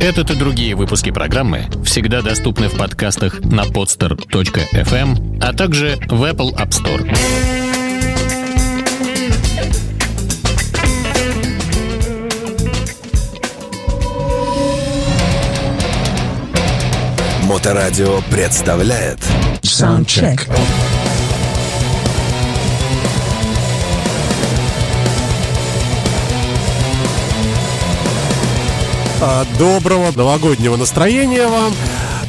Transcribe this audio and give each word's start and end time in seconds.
Этот 0.00 0.30
и 0.30 0.34
другие 0.34 0.74
выпуски 0.74 1.10
программы 1.10 1.66
всегда 1.84 2.22
доступны 2.22 2.68
в 2.68 2.76
подкастах 2.76 3.40
на 3.40 3.62
podster.fm, 3.62 5.38
а 5.42 5.52
также 5.52 5.98
в 6.08 6.22
Apple 6.24 6.54
App 6.56 6.70
Store. 6.70 7.64
Моторадио 17.44 18.20
представляет 18.30 19.20
Soundcheck. 19.62 20.48
А, 20.48 20.93
Доброго 29.58 30.12
новогоднего 30.16 30.76
настроения 30.76 31.46
вам. 31.46 31.72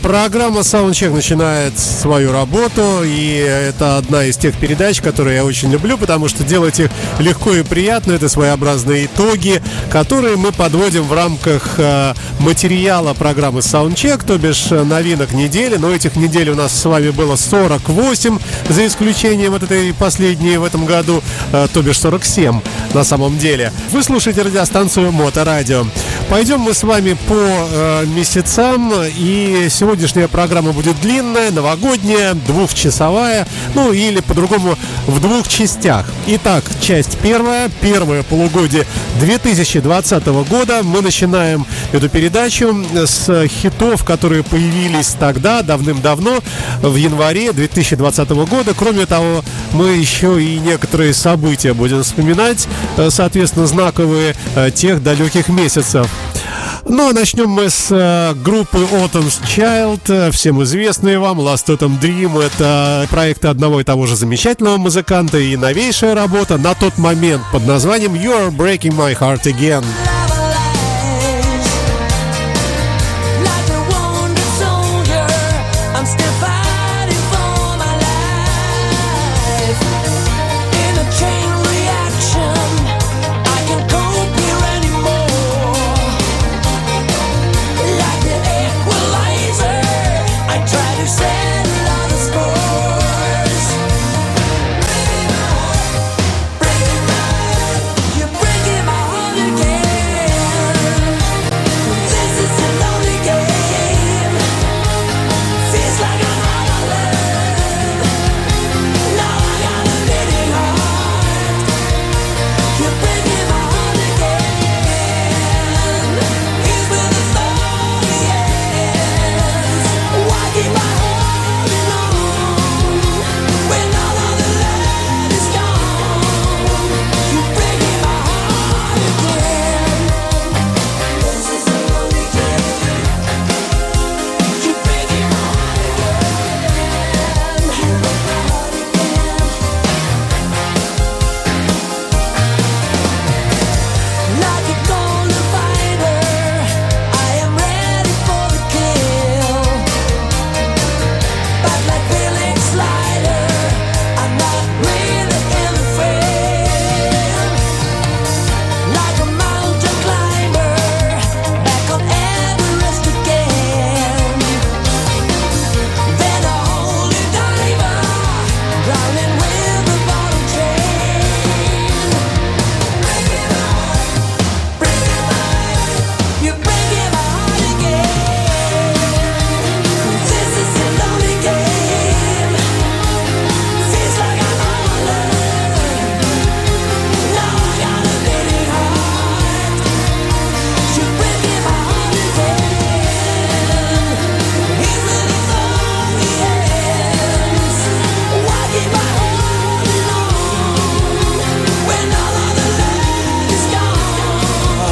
Программа 0.05 0.59
Soundcheck 0.59 1.11
начинает 1.11 1.79
свою 1.79 2.31
работу, 2.31 3.01
и 3.03 3.37
это 3.37 3.97
одна 3.97 4.25
из 4.25 4.37
тех 4.37 4.55
передач, 4.55 5.01
которые 5.01 5.37
я 5.37 5.43
очень 5.43 5.71
люблю, 5.71 5.97
потому 5.97 6.29
что 6.29 6.43
делать 6.43 6.79
их 6.79 6.91
легко 7.17 7.55
и 7.55 7.63
приятно. 7.63 8.11
Это 8.11 8.29
своеобразные 8.29 9.07
итоги, 9.07 9.63
которые 9.89 10.35
мы 10.35 10.51
подводим 10.51 11.01
в 11.01 11.13
рамках 11.13 11.79
э, 11.79 12.13
материала 12.37 13.15
программы 13.15 13.61
Soundcheck, 13.61 14.23
то 14.27 14.37
бишь 14.37 14.67
э, 14.69 14.83
новинок 14.83 15.33
недели. 15.33 15.75
Но 15.77 15.91
этих 15.91 16.15
недель 16.17 16.51
у 16.51 16.55
нас 16.55 16.71
с 16.71 16.85
вами 16.85 17.09
было 17.09 17.35
48, 17.35 18.37
за 18.69 18.85
исключением 18.85 19.53
вот 19.53 19.63
этой 19.63 19.91
последней 19.91 20.57
в 20.57 20.65
этом 20.65 20.85
году, 20.85 21.23
э, 21.51 21.67
то 21.73 21.81
бишь 21.81 21.99
47 21.99 22.61
на 22.93 23.03
самом 23.03 23.39
деле. 23.39 23.73
Вы 23.89 24.03
слушаете 24.03 24.43
радиостанцию 24.43 25.11
Моторадио. 25.11 25.87
Пойдем 26.29 26.59
мы 26.59 26.75
с 26.75 26.83
вами 26.83 27.17
по 27.27 28.05
месяцам, 28.05 28.93
и 29.17 29.67
сегодняшняя 29.95 30.27
программа 30.27 30.73
будет 30.73 30.99
длинная, 30.99 31.51
новогодняя, 31.51 32.33
двухчасовая, 32.33 33.47
ну 33.75 33.93
или 33.93 34.19
по-другому 34.19 34.77
в 35.07 35.21
двух 35.21 35.47
частях. 35.47 36.05
Итак, 36.27 36.65
часть 36.81 37.17
первая, 37.19 37.71
первое 37.79 38.23
полугодие 38.23 38.85
2020 39.21 40.25
года. 40.49 40.81
Мы 40.83 41.01
начинаем 41.01 41.65
эту 41.93 42.09
передачу 42.09 42.75
с 42.93 43.47
хитов, 43.47 44.03
которые 44.03 44.43
появились 44.43 45.15
тогда, 45.17 45.61
давным-давно, 45.61 46.39
в 46.81 46.95
январе 46.97 47.53
2020 47.53 48.29
года. 48.31 48.73
Кроме 48.77 49.05
того, 49.05 49.45
мы 49.71 49.91
еще 49.91 50.43
и 50.43 50.59
некоторые 50.59 51.13
события 51.13 51.73
будем 51.73 52.03
вспоминать, 52.03 52.67
э, 52.97 53.09
соответственно, 53.09 53.65
знаковые 53.65 54.35
э, 54.57 54.71
тех 54.71 55.01
далеких 55.01 55.47
месяцев. 55.47 56.09
Ну, 56.87 57.09
а 57.09 57.13
начнем 57.13 57.49
мы 57.49 57.71
с 57.71 57.87
э, 57.89 58.35
группы 58.43 58.77
Autumn's 58.77 59.41
Child, 59.43 60.01
э, 60.07 60.31
всем 60.31 60.61
известные 60.61 61.17
вам, 61.17 61.39
Last 61.39 61.65
Autumn 61.67 61.99
Dream. 61.99 62.39
Это 62.39 63.07
проект 63.09 63.43
одного 63.45 63.81
и 63.81 63.83
того 63.83 64.05
же 64.05 64.15
замечательного 64.15 64.77
музыканта 64.77 65.39
и 65.39 65.57
новейшая 65.57 66.13
работа 66.13 66.59
на 66.59 66.75
тот 66.75 66.99
момент 66.99 67.41
под 67.51 67.65
названием 67.65 68.13
You're 68.13 68.55
Breaking 68.55 68.95
My 68.95 69.17
Heart 69.17 69.45
Again. 69.45 69.83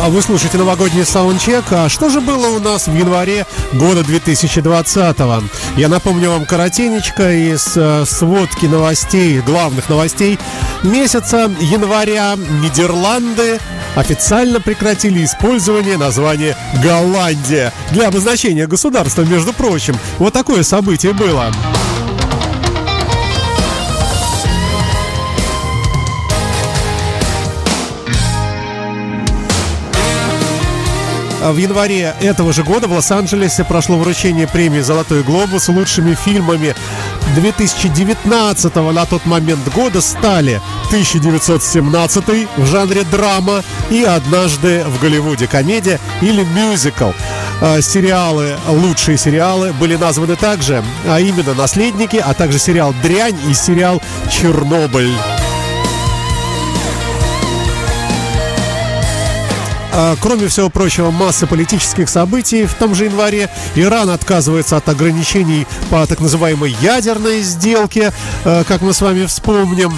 Вы 0.09 0.22
слушаете 0.22 0.58
новогодний 0.58 1.06
саундчек. 1.06 1.64
А 1.72 1.88
что 1.88 2.09
же 2.09 2.19
было 2.19 2.47
у 2.47 2.59
нас 2.59 2.88
в 2.88 2.94
январе 2.94 3.46
года 3.72 4.03
2020 4.03 5.18
-го? 5.18 5.44
Я 5.78 5.88
напомню 5.88 6.30
вам 6.30 6.46
коротенечко 6.46 7.31
из 7.31 7.78
э, 7.78 8.03
сводки 8.06 8.66
новостей, 8.66 9.40
главных 9.40 9.88
новостей 9.88 10.38
месяца 10.84 11.50
января. 11.62 12.36
Нидерланды 12.62 13.59
официально 13.96 14.59
прекратили 14.59 15.24
использование 15.24 15.97
названия 15.97 16.58
Голландия 16.83 17.72
для 17.92 18.10
обозначения 18.10 18.68
государства, 18.68 19.22
между 19.22 19.54
прочим. 19.54 19.98
Вот 20.19 20.33
такое 20.33 20.63
событие 20.63 21.13
было. 21.13 21.51
В 31.51 31.57
январе 31.57 32.16
этого 32.22 32.54
же 32.54 32.63
года 32.63 32.88
в 32.88 32.94
Лос-Анджелесе 32.94 33.66
прошло 33.66 33.98
вручение 33.98 34.48
премии 34.48 34.80
«Золотой 34.80 35.24
глобус» 35.24 35.68
лучшими 35.68 36.16
фильмами 36.16 36.74
2019 37.36 38.75
на 38.75 39.06
тот 39.06 39.25
момент 39.25 39.62
года 39.74 40.00
стали 40.00 40.62
1917 40.88 42.48
в 42.56 42.66
жанре 42.66 43.04
драма 43.12 43.62
и 43.90 44.04
«Однажды 44.04 44.86
в 44.86 45.01
Голливуде» 45.01 45.48
комедия 45.48 46.00
или 46.22 46.44
мюзикл. 46.44 47.12
А, 47.62 47.81
Сериалы, 47.81 48.56
лучшие 48.69 49.18
сериалы 49.18 49.74
были 49.74 49.98
названы 49.98 50.38
также, 50.38 50.81
а 51.06 51.19
именно 51.19 51.54
«Наследники», 51.54 52.24
а 52.24 52.34
также 52.34 52.57
сериал 52.57 52.96
«Дрянь» 53.04 53.38
и 53.50 53.54
сериал 53.54 54.01
«Чернобыль». 54.31 55.12
Кроме 60.22 60.48
всего 60.48 60.69
прочего, 60.69 61.12
массы 61.12 61.45
политических 61.48 62.10
событий 62.10 62.66
в 62.66 62.74
том 62.74 62.95
же 62.95 63.06
январе. 63.06 63.50
Иран 63.75 64.10
отказывается 64.10 64.78
от 64.78 64.90
ограничений 64.90 65.68
по 65.90 66.06
так 66.07 66.19
называемой 66.19 66.75
ядерной 66.81 67.42
сделке, 67.42 68.12
э, 68.44 68.63
как 68.68 68.81
мы 68.81 68.94
с 68.94 69.01
вами 69.01 69.25
вспомним. 69.25 69.94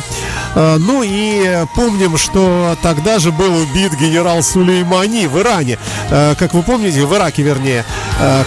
Э, 0.56 0.78
Ну 0.80 1.04
и 1.04 1.66
помним, 1.76 2.18
что 2.18 2.78
тогда 2.82 3.20
же 3.20 3.32
был 3.32 3.54
убит 3.56 3.94
генерал 4.00 4.44
Сулеймани 4.44 5.28
в 5.28 5.40
Иране. 5.40 5.78
Э, 6.10 6.36
Как 6.38 6.54
вы 6.54 6.64
помните, 6.64 7.06
в 7.06 7.14
Ираке 7.16 7.44
вернее. 7.44 7.86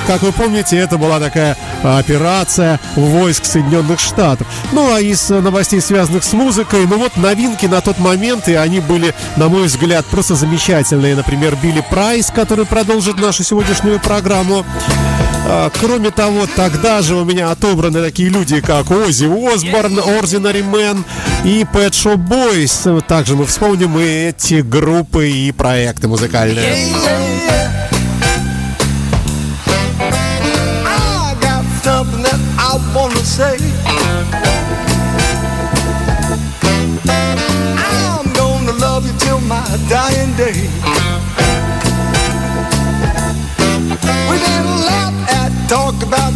Как 0.06 0.23
вы 0.23 0.33
помните, 0.33 0.77
это 0.79 0.97
была 0.97 1.21
такая 1.21 1.56
операция 1.83 2.81
войск 2.97 3.44
Соединенных 3.44 4.01
Штатов. 4.01 4.47
Ну 4.73 4.93
а 4.93 5.01
из 5.01 5.29
новостей, 5.29 5.81
связанных 5.81 6.25
с 6.25 6.33
музыкой, 6.33 6.87
ну 6.87 6.99
вот 6.99 7.17
новинки 7.17 7.67
на 7.67 7.81
тот 7.81 7.99
момент, 7.99 8.49
и 8.49 8.55
они 8.55 8.81
были, 8.81 9.15
на 9.37 9.49
мой 9.49 9.65
взгляд, 9.65 10.06
просто 10.06 10.35
замечательные. 10.35 11.15
Например, 11.17 11.38
Билли 11.38 11.85
Прайс, 11.88 12.32
который 12.35 12.67
продолжит 12.67 13.20
нашу 13.20 13.44
сегодняшнюю 13.44 14.00
программу. 14.00 14.64
А, 15.46 15.70
Кроме 15.81 16.11
того, 16.11 16.46
тогда 16.56 17.00
же 17.00 17.14
у 17.14 17.25
меня 17.25 17.50
отобраны 17.50 18.02
такие 18.02 18.29
люди, 18.29 18.61
как 18.61 18.90
Оззи 18.90 19.26
Осборн, 19.55 19.99
Ordinary 20.00 20.64
Man 20.69 21.05
и 21.44 21.62
Pet 21.62 21.90
Shop 21.90 22.17
Boys. 22.17 23.00
Также 23.02 23.37
мы 23.37 23.46
вспомним 23.46 23.99
и 23.99 24.02
эти 24.02 24.62
группы 24.62 25.31
и 25.31 25.52
проекты 25.52 26.08
музыкальные. 26.08 26.88
I 32.61 32.76
wanna 32.94 33.25
say. 33.25 33.68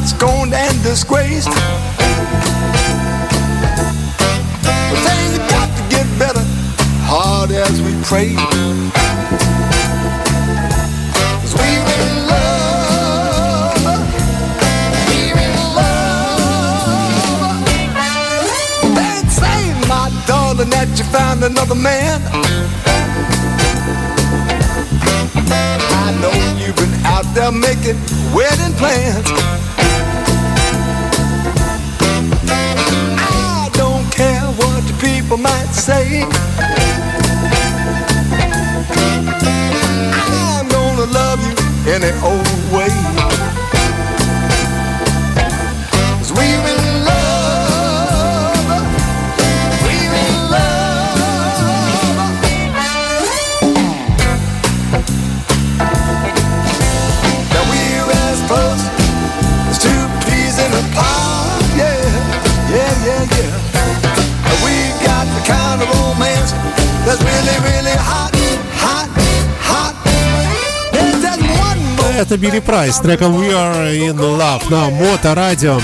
Scorned 0.06 0.54
and 0.54 0.82
disgraced. 0.82 1.48
But 4.64 4.98
things 5.06 5.38
got 5.50 5.68
to 5.76 5.82
get 5.90 6.06
better, 6.18 6.44
hard 7.04 7.50
as 7.50 7.80
we 7.82 7.92
pray. 8.04 8.36
that 20.70 20.98
you 20.98 21.04
found 21.04 21.42
another 21.44 21.74
man. 21.74 22.20
I 25.94 26.10
know 26.20 26.32
you've 26.58 26.76
been 26.76 26.92
out 27.06 27.26
there 27.34 27.52
making 27.52 27.98
wedding 28.34 28.74
plans. 28.76 29.81
People 35.32 35.42
might 35.42 35.72
say. 35.72 36.24
I'm 40.58 40.68
gonna 40.68 41.06
love 41.10 41.40
you 41.46 41.54
any 41.92 42.10
old 42.22 42.72
way. 42.72 43.31
Это 72.22 72.38
Билли 72.38 72.60
Прайс 72.60 72.94
с 72.94 73.00
треком 73.00 73.36
We 73.36 73.50
Are 73.50 73.92
In 73.98 74.16
Love 74.16 74.70
на 74.70 74.90
Моторадио. 74.90 75.80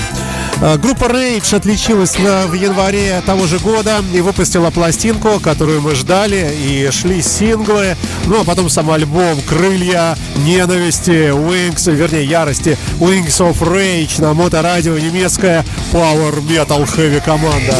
Э, 0.61 0.77
Группа 0.77 1.03
Rage 1.03 1.53
отличилась 1.53 2.15
в 2.17 2.53
январе 2.53 3.21
того 3.25 3.45
же 3.45 3.59
года 3.59 4.01
и 4.13 4.21
выпустила 4.21 4.69
пластинку, 4.69 5.41
которую 5.41 5.81
мы 5.81 5.95
ждали, 5.95 6.49
и 6.65 6.89
шли 6.91 7.21
синглы. 7.21 7.97
Ну 8.27 8.39
а 8.39 8.45
потом 8.45 8.69
сам 8.69 8.89
альбом 8.89 9.41
«Крылья 9.49 10.17
ненависти», 10.37 11.29
Wings, 11.33 11.93
вернее, 11.93 12.23
ярости, 12.23 12.77
Wings 12.99 13.39
of 13.39 13.59
Rage 13.59 14.21
на 14.21 14.33
Моторадио, 14.33 14.97
немецкая 14.97 15.65
Power 15.91 16.41
Metal 16.47 16.85
Heavy 16.95 17.21
команда. 17.21 17.75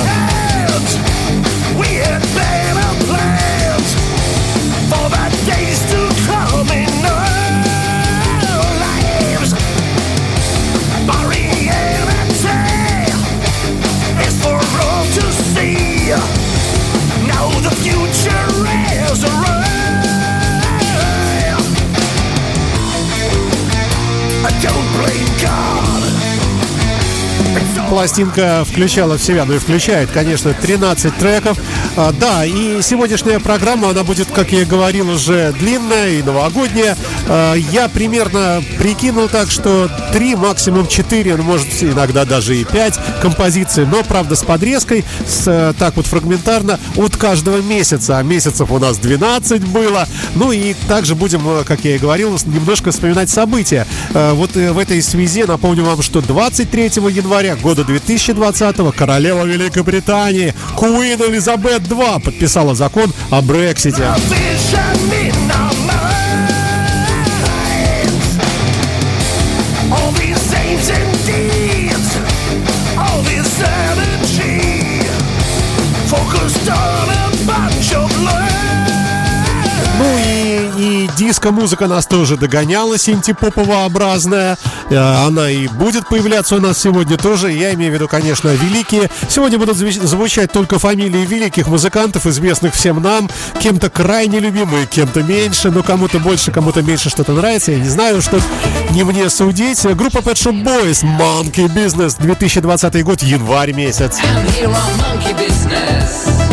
Пластинка 27.90 28.64
включала 28.66 29.18
в 29.18 29.24
себя, 29.24 29.46
ну 29.46 29.56
и 29.56 29.58
включает, 29.58 30.12
конечно, 30.12 30.54
13 30.54 31.18
треков. 31.18 31.58
А, 31.98 32.12
да, 32.12 32.46
и 32.46 32.82
сегодняшняя 32.84 33.40
программа, 33.40 33.90
она 33.90 34.04
будет, 34.04 34.28
как 34.32 34.52
я 34.52 34.62
и 34.62 34.66
говорил, 34.66 35.10
уже 35.10 35.52
длинная 35.54 36.12
и 36.12 36.22
новогодняя. 36.22 36.96
А, 37.30 37.54
я 37.54 37.88
примерно 37.88 38.64
прикинул 38.80 39.30
так, 39.30 39.52
что 39.52 39.90
3, 40.12 40.36
максимум 40.36 40.88
4, 40.88 41.36
ну, 41.38 41.44
может, 41.44 41.68
иногда 41.82 42.26
даже 42.26 42.58
и 42.58 42.64
5 42.64 43.00
композиций, 43.22 43.86
но, 43.86 44.04
правда, 44.04 44.36
с 44.36 44.44
подрезкой, 44.44 45.06
с, 45.28 45.44
э, 45.48 45.74
так 45.78 45.96
вот 45.96 46.08
фрагментарно, 46.08 46.80
от 46.96 47.16
каждого 47.16 47.62
месяца. 47.62 48.18
А 48.18 48.24
месяцев 48.24 48.72
у 48.72 48.80
нас 48.80 48.98
12 48.98 49.64
было. 49.66 50.08
Ну 50.36 50.52
и 50.52 50.74
также 50.88 51.14
будем, 51.16 51.48
э, 51.48 51.64
как 51.66 51.86
я 51.86 51.96
и 51.96 52.00
говорил, 52.00 52.36
немножко 52.46 52.92
вспоминать 52.92 53.30
события. 53.30 53.86
Э, 54.14 54.34
Вот 54.34 54.58
э, 54.58 54.72
в 54.72 54.80
этой 54.80 55.02
связи 55.04 55.44
напомню 55.44 55.84
вам, 55.84 56.02
что 56.02 56.22
23 56.22 56.86
января 57.10 57.56
года 57.56 57.84
2020 57.84 58.96
королева 58.96 59.44
Великобритании 59.44 60.54
Куин 60.76 61.22
Элизабет 61.22 61.84
II 61.84 62.22
подписала 62.22 62.74
закон 62.74 63.14
о 63.30 63.42
Брексите. 63.42 64.08
Диско-музыка 81.18 81.88
нас 81.88 82.06
тоже 82.08 82.38
догоняла, 82.38 82.98
синтепоповообразная. 82.98 84.58
Э, 84.90 84.98
Она 85.26 85.50
и 85.50 85.68
будет 85.68 86.08
появляться 86.08 86.56
у 86.56 86.60
нас 86.60 86.78
сегодня 86.80 87.18
тоже. 87.18 87.52
Я 87.52 87.74
имею 87.74 87.92
в 87.92 87.96
виду, 87.96 88.08
конечно, 88.08 88.50
великие. 88.50 89.10
Сегодня 89.30 89.58
будут 89.58 89.78
зв- 89.78 90.06
звучать 90.06 90.52
только 90.52 90.80
фамилии 90.80 91.26
великих 91.26 91.68
музыкантов, 91.68 92.26
известных 92.26 92.74
всем 92.74 93.02
нам. 93.02 93.30
Кем-то 93.62 93.90
крайне 93.90 94.40
любимые, 94.40 94.86
кем-то 94.86 95.24
меньше. 95.24 95.72
Но 95.72 95.84
кому-то 95.84 96.20
больше, 96.20 96.52
кому-то 96.52 96.82
меньше 96.82 97.10
что-то 97.10 97.34
нравится. 97.34 97.72
Я 97.72 97.80
не 97.80 97.90
знаю, 97.90 98.22
что 98.22 98.40
не 98.92 99.04
мне 99.04 99.30
судить. 99.30 99.82
Группа 99.96 100.18
Pet 100.20 100.34
Shop 100.36 100.64
Boys, 100.64 101.04
Monkey 101.04 101.68
Business, 101.74 102.16
2020 102.20 103.04
год, 103.04 103.22
январь 103.24 103.74
месяц. 103.74 104.18
I'm 104.20 104.46
here 104.56 104.68
on 104.70 104.98
monkey 105.00 105.34
business. 105.36 106.49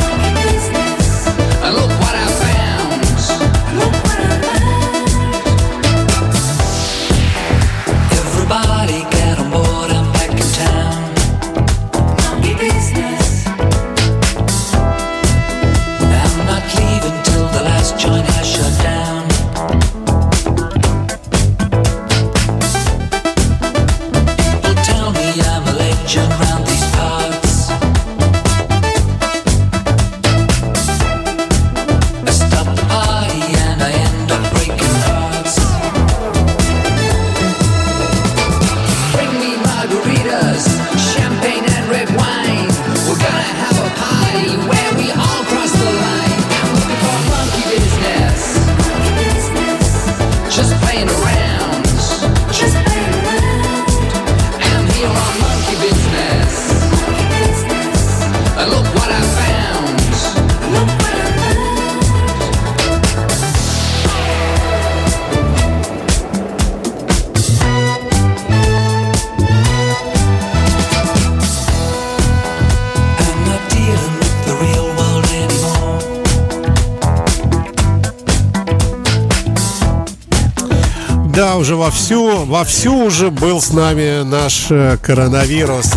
Вовсю, 81.87 82.45
вовсю 82.47 83.05
уже 83.05 83.31
был 83.31 83.61
с 83.61 83.73
нами 83.73 84.25
наш 84.25 84.67
э, 84.71 84.99
коронавирус. 85.01 85.93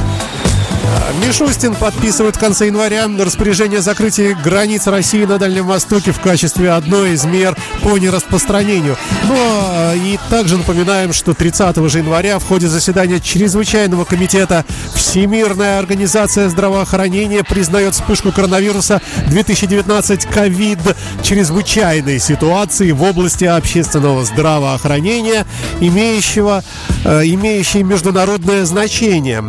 Мишустин 1.25 1.75
подписывает 1.75 2.35
в 2.37 2.39
конце 2.39 2.67
января 2.67 3.07
распоряжение 3.19 3.79
о 3.79 3.81
закрытии 3.81 4.37
границ 4.43 4.87
России 4.87 5.25
на 5.25 5.37
Дальнем 5.37 5.67
Востоке 5.67 6.11
в 6.11 6.19
качестве 6.19 6.71
одной 6.71 7.13
из 7.13 7.25
мер 7.25 7.57
по 7.83 7.97
нераспространению. 7.97 8.97
Ну 9.27 9.35
а, 9.35 9.93
и 9.95 10.17
также 10.29 10.57
напоминаем, 10.57 11.11
что 11.13 11.33
30 11.33 11.89
же 11.89 11.99
января 11.99 12.39
в 12.39 12.45
ходе 12.45 12.67
заседания 12.67 13.19
Чрезвычайного 13.19 14.05
комитета 14.05 14.65
Всемирная 14.95 15.79
организация 15.79 16.49
здравоохранения 16.49 17.43
признает 17.43 17.95
вспышку 17.95 18.31
коронавируса 18.31 19.01
2019 19.27 20.25
ковид 20.25 20.79
чрезвычайной 21.23 22.19
ситуации 22.19 22.91
в 22.91 23.03
области 23.03 23.45
общественного 23.45 24.23
здравоохранения, 24.23 25.45
имеющего, 25.79 26.63
э, 27.03 27.23
имеющей 27.25 27.83
международное 27.83 28.65
значение. 28.65 29.43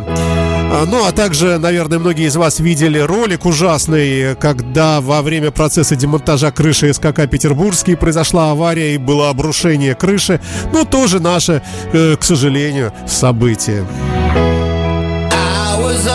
А, 0.73 0.87
Ну, 0.87 1.05
а 1.05 1.11
также, 1.11 1.59
наверное, 1.59 1.99
многие 1.99 2.27
из 2.27 2.37
вас 2.37 2.61
видели 2.61 3.01
ролик 3.01 3.45
ужасный, 3.45 4.37
когда 4.37 5.01
во 5.01 5.21
время 5.21 5.51
процесса 5.51 5.97
демонтажа 5.97 6.53
крыши 6.53 6.93
СКК 6.93 7.29
«Петербургский» 7.29 7.97
произошла 7.97 8.53
авария 8.53 8.95
и 8.95 8.99
было 8.99 9.31
обрушение 9.31 9.97
крыши. 9.97 10.41
Ну, 10.73 10.85
тоже 10.85 11.19
наше, 11.19 11.63
э, 11.93 12.17
к 12.17 12.23
сожалению, 12.23 12.93
событие. 13.07 13.85
I 15.33 15.81
was 15.83 16.07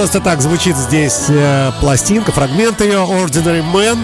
просто 0.00 0.20
так 0.20 0.40
звучит 0.40 0.78
здесь 0.78 1.26
э, 1.28 1.72
пластинка, 1.78 2.32
фрагмент 2.32 2.80
ее 2.80 3.00
Ordinary 3.00 3.62
Man 3.70 3.98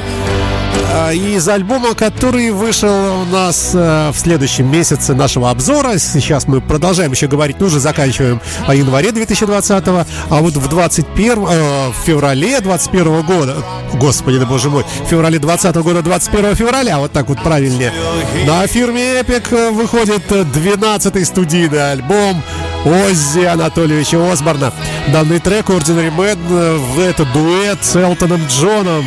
э, 0.93 1.15
из 1.15 1.49
альбома, 1.49 1.95
который 1.95 2.51
вышел 2.51 3.23
у 3.23 3.25
нас 3.25 3.71
э, 3.73 4.11
в 4.13 4.19
следующем 4.19 4.71
месяце 4.71 5.15
нашего 5.15 5.49
обзора. 5.49 5.97
Сейчас 5.97 6.47
мы 6.49 6.61
продолжаем 6.61 7.13
еще 7.13 7.29
говорить, 7.29 7.57
ну 7.61 7.67
уже 7.69 7.81
заканчиваем 7.81 8.43
о 8.67 8.75
январе 8.75 9.11
2020, 9.11 9.85
а 9.89 10.05
вот 10.29 10.53
в 10.53 10.69
21 10.69 11.33
э, 11.33 11.89
в 11.89 12.05
феврале 12.05 12.61
21 12.61 13.23
года, 13.23 13.57
господи, 13.95 14.39
да 14.39 14.45
боже 14.45 14.69
мой, 14.69 14.85
в 15.03 15.09
феврале 15.09 15.39
20 15.39 15.77
года 15.77 16.03
21 16.03 16.57
февраля, 16.57 16.99
вот 16.99 17.13
так 17.13 17.31
вот 17.31 17.43
правильнее, 17.43 17.91
на 18.47 18.67
фирме 18.67 19.21
Epic 19.21 19.71
выходит 19.71 20.31
12-й 20.31 21.25
студийный 21.25 21.93
альбом 21.93 22.43
Оззи 22.87 23.47
Анатольевича 23.47 24.31
Осборна. 24.31 24.73
Данный 25.09 25.41
трек 25.41 25.71
Ordinary 25.71 26.15
Man 26.17 26.79
в 26.79 27.01
это 27.01 27.25
дуэт 27.25 27.85
с 27.85 27.97
Элтоном 27.97 28.47
Джоном. 28.47 29.05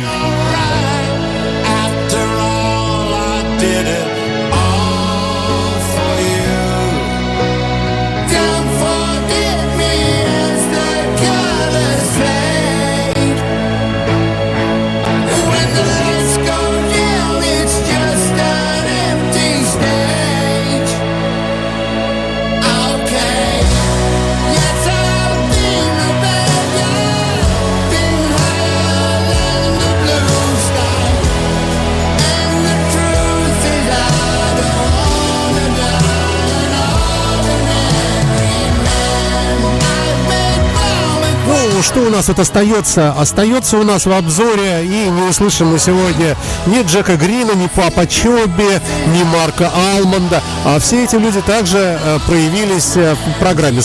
Ну, 41.80 41.84
что 41.84 42.00
у 42.00 42.10
нас 42.10 42.28
вот 42.28 42.38
остается? 42.38 43.12
Остается 43.12 43.78
у 43.78 43.84
нас 43.84 44.04
в 44.04 44.12
обзоре, 44.12 44.84
и 44.84 45.08
не 45.08 45.22
услышим 45.22 45.68
мы 45.68 45.78
сегодня 45.78 46.36
ни 46.66 46.82
Джека 46.82 47.16
Грина, 47.16 47.52
ни 47.52 47.68
Папа 47.68 48.06
Чоби, 48.06 48.68
ни 49.06 49.22
Марка 49.22 49.72
Алманда. 49.96 50.42
А 50.66 50.78
все 50.78 51.04
эти 51.04 51.16
люди 51.16 51.40
также 51.40 51.78
э, 51.78 52.18
проявились 52.26 52.98
э, 52.98 53.14
в 53.14 53.38
программе 53.40 53.80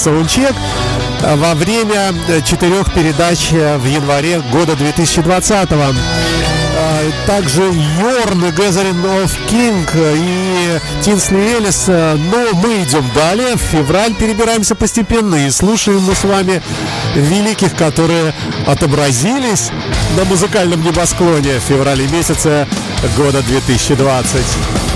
э, 1.22 1.36
во 1.38 1.54
время 1.54 2.14
э, 2.28 2.42
четырех 2.42 2.94
передач 2.94 3.52
в 3.52 3.86
январе 3.86 4.42
года 4.52 4.76
2020 4.76 5.70
-го. 5.70 5.96
Также 7.28 7.62
Йорн, 7.64 8.46
Gathering 8.46 9.04
of 9.24 9.32
King 9.50 9.86
и 10.16 10.80
Тинсли 11.02 11.38
Элис. 11.38 11.88
Но 11.88 12.48
мы 12.54 12.84
идем 12.84 13.04
далее. 13.14 13.56
В 13.56 13.60
февраль 13.60 14.14
перебираемся 14.14 14.76
постепенно 14.76 15.48
и 15.48 15.50
слушаем 15.50 16.02
мы 16.02 16.16
с 16.16 16.24
вами 16.24 16.62
великих, 17.16 17.76
которые 17.76 18.34
отобразились 18.66 19.72
на 20.18 20.26
музыкальном 20.26 20.84
небосклоне 20.84 21.60
в 21.60 21.64
феврале 21.64 22.08
месяце 22.08 22.68
года 23.18 23.42
2020. 23.44 24.95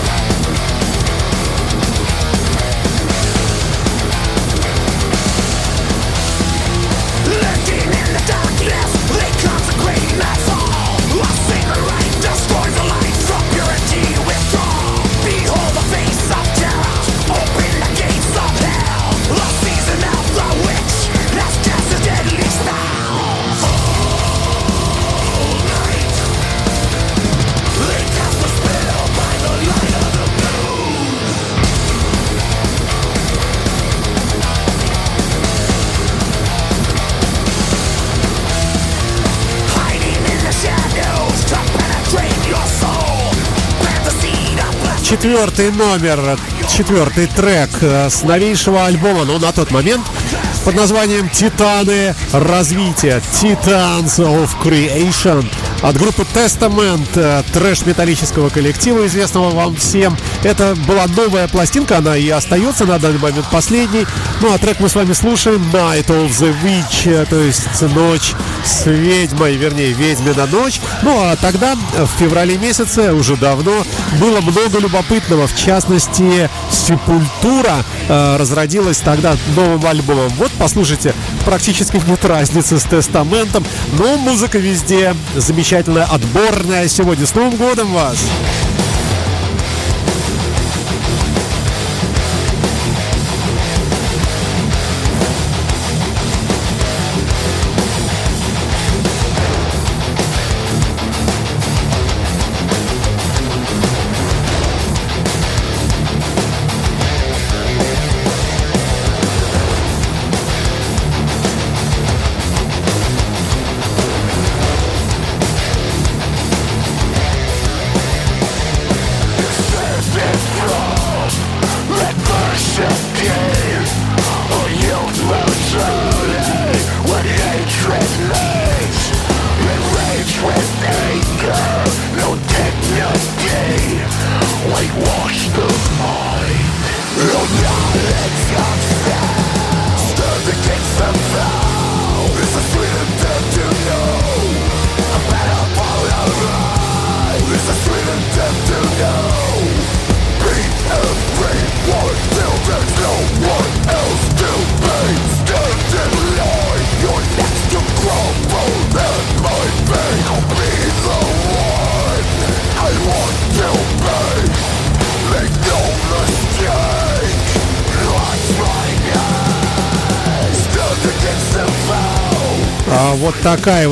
Четвертый 45.10 45.72
номер, 45.72 46.38
четвертый 46.68 47.26
трек 47.26 47.72
э, 47.82 48.12
с 48.12 48.22
новейшего 48.22 48.86
альбома, 48.86 49.26
ну, 49.26 49.40
на 49.40 49.52
тот 49.52 49.72
момент, 49.72 50.06
под 50.64 50.76
названием 50.76 51.28
«Титаны 51.30 52.14
развития», 52.32 53.20
«Titans 53.34 54.20
of 54.20 54.52
Creation». 54.64 55.48
От 55.82 55.98
группы 55.98 56.26
Testament, 56.34 57.08
э, 57.16 57.44
трэш 57.54 57.86
металлического 57.86 58.50
коллектива, 58.50 59.06
известного 59.06 59.50
вам 59.52 59.76
всем. 59.76 60.18
Это 60.44 60.76
была 60.88 61.06
новая 61.08 61.48
пластинка, 61.48 61.98
она 61.98 62.18
и 62.18 62.30
остается 62.30 62.86
на 62.86 63.00
данный 63.00 63.20
момент 63.20 63.46
последней. 63.52 64.06
Ну 64.42 64.54
а 64.54 64.58
трек 64.58 64.80
мы 64.80 64.90
с 64.90 64.96
вами 64.96 65.14
слушаем 65.14 65.62
Night 65.74 66.08
of 66.08 66.30
the 66.30 66.56
Witch, 66.64 67.10
э, 67.10 67.26
то 67.26 67.40
есть 67.40 67.82
ночь 67.82 68.34
с 68.66 68.86
ведьмой, 68.86 69.56
вернее, 69.56 69.94
ведьмина 69.94 70.48
ночь. 70.48 70.82
Ну 71.02 71.18
а 71.22 71.36
тогда, 71.36 71.76
э, 71.96 72.04
в 72.04 72.20
феврале 72.20 72.58
месяце, 72.58 73.14
уже 73.14 73.36
давно, 73.38 73.84
было 74.20 74.42
много 74.42 74.80
любопытного. 74.80 75.48
В 75.48 75.56
частности, 75.56 76.50
Сепультура 76.72 77.84
э, 78.08 78.38
разродилась 78.38 78.98
тогда 78.98 79.36
новым 79.56 79.86
альбомом. 79.86 80.30
Вот, 80.38 80.52
послушайте, 80.58 81.14
практически 81.50 82.00
нет 82.08 82.24
разницы 82.26 82.78
с 82.78 82.84
Тестаментом, 82.84 83.66
но 83.98 84.18
музыка 84.18 84.60
везде 84.60 85.16
замечательная, 85.36 86.04
отборная. 86.04 86.88
Сегодня 86.88 87.26
с 87.26 87.34
Новым 87.34 87.56
годом 87.56 87.92
вас! 87.92 88.18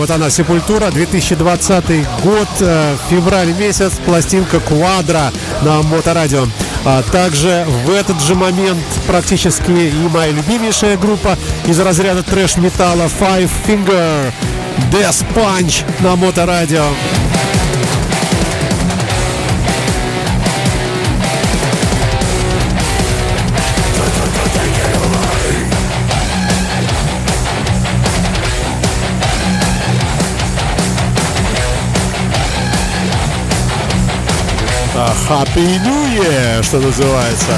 Вот 0.07 0.15
она, 0.15 0.29
Сепультура, 0.29 0.89
2020 0.91 2.05
год, 2.23 2.47
э, 2.59 2.95
февраль 3.09 3.53
месяц, 3.53 3.93
пластинка 4.05 4.59
Квадра 4.59 5.31
на 5.61 5.81
Моторадио. 5.81 6.47
А 6.85 7.03
также 7.03 7.65
в 7.85 7.91
этот 7.91 8.21
же 8.21 8.35
момент 8.35 8.83
практически 9.05 9.71
и 9.71 10.07
моя 10.13 10.31
любимейшая 10.31 10.97
группа 10.97 11.37
из 11.65 11.79
разряда 11.79 12.23
трэш-металла 12.23 13.09
Five 13.19 13.49
Finger 13.67 14.31
Death 14.91 15.25
Punch 15.35 15.83
на 16.01 16.15
Моторадио. 16.15 16.85
Happy 34.97 35.77
New 35.83 36.05
Year, 36.07 36.63
что 36.63 36.79
называется. 36.79 37.51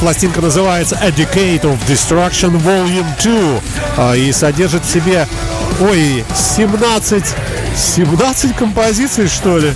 Пластинка 0.00 0.40
называется 0.40 0.96
A 1.00 1.08
Decade 1.08 1.62
of 1.62 1.78
Destruction 1.88 2.60
Volume 2.62 3.06
2 3.22 3.60
а, 3.96 4.14
и 4.14 4.30
содержит 4.32 4.84
в 4.84 4.90
себе, 4.90 5.26
ой, 5.80 6.24
17, 6.34 7.24
17 7.76 8.56
композиций, 8.56 9.28
что 9.28 9.58
ли? 9.58 9.72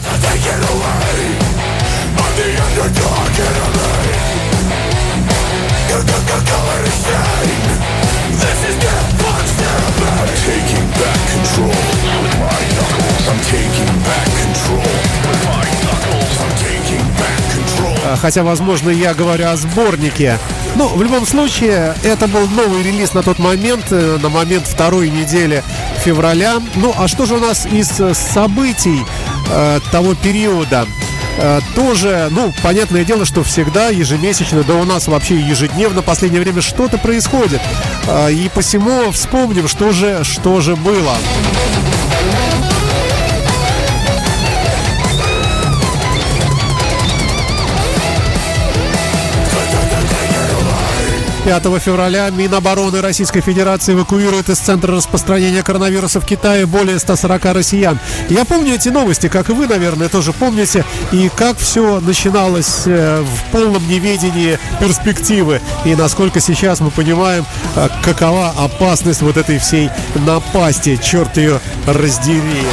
Taking 10.51 10.89
back 10.99 11.21
control 11.31 11.69
with 12.23 12.37
my 12.41 12.61
knuckles. 12.75 13.29
I'm 13.29 13.41
taking 13.45 14.03
back 14.03 14.30
Хотя, 18.17 18.43
возможно, 18.43 18.91
я 18.91 19.15
говорю 19.15 19.49
о 19.49 19.57
сборнике. 19.57 20.39
Ну, 20.77 20.89
в 20.89 21.03
любом 21.03 21.27
случае, 21.27 21.95
это 22.03 22.29
был 22.29 22.47
новый 22.49 22.83
релиз 22.83 23.13
на 23.15 23.23
тот 23.23 23.39
момент, 23.39 23.87
э, 23.91 24.19
на 24.23 24.29
момент 24.29 24.67
второй 24.67 25.11
недели 25.11 25.63
февраля. 26.05 26.61
Ну, 26.77 26.95
а 26.97 27.09
что 27.09 27.27
же 27.27 27.35
у 27.35 27.41
нас 27.41 27.67
из 27.67 28.01
э, 28.01 28.15
событий 28.15 29.05
э, 29.51 29.81
того 29.91 30.15
периода? 30.15 30.87
Э, 31.39 31.61
тоже, 31.75 32.29
ну, 32.31 32.53
понятное 32.63 33.05
дело, 33.05 33.25
что 33.25 33.43
всегда 33.43 33.89
ежемесячно, 33.89 34.63
да 34.63 34.75
у 34.75 34.85
нас 34.85 35.09
вообще 35.09 35.39
ежедневно 35.41 36.03
в 36.03 36.05
последнее 36.05 36.43
время 36.43 36.61
что-то 36.61 36.99
происходит. 36.99 37.61
И 38.31 38.51
посему 38.55 39.11
вспомним, 39.13 39.69
что 39.69 39.93
же, 39.93 40.25
что 40.25 40.61
же 40.61 40.77
было. 40.77 41.15
5 51.45 51.65
февраля 51.81 52.29
Минобороны 52.31 53.01
Российской 53.01 53.41
Федерации 53.41 53.95
эвакуирует 53.95 54.49
из 54.51 54.59
центра 54.59 54.95
распространения 54.95 55.63
коронавируса 55.63 56.21
в 56.21 56.27
Китае 56.27 56.67
более 56.67 56.99
140 56.99 57.45
россиян. 57.47 57.99
Я 58.29 58.45
помню 58.45 58.75
эти 58.75 58.91
новости, 58.91 59.29
как 59.29 59.49
и 59.49 59.53
вы, 59.53 59.67
наверное, 59.67 60.09
тоже 60.09 60.33
помните, 60.33 60.85
и 61.13 61.31
как 61.35 61.59
все 61.59 62.01
начиналось 62.01 62.83
э, 62.87 63.23
в 63.23 63.53
полном 63.53 63.87
неведении 63.89 64.59
перспективы, 64.81 65.61
и 65.85 65.95
насколько 65.95 66.41
сейчас 66.41 66.81
мы 66.81 66.91
понимаем, 66.91 67.47
э, 67.77 67.89
какова 68.05 68.51
опасность 68.51 69.23
вот 69.23 69.37
этой 69.37 69.59
всей 69.59 69.89
напасти, 70.27 70.99
черт 71.03 71.37
ее 71.37 71.61
раздери. 71.87 72.67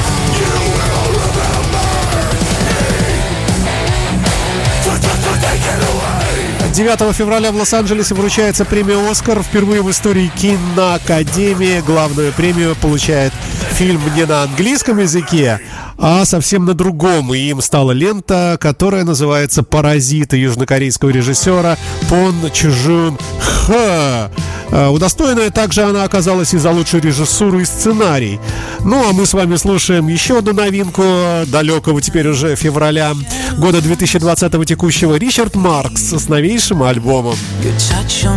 9 6.77 7.11
февраля 7.15 7.51
в 7.51 7.55
Лос-Анджелесе 7.55 8.13
вручается 8.13 8.63
премия 8.63 9.09
«Оскар». 9.09 9.41
Впервые 9.41 9.81
в 9.81 9.89
истории 9.89 10.31
киноакадемии 10.35 11.81
главную 11.81 12.31
премию 12.33 12.75
получает 12.75 13.33
фильм 13.71 13.99
не 14.15 14.27
на 14.27 14.43
английском 14.43 14.99
языке, 14.99 15.59
а 15.97 16.23
совсем 16.23 16.65
на 16.65 16.75
другом. 16.75 17.33
И 17.33 17.39
им 17.39 17.61
стала 17.61 17.93
лента, 17.93 18.59
которая 18.61 19.05
называется 19.05 19.63
«Паразиты» 19.63 20.37
южнокорейского 20.37 21.09
режиссера 21.09 21.77
Пон 22.09 22.35
Чжун 22.53 23.17
Ха. 23.39 24.29
Э, 24.71 24.87
Удостоенная 24.87 25.49
также 25.49 25.83
она 25.83 26.03
оказалась 26.03 26.53
и 26.53 26.57
за 26.57 26.71
лучшую 26.71 27.03
режиссуру 27.03 27.59
и 27.59 27.65
сценарий. 27.65 28.39
Ну 28.81 29.09
а 29.09 29.13
мы 29.13 29.25
с 29.25 29.33
вами 29.33 29.55
слушаем 29.55 30.07
еще 30.07 30.39
одну 30.39 30.53
новинку 30.53 31.03
далекого 31.47 32.01
теперь 32.01 32.27
уже 32.27 32.55
февраля 32.55 33.13
года 33.57 33.81
2020 33.81 34.67
текущего 34.67 35.15
Ричард 35.15 35.55
Маркс 35.55 36.11
с 36.11 36.29
новейшим 36.29 36.83
альбомом. 36.83 37.35
Your 37.61 37.75
touch 37.77 38.27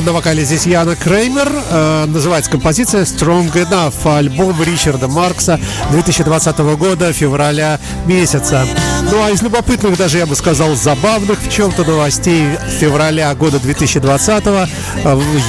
На 0.00 0.12
вокале 0.12 0.42
здесь 0.42 0.64
Яна 0.64 0.96
Креймер. 0.96 1.52
Э, 1.70 2.06
называется 2.06 2.50
композиция 2.50 3.04
Strong 3.04 3.52
Enough. 3.52 4.16
Альбом 4.16 4.62
Ричарда 4.62 5.06
Маркса 5.06 5.60
2020 5.90 6.58
года, 6.78 7.12
февраля 7.12 7.78
месяца. 8.06 8.64
Ну 9.10 9.22
а 9.22 9.30
из 9.30 9.42
любопытных, 9.42 9.98
даже 9.98 10.16
я 10.16 10.24
бы 10.24 10.34
сказал, 10.34 10.74
забавных 10.76 11.40
в 11.40 11.50
чем-то 11.50 11.84
новостей 11.84 12.56
февраля 12.80 13.34
года 13.34 13.58
2020 13.58 14.44
э, 14.46 14.66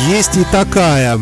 есть 0.10 0.36
и 0.36 0.44
такая. 0.52 1.18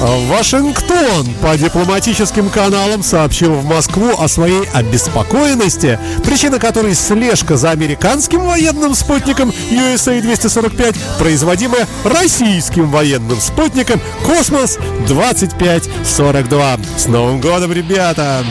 Вашингтон 0.00 1.26
по 1.42 1.58
дипломатическим 1.58 2.48
каналам 2.48 3.02
сообщил 3.02 3.52
в 3.52 3.66
Москву 3.66 4.12
о 4.18 4.28
своей 4.28 4.66
обеспокоенности, 4.72 5.98
причина 6.24 6.58
которой 6.58 6.94
слежка 6.94 7.58
за 7.58 7.70
американским 7.70 8.40
военным 8.40 8.94
спутником 8.94 9.52
USA-245, 9.70 10.96
производимая 11.18 11.86
российским 12.04 12.90
военным 12.90 13.38
спутником 13.40 14.00
Космос-2542. 14.24 16.80
С 16.96 17.06
Новым 17.06 17.42
годом, 17.42 17.72
ребята! 17.72 18.42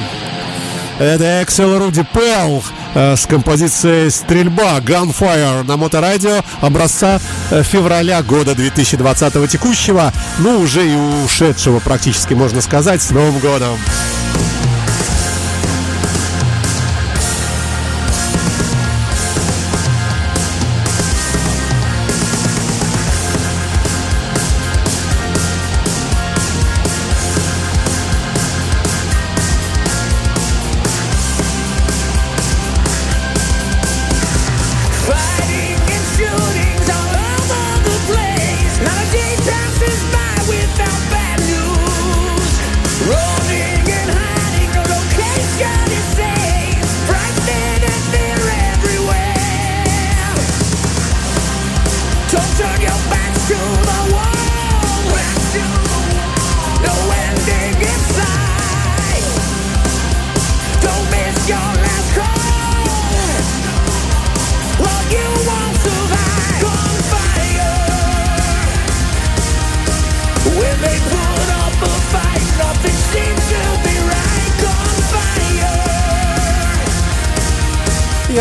Это 0.99 1.41
Эксел 1.41 1.79
Руди 1.79 2.05
Пелл 2.13 2.62
с 2.93 3.25
композицией 3.25 4.12
«Стрельба» 4.12 4.79
Gunfire 4.79 5.63
на 5.63 5.77
моторадио 5.77 6.41
образца 6.59 7.21
э, 7.51 7.63
февраля 7.63 8.21
года 8.21 8.53
2020 8.53 9.49
текущего, 9.49 10.12
ну 10.39 10.59
уже 10.59 10.85
и 10.85 10.95
ушедшего 11.25 11.79
практически, 11.79 12.33
можно 12.33 12.59
сказать, 12.59 13.01
с 13.01 13.12
Новым 13.12 13.39
годом. 13.39 13.77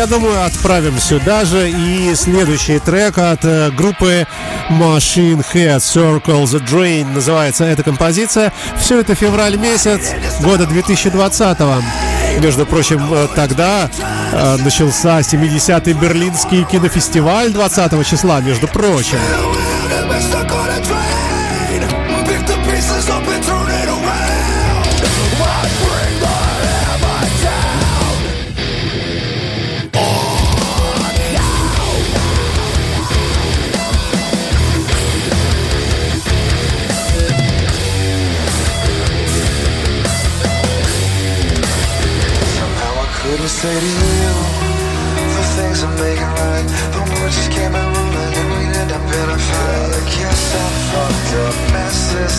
Думаю, 0.09 0.43
отправим 0.43 0.97
сюда 0.97 1.45
же 1.45 1.69
и 1.69 2.15
следующий 2.15 2.79
трек 2.79 3.17
от 3.19 3.45
э, 3.45 3.69
группы 3.69 4.25
Machine 4.69 5.45
Head 5.53 5.77
Circle 5.77 6.45
the 6.45 6.59
Drain 6.65 7.13
называется 7.13 7.65
эта 7.65 7.83
композиция. 7.83 8.51
Все 8.79 8.99
это 8.99 9.13
февраль 9.13 9.57
месяц 9.57 10.13
года 10.41 10.65
2020 10.65 11.59
Между 12.39 12.65
прочим, 12.65 13.01
э, 13.11 13.27
тогда 13.35 13.89
э, 14.31 14.57
начался 14.57 15.19
70-й 15.19 15.93
Берлинский 15.93 16.63
кинофестиваль 16.63 17.51
20 17.51 18.07
числа, 18.07 18.41
между 18.41 18.67
прочим. 18.67 19.19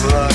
love. 0.09 0.30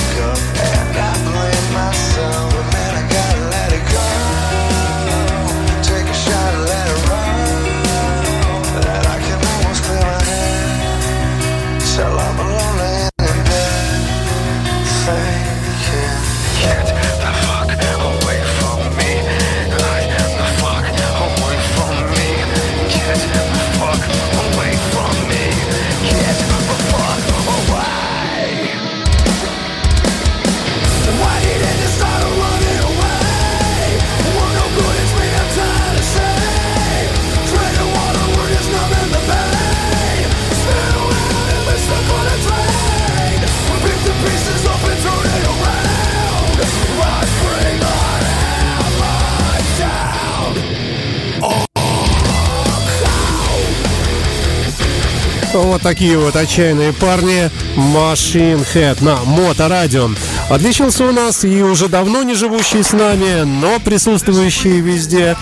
Вот 55.56 55.80
такие 55.80 56.18
вот 56.18 56.36
отчаянные 56.36 56.92
парни 56.92 57.50
Machine 57.76 58.66
Head 58.74 59.02
на 59.02 59.16
Моторадио. 59.24 60.10
Отличился 60.50 61.04
у 61.04 61.12
нас 61.12 61.44
и 61.44 61.62
уже 61.62 61.88
давно 61.88 62.22
не 62.22 62.34
живущий 62.34 62.82
с 62.82 62.92
нами, 62.92 63.42
но 63.44 63.80
присутствующий 63.80 64.80
везде 64.80 65.34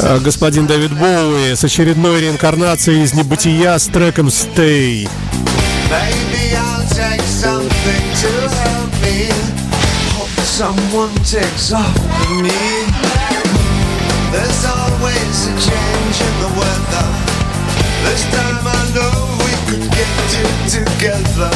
э, 0.00 0.18
господин 0.18 0.66
Дэвид 0.66 0.92
Боуи 0.92 1.54
с 1.54 1.62
очередной 1.62 2.20
реинкарнацией 2.20 3.04
из 3.04 3.14
небытия 3.14 3.78
с 3.78 3.86
треком 3.86 4.26
Stay. 4.28 5.08
Someone 10.54 11.12
takes 11.24 11.72
off 11.72 11.94
with 11.98 12.42
me. 12.42 12.50
There's 14.30 14.64
always 14.64 15.46
a 15.48 15.54
change 15.58 16.16
in 16.26 16.34
the 16.42 16.50
weather. 16.58 17.34
This 18.04 18.22
time 18.30 18.66
I 18.66 18.92
know 18.94 19.13
could 20.04 20.70
together. 20.70 21.52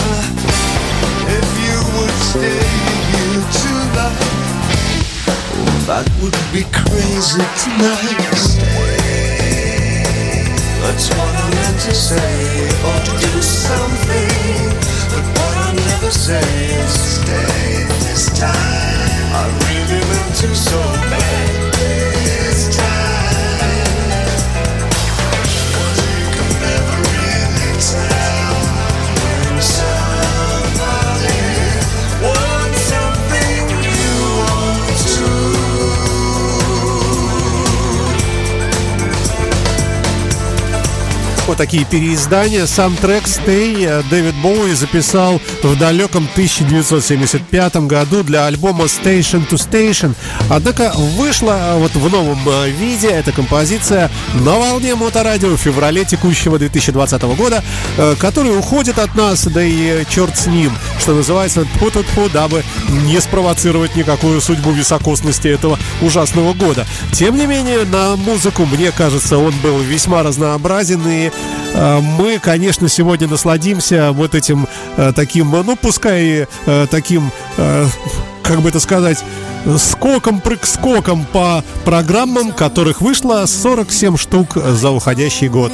If 1.28 1.48
you 1.66 1.78
would 1.94 2.16
stay 2.30 2.62
here 3.12 3.44
tonight, 3.60 4.18
that 5.88 6.06
would 6.20 6.38
be 6.52 6.62
crazy 6.72 7.44
tonight. 7.62 8.38
That's 10.82 11.08
what 11.10 11.34
I 11.36 11.50
meant 11.54 11.80
to 11.86 11.94
say, 11.94 12.68
or 12.88 12.98
to 13.06 13.12
do 13.20 13.42
something. 13.42 14.72
But 15.12 15.24
what 15.36 15.54
I 15.56 15.72
never 15.74 16.10
say 16.10 16.40
is 16.40 16.94
stay 17.20 17.84
this 18.06 18.24
time. 18.38 18.54
I 19.34 19.44
really 19.68 20.00
meant 20.08 20.34
to 20.36 20.54
so 20.54 20.80
bad 21.10 21.57
Вот 41.48 41.56
такие 41.56 41.86
переиздания. 41.86 42.66
Сам 42.66 42.94
трек 42.94 43.24
«Stay» 43.24 44.04
Дэвид 44.10 44.34
Боуи 44.42 44.74
записал 44.74 45.40
в 45.62 45.78
далеком 45.78 46.28
1975 46.32 47.76
году 47.86 48.22
для 48.22 48.44
альбома 48.44 48.84
«Station 48.84 49.48
to 49.48 49.54
Station». 49.54 50.14
Однако 50.50 50.92
вышла 50.94 51.52
э, 51.52 51.78
вот 51.78 51.92
в 51.92 52.12
новом 52.12 52.38
э, 52.46 52.68
виде 52.68 53.08
эта 53.08 53.32
композиция 53.32 54.10
на 54.34 54.58
волне 54.58 54.94
моторадио 54.94 55.48
в 55.48 55.56
феврале 55.56 56.04
текущего 56.04 56.58
2020 56.58 57.22
года, 57.22 57.64
э, 57.96 58.14
который 58.18 58.56
уходит 58.56 58.98
от 58.98 59.14
нас, 59.14 59.46
да 59.46 59.64
и 59.64 60.02
э, 60.02 60.04
черт 60.06 60.36
с 60.36 60.48
ним, 60.48 60.70
что 61.00 61.14
называется, 61.14 61.64
тьфу 61.64 61.90
тьфу 61.90 62.28
дабы 62.28 62.62
не 63.06 63.18
спровоцировать 63.22 63.96
никакую 63.96 64.42
судьбу 64.42 64.72
високосности 64.72 65.48
этого 65.48 65.78
ужасного 66.02 66.52
года. 66.52 66.86
Тем 67.12 67.38
не 67.38 67.46
менее, 67.46 67.86
на 67.86 68.16
музыку, 68.16 68.66
мне 68.66 68.92
кажется, 68.92 69.38
он 69.38 69.54
был 69.62 69.78
весьма 69.78 70.22
разнообразен, 70.22 71.00
и 71.08 71.30
мы, 72.18 72.38
конечно, 72.38 72.88
сегодня 72.88 73.28
насладимся 73.28 74.12
вот 74.12 74.34
этим 74.34 74.66
э, 74.96 75.12
таким, 75.14 75.50
ну, 75.50 75.76
пускай 75.76 76.46
э, 76.66 76.86
таким, 76.90 77.30
э, 77.56 77.86
как 78.42 78.60
бы 78.60 78.70
это 78.70 78.80
сказать, 78.80 79.22
скоком, 79.76 80.40
прыг-скоком 80.40 81.26
по 81.26 81.62
программам, 81.84 82.52
которых 82.52 83.00
вышло 83.00 83.44
47 83.46 84.16
штук 84.16 84.56
за 84.56 84.90
уходящий 84.90 85.48
год. 85.48 85.72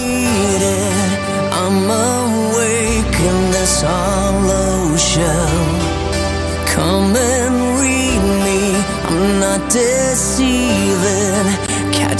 Come 6.74 7.14
and 7.14 7.78
read 7.78 8.22
me. 8.44 8.74
I'm 9.08 9.38
not 9.38 9.70
deceiving. 9.70 10.53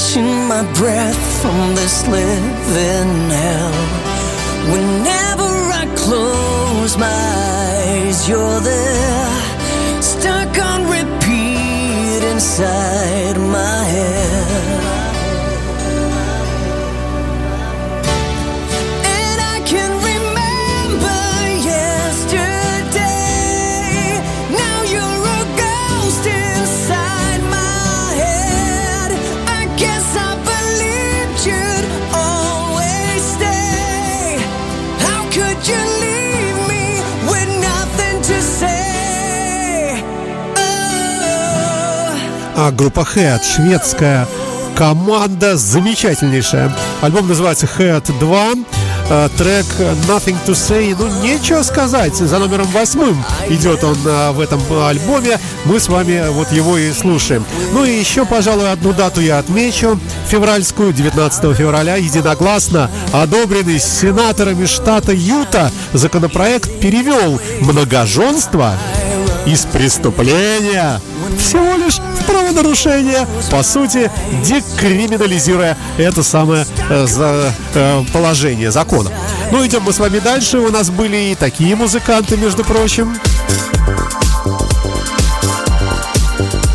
Catching 0.05 0.49
my 0.49 0.63
breath 0.75 1.41
from 1.41 1.75
this 1.75 2.07
living 2.07 3.31
hell. 3.31 3.73
Whenever 4.71 5.51
I 5.81 5.87
close 5.97 6.99
my 6.99 7.07
eyes, 7.07 8.29
you're 8.29 8.61
there. 8.61 10.03
Stuck 10.03 10.59
on 10.59 10.83
repeat 10.91 12.23
inside 12.23 13.39
my 13.39 13.85
head. 13.85 13.94
А 42.57 42.71
группа 42.71 43.01
Head, 43.01 43.43
шведская 43.43 44.29
команда, 44.77 45.57
замечательнейшая. 45.57 46.73
Альбом 47.01 47.29
называется 47.29 47.69
Head 47.79 48.19
2. 48.19 48.49
э, 49.11 49.29
Трек 49.37 49.67
Nothing 50.09 50.37
to 50.47 50.53
Say, 50.53 50.97
ну 50.99 51.07
нечего 51.23 51.63
сказать, 51.63 52.15
за 52.15 52.39
номером 52.39 52.67
восьмым 52.69 53.23
идет 53.49 53.85
он 53.85 53.97
э, 54.05 54.31
в 54.33 54.41
этом 54.41 54.61
альбоме, 54.87 55.39
мы 55.65 55.79
с 55.79 55.89
вами 55.89 56.25
вот 56.31 56.51
его 56.53 56.79
и 56.79 56.93
слушаем. 56.93 57.45
Ну 57.73 57.85
и 57.85 57.91
еще, 57.93 58.25
пожалуй, 58.25 58.71
одну 58.71 58.93
дату 58.93 59.21
я 59.21 59.39
отмечу, 59.39 59.99
февральскую, 60.29 60.93
19 60.93 61.57
февраля, 61.57 61.97
единогласно 61.97 62.91
одобренный 63.13 63.79
сенаторами 63.79 64.67
штата 64.67 65.13
Юта 65.13 65.71
законопроект 65.93 66.81
перевел 66.81 67.41
многоженство 67.61 68.75
из 69.47 69.65
преступления 69.67 71.01
всего 71.39 71.77
лишь 71.77 71.99
в 71.99 72.25
правонарушение, 72.25 73.27
по 73.51 73.63
сути, 73.63 74.11
декриминализируя 74.45 75.77
это 75.99 76.23
самое 76.23 76.67
э, 76.89 77.07
за, 77.07 77.53
э, 77.75 78.03
положение 78.13 78.71
закона. 78.71 79.11
Ну, 79.51 79.65
идем 79.67 79.83
мы 79.83 79.93
с 79.93 79.99
вами 79.99 80.19
дальше. 80.19 80.59
У 80.59 80.71
нас 80.71 80.91
были 80.91 81.17
и 81.17 81.35
такие 81.35 81.77
музыканты, 81.77 82.37
между 82.37 82.65
прочим. 82.65 83.17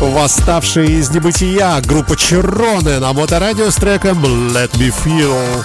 Восставшие 0.00 0.98
из 0.98 1.10
небытия 1.10 1.80
группа 1.82 2.16
Чероны 2.16 2.98
на 3.00 3.12
моторадио 3.12 3.70
с 3.70 3.76
треком 3.76 4.24
Let 4.24 4.72
Me 4.78 4.92
Feel. 5.04 5.64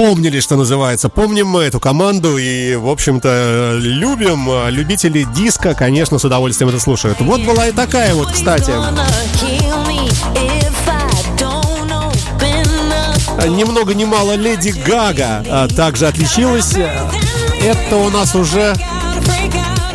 Вспомнили, 0.00 0.40
что 0.40 0.56
называется. 0.56 1.10
Помним 1.10 1.48
мы 1.48 1.64
эту 1.64 1.78
команду 1.78 2.38
и, 2.38 2.74
в 2.74 2.88
общем-то, 2.88 3.78
любим. 3.80 4.48
А 4.48 4.70
Любители 4.70 5.26
диска, 5.34 5.74
конечно, 5.74 6.18
с 6.18 6.24
удовольствием 6.24 6.70
это 6.70 6.80
слушают. 6.80 7.20
Вот 7.20 7.42
была 7.42 7.68
и 7.68 7.72
такая 7.72 8.14
вот, 8.14 8.32
кстати. 8.32 8.70
Ни 13.46 13.64
много 13.64 13.92
ни 13.92 14.04
мало 14.06 14.36
Леди 14.36 14.70
Гага 14.86 15.44
а, 15.46 15.68
также 15.68 16.06
отличилась. 16.06 16.72
Это 17.62 17.96
у 17.96 18.08
нас 18.08 18.34
уже... 18.34 18.74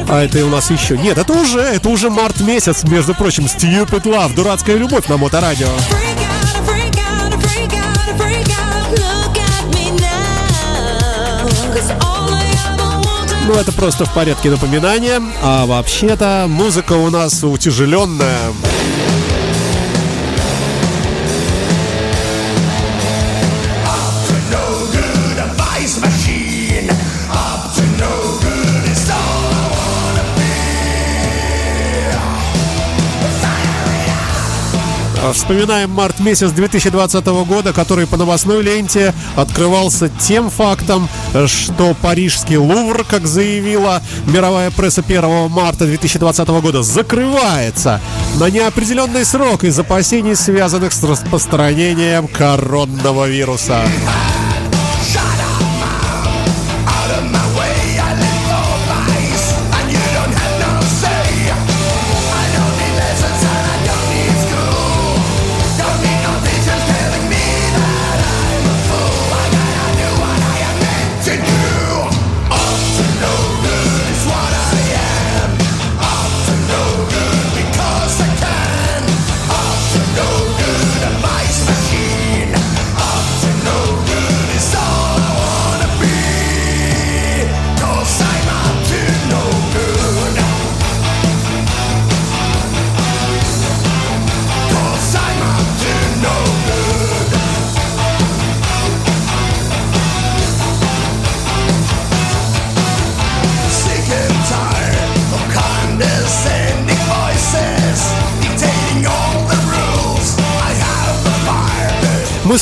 А 0.07 0.23
это 0.23 0.45
у 0.45 0.49
нас 0.49 0.69
еще... 0.69 0.99
Нет, 0.99 1.17
это 1.17 1.33
уже, 1.33 1.61
это 1.61 1.89
уже 1.89 2.11
март 2.11 2.41
месяц, 2.41 2.83
между 2.83 3.15
прочим. 3.15 3.45
Stupid 3.45 4.03
Love, 4.03 4.35
дурацкая 4.35 4.77
любовь 4.77 5.07
на 5.07 5.17
моторадио. 5.17 5.69
Ну, 13.47 13.53
это 13.53 13.71
просто 13.71 14.05
в 14.05 14.13
порядке 14.13 14.49
напоминания. 14.49 15.21
А 15.43 15.67
вообще-то 15.67 16.45
музыка 16.47 16.93
у 16.93 17.11
нас 17.11 17.43
утяжеленная. 17.43 18.39
Вспоминаем 35.35 35.91
март 35.91 36.21
месяц 36.21 36.51
2020 36.51 37.25
года, 37.45 37.73
который 37.73 38.07
по 38.07 38.15
новостной 38.15 38.63
ленте 38.63 39.13
открывался 39.35 40.07
тем 40.07 40.49
фактом, 40.49 41.09
что 41.45 41.93
парижский 42.01 42.55
Лувр, 42.55 43.03
как 43.03 43.27
заявила 43.27 44.01
мировая 44.27 44.71
пресса 44.71 45.03
1 45.05 45.49
марта 45.51 45.85
2020 45.85 46.47
года, 46.47 46.83
закрывается 46.83 47.99
на 48.39 48.49
неопределенный 48.49 49.25
срок 49.25 49.65
из 49.65 49.77
опасений, 49.77 50.37
связанных 50.37 50.93
с 50.93 51.03
распространением 51.03 52.29
коронного 52.29 53.27
вируса. 53.27 53.81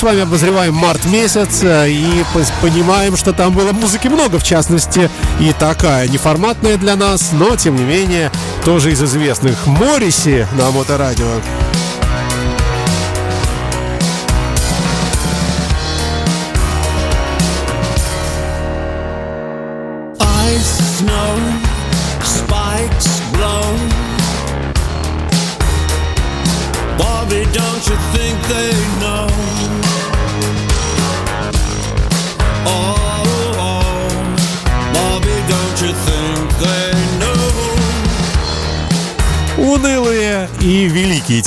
С 0.03 0.05
вами 0.05 0.19
обозреваем 0.23 0.73
март 0.73 1.05
месяц 1.05 1.63
э, 1.63 1.89
и 1.89 2.25
понимаем, 2.61 3.15
что 3.15 3.31
там 3.31 3.53
было 3.53 3.71
музыки 3.71 4.09
много, 4.09 4.37
в 4.37 4.43
частности, 4.43 5.09
и 5.39 5.53
такая 5.57 6.09
неформатная 6.09 6.75
для 6.75 6.97
нас, 6.97 7.29
но, 7.31 7.55
тем 7.55 7.77
не 7.77 7.83
менее, 7.83 8.29
тоже 8.65 8.91
из 8.91 9.01
известных. 9.01 9.65
Мориси 9.65 10.45
на 10.57 10.71
Моторадио. 10.71 11.39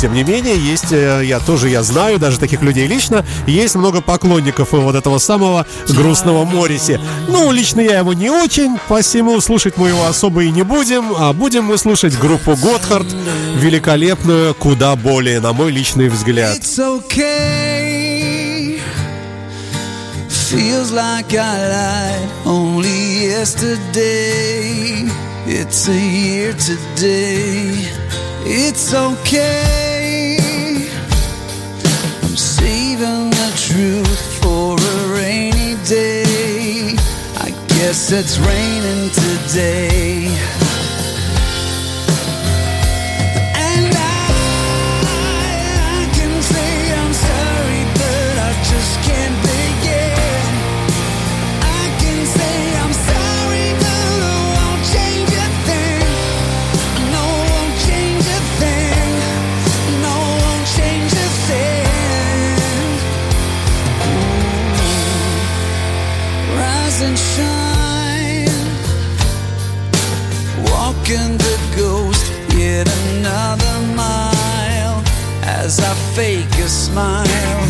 Тем 0.07 0.15
не 0.15 0.23
менее, 0.23 0.57
есть, 0.57 0.93
э, 0.93 1.23
я 1.25 1.41
тоже, 1.41 1.69
я 1.69 1.83
знаю, 1.83 2.21
даже 2.21 2.39
таких 2.39 2.63
людей 2.63 2.87
лично, 2.87 3.27
есть 3.49 3.75
много 3.75 4.01
поклонников 4.01 4.71
вот 4.71 4.95
этого 4.95 5.19
самого 5.19 5.67
грустного 5.89 6.45
Мориси. 6.45 7.01
Ну, 7.27 7.51
лично 7.51 7.81
я 7.81 7.99
его 7.99 8.13
не 8.13 8.31
очень, 8.31 8.79
посему 8.87 9.41
слушать 9.41 9.77
мы 9.77 9.89
его 9.89 10.07
особо 10.07 10.45
и 10.45 10.53
не 10.53 10.63
будем, 10.63 11.13
а 11.19 11.33
будем 11.33 11.65
мы 11.65 11.77
слушать 11.77 12.17
группу 12.17 12.55
Готхард, 12.55 13.09
великолепную, 13.57 14.55
куда 14.55 14.95
более, 14.95 15.41
на 15.41 15.53
мой 15.53 15.73
личный 15.73 16.09
взгляд. 16.09 16.57
It's 16.57 16.79
okay. 16.79 18.81
Feels 20.29 20.93
like 20.93 21.35
I 21.35 21.69
lied 21.69 22.31
only 22.45 23.27
yesterday. 23.27 25.11
It's 25.49 25.89
a 25.89 25.99
year 25.99 26.53
today. 26.53 27.89
It's 28.45 28.95
okay. 28.95 29.86
Guess 37.87 38.11
it's 38.11 38.39
raining 38.41 39.11
today. 39.11 40.56
As 75.67 75.81
I 75.81 75.95
fake 76.15 76.59
a 76.65 76.69
smile. 76.69 77.63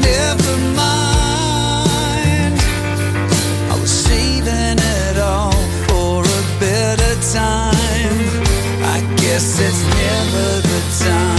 Never 0.00 0.56
mind, 0.82 2.56
I 3.72 3.76
was 3.80 3.90
saving 3.90 4.78
it 4.78 5.18
all 5.18 5.60
for 5.88 6.22
a 6.22 6.42
better 6.60 7.14
time. 7.38 8.18
I 8.94 9.00
guess 9.16 9.58
it's 9.66 9.82
never 10.00 10.48
the 10.68 10.80
time. 11.04 11.33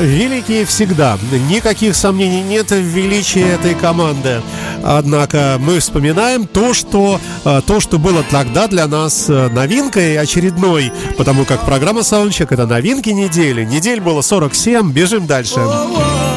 Великие 0.00 0.64
всегда. 0.64 1.18
Никаких 1.48 1.96
сомнений 1.96 2.42
нет 2.42 2.70
в 2.70 2.80
величии 2.80 3.42
этой 3.42 3.74
команды. 3.74 4.42
Однако 4.84 5.56
мы 5.58 5.80
вспоминаем 5.80 6.46
то, 6.46 6.72
что, 6.72 7.20
э, 7.44 7.60
то, 7.66 7.80
что 7.80 7.98
было 7.98 8.22
тогда 8.30 8.68
для 8.68 8.86
нас 8.86 9.28
э, 9.28 9.48
новинкой 9.48 10.16
очередной, 10.18 10.92
потому 11.16 11.44
как 11.44 11.64
программа 11.64 12.00
Soundcheck 12.00 12.48
это 12.50 12.66
новинки 12.66 13.10
недели. 13.10 13.64
Недель 13.64 14.00
было 14.00 14.22
47, 14.22 14.92
бежим 14.92 15.26
дальше. 15.26 15.56
Never 15.56 16.27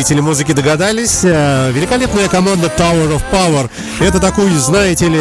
любители 0.00 0.20
музыки 0.20 0.52
догадались. 0.52 1.20
Э, 1.24 1.70
Великолепная 1.72 2.26
команда 2.28 2.72
Tower 2.74 3.18
of 3.18 3.22
Power. 3.30 3.68
Это 4.00 4.18
такой, 4.18 4.50
знаете 4.52 5.08
ли, 5.08 5.20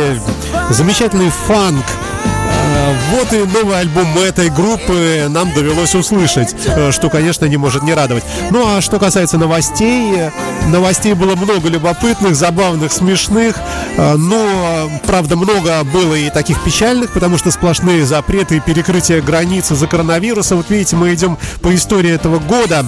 замечательный 0.69 1.29
фанк. 1.29 1.83
Э, 1.85 2.95
Вот 3.11 3.33
и 3.33 3.39
новый 3.39 3.77
альбом 3.77 4.17
этой 4.19 4.49
группы 4.49 5.25
нам 5.27 5.53
довелось 5.53 5.95
услышать, 5.95 6.55
э, 6.65 6.91
что, 6.93 7.09
конечно, 7.09 7.43
не 7.43 7.57
может 7.57 7.83
не 7.83 7.93
радовать. 7.93 8.23
Ну 8.51 8.65
а 8.65 8.79
что 8.79 8.99
касается 8.99 9.37
новостей, 9.37 10.31
новостей 10.67 11.13
было 11.13 11.35
много 11.35 11.67
любопытных, 11.67 12.33
забавных, 12.35 12.93
смешных, 12.93 13.57
но, 13.97 14.89
правда, 15.05 15.35
много 15.35 15.83
было 15.83 16.15
и 16.15 16.29
таких 16.29 16.63
печальных, 16.63 17.11
потому 17.11 17.37
что 17.37 17.51
сплошные 17.51 18.05
запреты 18.05 18.57
и 18.57 18.59
перекрытие 18.61 19.21
границ 19.21 19.71
из-за 19.71 19.87
коронавируса. 19.87 20.55
Вот 20.55 20.69
видите, 20.69 20.95
мы 20.95 21.13
идем 21.13 21.37
по 21.61 21.75
истории 21.75 22.11
этого 22.11 22.39
года. 22.39 22.85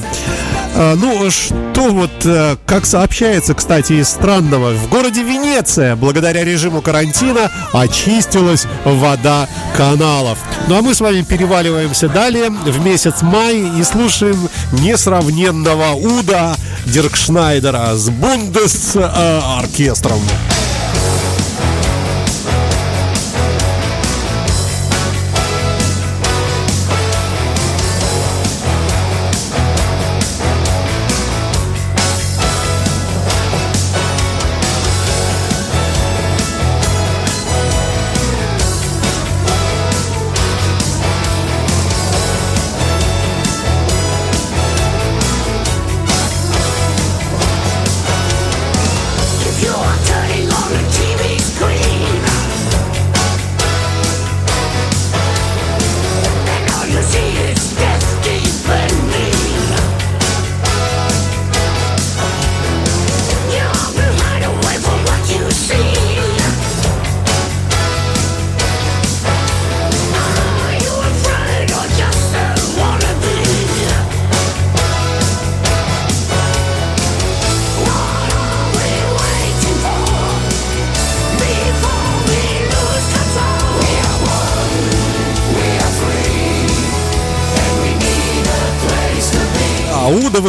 Э, 0.75 0.95
Ну, 0.95 1.29
что 1.31 1.89
вот, 1.89 2.25
э, 2.25 2.55
как 2.65 2.85
сообщается, 2.85 3.53
кстати, 3.53 3.93
из 3.93 4.09
странного, 4.09 4.73
в 4.73 4.89
городе 4.89 5.23
Венеция, 5.23 5.95
благодаря 5.95 6.43
режиму 6.43 6.81
карантина, 6.81 7.51
очистилась 7.73 8.65
вода 8.85 9.47
каналов. 9.75 10.37
Ну, 10.67 10.77
а 10.77 10.81
мы 10.81 10.93
с 10.93 11.01
вами 11.01 11.21
переваливаемся 11.21 12.07
далее 12.07 12.49
в 12.49 12.85
месяц 12.85 13.21
май 13.21 13.57
и 13.79 13.83
слушаем 13.83 14.49
несравненного 14.73 15.93
Уда 15.93 16.55
Диркшнайдера 16.85 17.95
с 17.95 18.09
Бундес 18.09 18.95
э, 18.95 19.09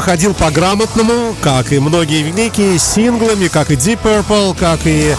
выходил 0.02 0.34
по-грамотному, 0.34 1.36
как 1.40 1.72
и 1.72 1.78
многие 1.78 2.22
великие, 2.22 2.76
синглами, 2.76 3.46
как 3.46 3.70
и 3.70 3.74
Deep 3.74 4.00
Purple, 4.02 4.58
как 4.58 4.80
и 4.84 5.14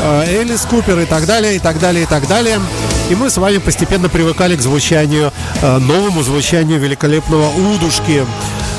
э, 0.00 0.24
Элис 0.28 0.60
Купер 0.60 1.00
и 1.00 1.06
так 1.06 1.26
далее, 1.26 1.56
и 1.56 1.58
так 1.58 1.80
далее, 1.80 2.04
и 2.04 2.06
так 2.06 2.28
далее. 2.28 2.60
И 3.10 3.16
мы 3.16 3.30
с 3.30 3.36
вами 3.36 3.58
постепенно 3.58 4.08
привыкали 4.08 4.54
к 4.54 4.62
звучанию, 4.62 5.32
э, 5.60 5.78
новому 5.78 6.22
звучанию 6.22 6.78
великолепного 6.78 7.48
Удушки. 7.48 8.24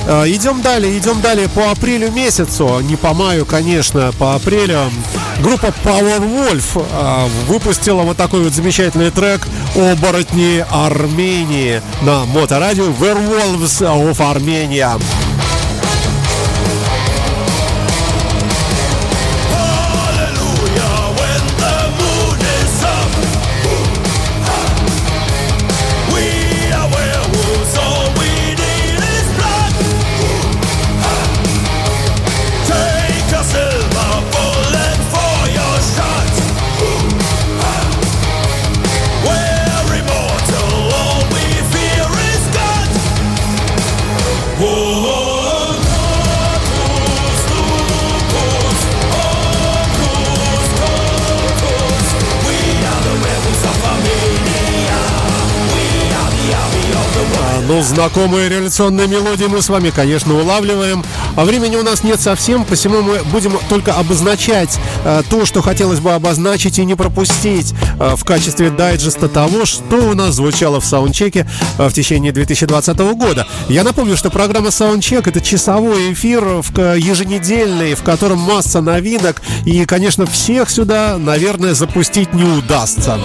Э, 0.08 0.24
идем 0.28 0.62
далее, 0.62 0.98
идем 0.98 1.20
далее 1.20 1.50
по 1.50 1.72
апрелю 1.72 2.10
месяцу, 2.10 2.80
не 2.80 2.96
по 2.96 3.14
маю, 3.14 3.46
конечно, 3.46 4.14
по 4.18 4.36
апрелю. 4.36 4.90
Группа 5.42 5.74
Powerwolf 5.84 6.82
э, 6.90 7.28
выпустила 7.48 8.04
вот 8.04 8.16
такой 8.16 8.44
вот 8.44 8.54
замечательный 8.54 9.12
трек 9.12 9.46
«Оборотни 9.76 10.66
Армении» 10.72 11.82
на 12.02 12.24
моторадио 12.24 12.86
Werewolves 12.86 13.82
of 13.82 14.20
Armenia. 14.20 14.98
Ну, 57.70 57.84
знакомые 57.84 58.50
революционные 58.50 59.08
мелодии 59.08 59.46
мы 59.46 59.62
с 59.62 59.70
вами, 59.70 59.92
конечно, 59.92 60.34
улавливаем. 60.34 61.04
А 61.36 61.46
времени 61.46 61.76
у 61.76 61.84
нас 61.84 62.04
нет 62.04 62.20
совсем, 62.20 62.66
посему 62.66 63.04
мы 63.04 63.20
будем 63.26 63.60
только 63.70 63.94
обозначать 63.94 64.80
э, 65.06 65.22
то, 65.30 65.46
что 65.46 65.62
хотелось 65.62 66.00
бы 66.00 66.12
обозначить 66.14 66.80
и 66.80 66.84
не 66.84 66.96
пропустить 66.96 67.76
э, 68.00 68.16
в 68.16 68.24
качестве 68.26 68.72
дайджеста 68.72 69.30
того, 69.30 69.66
что 69.68 69.98
у 69.98 70.16
нас 70.16 70.34
звучало 70.34 70.82
в 70.82 70.86
саундчеке 70.86 71.48
э, 71.78 71.88
в 71.88 71.94
течение 71.94 72.32
2020 72.32 72.98
года. 72.98 73.46
Я 73.68 73.84
напомню, 73.84 74.18
что 74.18 74.32
программа 74.32 74.70
Soundcheck 74.70 75.30
это 75.30 75.40
часовой 75.40 76.12
эфир 76.14 76.44
в, 76.44 76.74
к- 76.74 76.96
еженедельный, 76.96 77.94
в 77.94 78.02
котором 78.02 78.40
масса 78.40 78.82
новинок. 78.82 79.44
И, 79.66 79.86
конечно, 79.86 80.26
всех 80.26 80.72
сюда, 80.72 81.18
наверное, 81.20 81.76
запустить 81.76 82.34
не 82.34 82.46
удастся. 82.46 83.20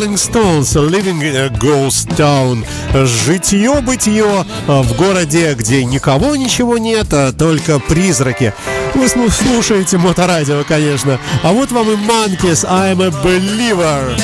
Rolling 0.00 0.16
Stones 0.16 0.74
Living 0.76 1.20
in 1.20 1.36
a 1.36 1.50
Ghost 1.50 2.08
Town 2.16 2.64
Житье-бытие 2.94 4.46
а, 4.66 4.82
в 4.82 4.96
городе, 4.96 5.52
где 5.52 5.84
никого 5.84 6.36
ничего 6.36 6.78
нет, 6.78 7.12
а 7.12 7.32
только 7.32 7.78
призраки 7.78 8.54
Вы 8.94 9.04
слу- 9.04 9.30
слушаете 9.30 9.98
моторадио, 9.98 10.64
конечно. 10.66 11.18
А 11.42 11.52
вот 11.52 11.70
вам 11.70 11.90
и 11.90 11.96
Monkeys, 11.96 12.64
I'm 12.64 13.02
a 13.02 13.10
Believer. 13.22 14.16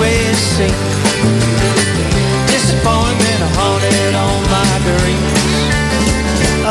it 0.00 0.36
seems. 0.36 0.97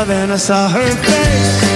Then 0.08 0.30
I 0.30 0.38
saw 0.38 0.70
her 0.70 0.88
face. 1.04 1.68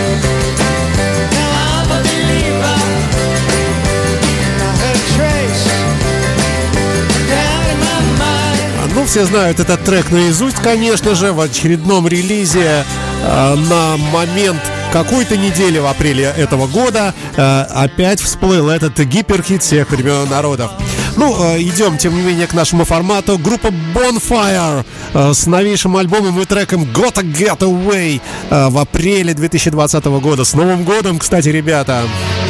Mind. 8.19 8.95
Ну, 8.95 9.05
все 9.05 9.27
знают 9.27 9.61
этот 9.61 9.85
трек 9.85 10.11
наизусть, 10.11 10.57
конечно 10.57 11.15
же, 11.15 11.33
в 11.33 11.43
очередном 11.43 12.09
релизе 12.09 12.87
э, 13.23 13.55
на 13.55 13.99
момент 13.99 14.63
какой-то 14.93 15.37
недели 15.37 15.79
в 15.79 15.87
апреле 15.87 16.33
этого 16.35 16.67
года 16.67 17.15
э, 17.37 17.63
опять 17.71 18.21
всплыл 18.23 18.71
этот 18.71 18.99
гиперхит 19.01 19.63
всех 19.63 19.91
времен 19.91 20.27
народов. 20.31 20.71
Ну, 21.17 21.55
э, 21.55 21.63
идем, 21.63 21.99
тем 21.99 22.15
не 22.15 22.23
менее, 22.23 22.47
к 22.47 22.55
нашему 22.55 22.85
формату. 22.85 23.39
Группа 23.39 23.69
Bonfire 23.95 24.85
э, 25.15 25.33
с 25.35 25.47
новейшим 25.47 25.97
альбомом 25.97 26.41
и 26.41 26.45
треком 26.45 26.85
Gotta 26.85 27.23
Get 27.23 27.59
Away 27.59 28.21
э, 28.51 28.69
в 28.69 28.79
апреле 28.79 29.35
2020 29.35 30.05
года. 30.05 30.45
С 30.45 30.55
Новым 30.55 30.85
годом, 30.85 31.19
кстати, 31.19 31.49
ребята! 31.49 32.03
Моторадио. 32.03 32.42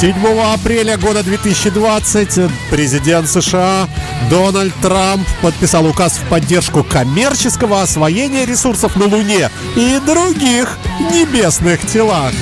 7 0.00 0.14
апреля 0.54 0.96
года 0.96 1.24
2020 1.24 2.48
президент 2.70 3.28
США 3.28 3.88
Дональд 4.30 4.72
Трамп 4.80 5.26
подписал 5.42 5.86
указ 5.86 6.18
в 6.18 6.28
поддержку 6.28 6.84
коммерческого 6.84 7.82
освоения 7.82 8.46
ресурсов 8.46 8.94
на 8.94 9.06
Луне 9.06 9.50
и 9.74 9.98
других 10.06 10.78
небесных 11.00 11.84
телах. 11.84 12.32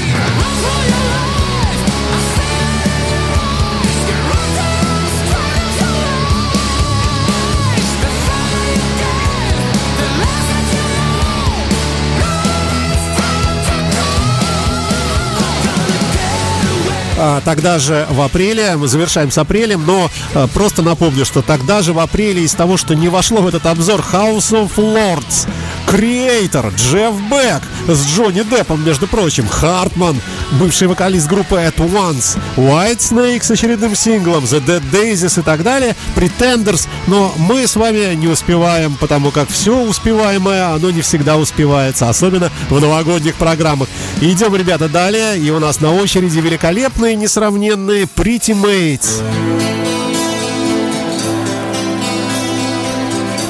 А, 17.29 17.41
Тогда 17.45 17.81
же 17.81 18.07
в 18.09 18.21
апреле, 18.21 18.77
мы 18.77 18.87
завершаем 18.87 19.33
с 19.33 19.39
апрелем, 19.39 19.85
но 19.85 20.09
э, 20.35 20.47
просто 20.55 20.83
напомню, 20.83 21.25
что 21.25 21.43
тогда 21.43 21.83
же 21.83 21.93
в 21.93 21.99
апреле 21.99 22.45
из 22.45 22.55
того, 22.55 22.77
что 22.77 22.95
не 22.95 23.09
вошло 23.09 23.41
в 23.41 23.49
этот 23.49 23.67
обзор 23.67 24.05
House 24.13 24.53
of 24.53 24.77
Lords, 24.77 25.49
Креатор 25.89 26.69
Джефф 26.69 27.15
Бек 27.29 27.63
с 27.89 28.07
Джонни 28.07 28.43
Деппом, 28.43 28.85
между 28.85 29.09
прочим, 29.09 29.49
Хартман, 29.49 30.21
бывший 30.53 30.89
вокалист 30.89 31.29
группы 31.29 31.57
At 31.57 31.77
Once, 31.77 32.39
White 32.57 32.99
Snake 32.99 33.43
с 33.43 33.51
очередным 33.51 33.95
синглом, 33.95 34.45
The 34.45 34.65
Dead 34.65 34.83
Daisies 34.93 35.41
и 35.41 35.43
так 35.43 35.63
далее, 35.63 35.95
Pretenders, 36.15 36.89
но 37.07 37.33
мы 37.37 37.67
с 37.67 37.77
вами 37.77 38.15
не 38.15 38.29
успеваем, 38.29 38.97
потому 39.01 39.31
как 39.31 39.49
все 39.49 39.77
успеваемое, 39.77 40.75
оно 40.75 40.91
не 40.91 41.03
всегда 41.03 41.37
успевается, 41.37 42.09
особенно 42.09 42.51
в 42.71 42.81
новогодних 42.81 43.35
программах. 43.37 43.89
Идем, 44.21 44.55
ребята, 44.57 44.89
далее, 44.89 45.39
и 45.39 45.51
у 45.51 45.59
нас 45.59 45.81
на 45.81 45.93
очереди 45.93 46.39
великолепные, 46.39 47.17
несравненные 47.17 48.05
Pretty 48.05 48.55
Mates. 48.55 49.23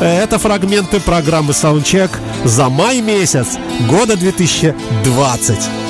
Это 0.01 0.39
фрагменты 0.39 1.01
программы 1.01 1.53
Soundcheck 1.53 2.11
за 2.45 2.69
май 2.69 3.01
месяц 3.01 3.57
года 3.89 4.17
2020. 4.17 5.86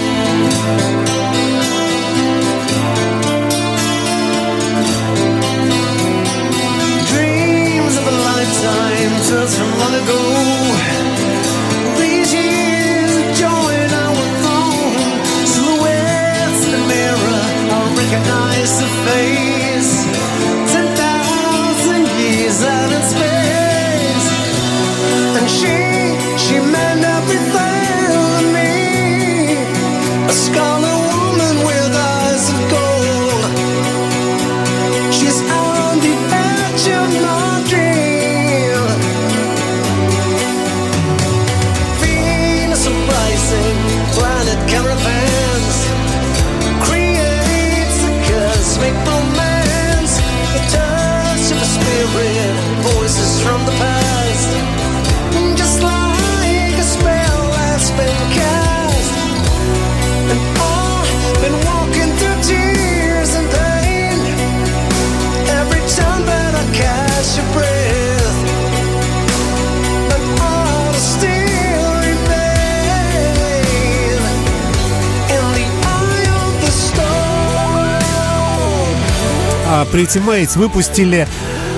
Pretty 79.93 80.25
Maids 80.25 80.59
выпустили 80.59 81.27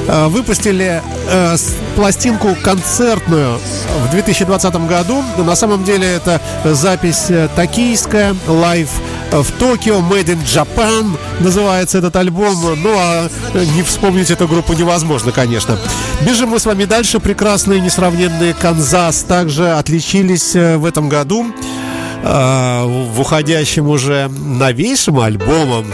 э, 0.06 0.26
выпустили 0.28 1.02
э, 1.28 1.56
пластинку 1.96 2.56
концертную 2.62 3.58
в 4.06 4.10
2020 4.10 4.74
году. 4.86 5.22
На 5.36 5.56
самом 5.56 5.84
деле 5.84 6.06
это 6.06 6.40
запись 6.64 7.26
э, 7.28 7.48
токийская, 7.54 8.34
live 8.46 8.88
в 9.30 9.52
Токио, 9.58 9.98
Maid 9.98 10.36
in 10.36 10.42
Japan 10.44 11.18
называется 11.40 11.98
этот 11.98 12.16
альбом. 12.16 12.56
Ну 12.82 12.94
а 12.96 13.28
не 13.76 13.82
вспомнить 13.82 14.30
эту 14.30 14.48
группу 14.48 14.72
невозможно, 14.72 15.32
конечно. 15.32 15.78
Бежим 16.22 16.50
мы 16.50 16.58
с 16.58 16.66
вами 16.66 16.86
дальше. 16.86 17.20
Прекрасные, 17.20 17.80
несравненные 17.80 18.54
Kansas 18.54 19.22
также 19.22 19.70
отличились 19.72 20.54
в 20.54 20.84
этом 20.86 21.08
году 21.08 21.46
в 22.22 23.20
уходящем 23.20 23.88
уже 23.88 24.28
новейшим 24.28 25.20
альбомом 25.20 25.86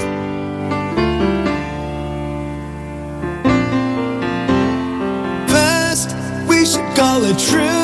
the 7.24 7.32
truth. 7.40 7.83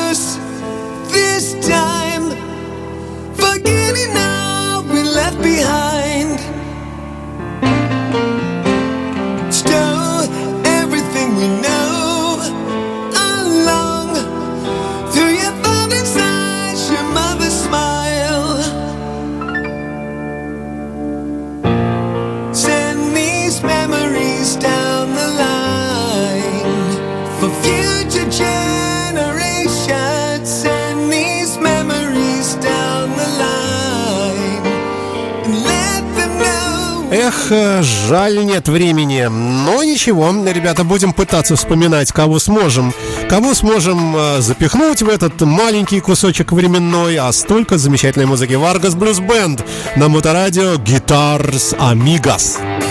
Жаль, 38.11 38.45
нет 38.45 38.67
времени. 38.67 39.27
Но 39.29 39.85
ничего, 39.85 40.29
ребята, 40.45 40.83
будем 40.83 41.13
пытаться 41.13 41.55
вспоминать, 41.55 42.11
кого 42.11 42.39
сможем. 42.39 42.93
Кого 43.29 43.53
сможем 43.53 44.17
э, 44.17 44.41
запихнуть 44.41 45.01
в 45.01 45.07
этот 45.07 45.39
маленький 45.39 46.01
кусочек 46.01 46.51
временной, 46.51 47.15
а 47.15 47.31
столько 47.31 47.77
замечательной 47.77 48.25
музыки. 48.25 48.55
Варгас 48.55 48.95
Блюз 48.95 49.19
Бенд 49.19 49.63
на 49.95 50.09
моторадио 50.09 50.73
Guitars 50.73 51.73
Amigos. 51.79 52.57
Estirando 52.59 52.90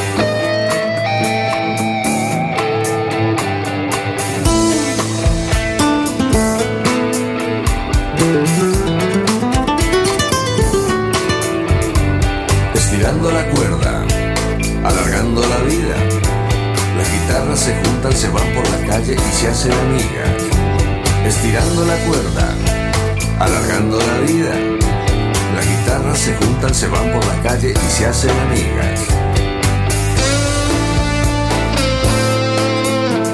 se 19.41 19.49
hacen 19.49 19.72
amigas. 19.72 20.43
Estirando 21.26 21.84
la 21.86 21.97
cuerda, 22.05 22.55
alargando 23.38 23.99
la 23.99 24.18
vida. 24.26 24.53
Las 25.57 25.66
guitarras 25.66 26.18
se 26.18 26.34
juntan, 26.34 26.74
se 26.74 26.88
van 26.88 27.11
por 27.12 27.24
la 27.26 27.41
calle 27.43 27.72
y 27.72 27.91
se 27.97 28.05
hacen 28.07 28.30
amigas. 28.30 29.01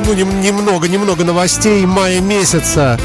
Ну, 0.06 0.14
нем- 0.14 0.40
немного, 0.40 0.86
немного 0.86 1.24
новостей 1.24 1.84
мая 1.86 2.20
месяца. 2.20 2.96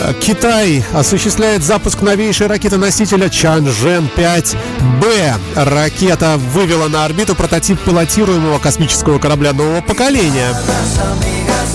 Э, 0.00 0.14
Китай 0.18 0.82
осуществляет 0.94 1.62
запуск 1.62 2.00
новейшей 2.00 2.46
ракеты-носителя 2.46 3.26
Чанжен-5Б. 3.28 5.34
Ракета 5.56 6.38
вывела 6.38 6.88
на 6.88 7.04
орбиту 7.04 7.34
прототип 7.34 7.78
пилотируемого 7.80 8.58
космического 8.58 9.18
корабля 9.18 9.52
нового 9.52 9.82
поколения. 9.82 10.54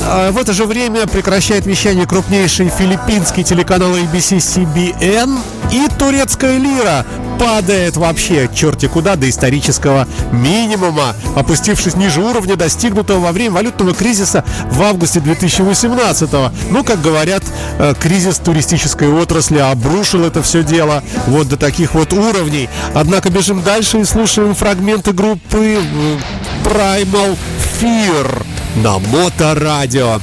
А 0.06 0.32
В 0.32 0.38
это 0.38 0.54
же 0.54 0.66
время 0.66 1.08
прекращает 1.08 1.66
вещание 1.66 2.06
крупнейший 2.06 2.70
филиппинский 2.70 3.44
телеканал 3.44 3.96
ABC 3.96 4.38
CBN 4.38 5.40
и 5.72 5.88
турецкая 5.98 6.58
лира 6.58 7.06
падает 7.40 7.96
вообще 7.96 8.50
черти 8.54 8.88
куда 8.88 9.16
до 9.16 9.30
исторического 9.30 10.08
минимума, 10.32 11.16
опустившись 11.36 11.96
ниже 11.96 12.22
уровня, 12.22 12.56
достигнутого 12.56 13.20
во 13.20 13.32
время 13.32 13.52
валютного 13.56 13.94
кризиса 13.94 14.44
в 14.70 14.82
августе 14.82 15.22
2018 15.22 16.30
Ну, 16.70 16.84
как 16.84 17.02
говорят, 17.02 17.44
э, 17.78 17.94
кризис 18.00 18.40
туристической 18.40 19.08
отрасли 19.08 19.60
обрушил 19.60 20.26
это 20.26 20.42
все 20.42 20.64
дело 20.64 21.04
вот 21.28 21.48
до 21.48 21.56
таких 21.56 21.94
вот 21.94 22.12
уровней. 22.14 22.70
Однако 22.94 23.30
бежим 23.30 23.64
дальше 23.64 24.00
и 24.00 24.04
слушаем 24.04 24.54
фрагменты 24.54 25.14
группы 25.14 25.78
Primal 26.66 27.38
Fear 27.80 28.49
на 28.84 28.98
Моторадио. 29.00 30.20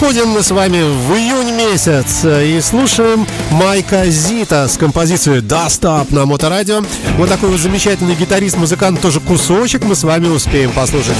Уходим 0.00 0.28
мы 0.28 0.44
с 0.44 0.52
вами 0.52 0.80
в 0.80 1.12
июнь 1.16 1.56
месяц 1.56 2.24
и 2.24 2.60
слушаем 2.60 3.26
Майка 3.50 4.08
Зита 4.08 4.68
с 4.68 4.76
композицией 4.76 5.40
«Dust 5.40 5.80
Up» 5.80 6.14
на 6.14 6.24
Моторадио. 6.24 6.82
Вот 7.16 7.28
такой 7.28 7.48
вот 7.48 7.58
замечательный 7.58 8.14
гитарист, 8.14 8.56
музыкант, 8.56 9.00
тоже 9.00 9.18
кусочек 9.18 9.82
мы 9.82 9.96
с 9.96 10.04
вами 10.04 10.28
успеем 10.28 10.70
послушать. 10.70 11.16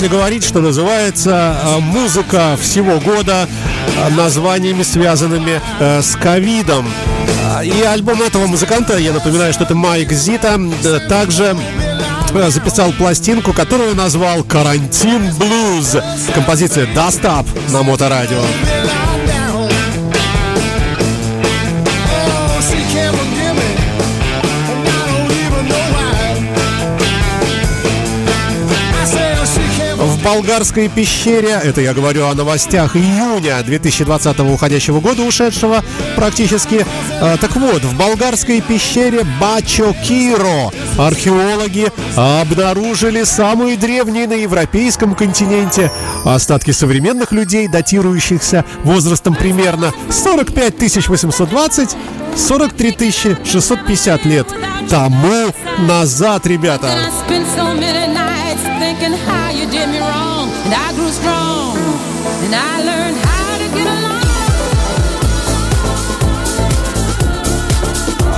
Ли 0.00 0.08
говорить, 0.08 0.44
что 0.44 0.60
называется 0.60 1.56
э, 1.62 1.78
музыка 1.80 2.56
всего 2.60 2.98
года 3.00 3.48
э, 3.96 4.10
названиями, 4.14 4.82
связанными 4.82 5.60
э, 5.78 6.02
с 6.02 6.16
ковидом. 6.16 6.88
И 7.62 7.82
альбом 7.82 8.22
этого 8.22 8.46
музыканта, 8.46 8.96
я 8.96 9.12
напоминаю, 9.12 9.52
что 9.52 9.64
это 9.64 9.74
Майк 9.74 10.12
Зита, 10.12 10.58
также 11.08 11.56
записал 12.48 12.92
пластинку, 12.92 13.52
которую 13.52 13.94
назвал 13.96 14.44
«Карантин 14.44 15.34
блюз». 15.34 15.96
Композиция 16.34 16.86
«Dust 16.86 17.22
Up» 17.22 17.46
на 17.72 17.82
Моторадио. 17.82 18.38
Oh, 18.38 18.99
в 30.20 30.22
болгарской 30.22 30.88
пещере, 30.88 31.60
это 31.62 31.80
я 31.80 31.94
говорю 31.94 32.26
о 32.26 32.34
новостях 32.34 32.94
июня 32.94 33.62
2020 33.64 34.40
уходящего 34.40 35.00
года, 35.00 35.22
ушедшего 35.22 35.82
практически. 36.14 36.84
А, 37.20 37.36
Так 37.38 37.56
вот, 37.56 37.82
в 37.82 37.96
болгарской 37.96 38.60
пещере 38.60 39.24
Бачо-Киро 39.40 40.72
археологи 40.98 41.88
обнаружили 42.16 43.24
самые 43.24 43.76
древние 43.76 44.26
на 44.26 44.34
европейском 44.34 45.14
континенте 45.14 45.90
остатки 46.24 46.70
современных 46.72 47.32
людей, 47.32 47.66
датирующихся 47.66 48.64
возрастом 48.84 49.34
примерно 49.34 49.92
45 50.10 51.08
820 51.08 51.96
43 52.36 53.36
650 53.44 54.24
лет 54.26 54.46
тому 54.88 55.54
назад, 55.78 56.46
ребята. 56.46 56.90
Thinking 58.80 59.12
how 59.28 59.50
you 59.50 59.66
did 59.74 59.88
me 59.94 60.00
wrong. 60.00 60.48
And 60.64 60.72
I 60.86 60.88
grew 60.96 61.12
strong. 61.20 61.76
And 62.44 62.52
I 62.70 62.74
learned 62.90 63.18
how 63.28 63.50
to 63.62 63.66
get 63.76 63.86
along. 63.86 64.20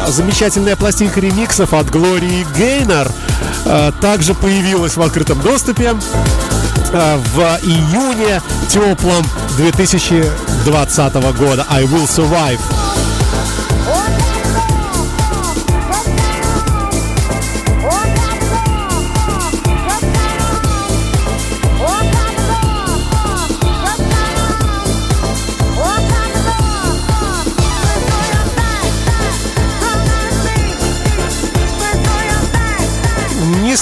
Замечательная 0.09 0.77
пластинка 0.77 1.21
ремиксов 1.21 1.73
от 1.73 1.89
Глории 1.89 2.45
Гейнер 2.57 3.09
э, 3.65 3.93
также 4.01 4.35
появилась 4.35 4.97
в 4.97 5.03
открытом 5.03 5.41
доступе 5.41 5.95
э, 6.93 7.17
в 7.35 7.39
июне 7.63 8.43
теплом 8.69 9.25
2020 9.57 11.15
года. 11.39 11.65
I 11.71 11.85
Will 11.85 12.09
Survive. 12.09 12.61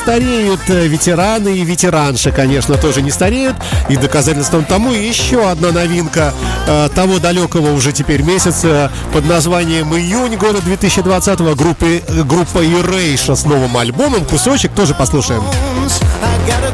Стареют 0.01 0.61
э, 0.69 0.87
ветераны 0.87 1.59
и 1.59 1.65
ветеранши, 1.65 2.33
конечно, 2.33 2.77
тоже 2.77 3.03
не 3.03 3.11
стареют. 3.11 3.57
И 3.89 3.97
доказательством 3.97 4.65
тому 4.65 4.93
еще 4.93 5.49
одна 5.49 5.73
новинка 5.73 6.33
э, 6.67 6.89
того 6.95 7.19
далекого 7.19 7.73
уже 7.73 7.93
теперь 7.93 8.23
месяца 8.23 8.91
под 9.13 9.27
названием 9.27 9.95
«Июнь» 9.95 10.37
года 10.37 10.63
2020 10.63 11.41
группы, 11.55 12.03
э, 12.07 12.23
группа 12.23 12.59
Erasure 12.59 13.37
с 13.37 13.45
новым 13.45 13.77
альбомом. 13.77 14.25
Кусочек 14.25 14.73
тоже 14.73 14.95
послушаем. 14.95 15.43
I 16.23 16.39
gotta 16.47 16.70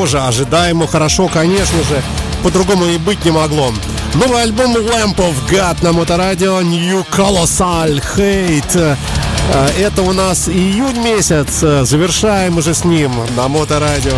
тоже 0.00 0.18
ожидаемо, 0.22 0.86
хорошо, 0.86 1.28
конечно 1.28 1.76
же. 1.84 2.02
По-другому 2.42 2.86
и 2.86 2.96
быть 2.96 3.22
не 3.26 3.30
могло. 3.30 3.70
Новый 4.14 4.42
альбом 4.44 4.74
Lamp 4.74 5.16
of 5.16 5.34
God 5.46 5.76
на 5.84 5.92
Моторадио 5.92 6.62
New 6.62 7.04
Colossal 7.10 8.02
Hate. 8.16 8.96
Э, 9.52 9.68
Это 9.78 10.00
у 10.00 10.14
нас 10.14 10.48
июнь 10.48 11.02
месяц. 11.04 11.62
Э, 11.62 11.84
Завершаем 11.84 12.56
уже 12.56 12.72
с 12.72 12.84
ним 12.84 13.12
на 13.36 13.48
Моторадио. 13.48 14.16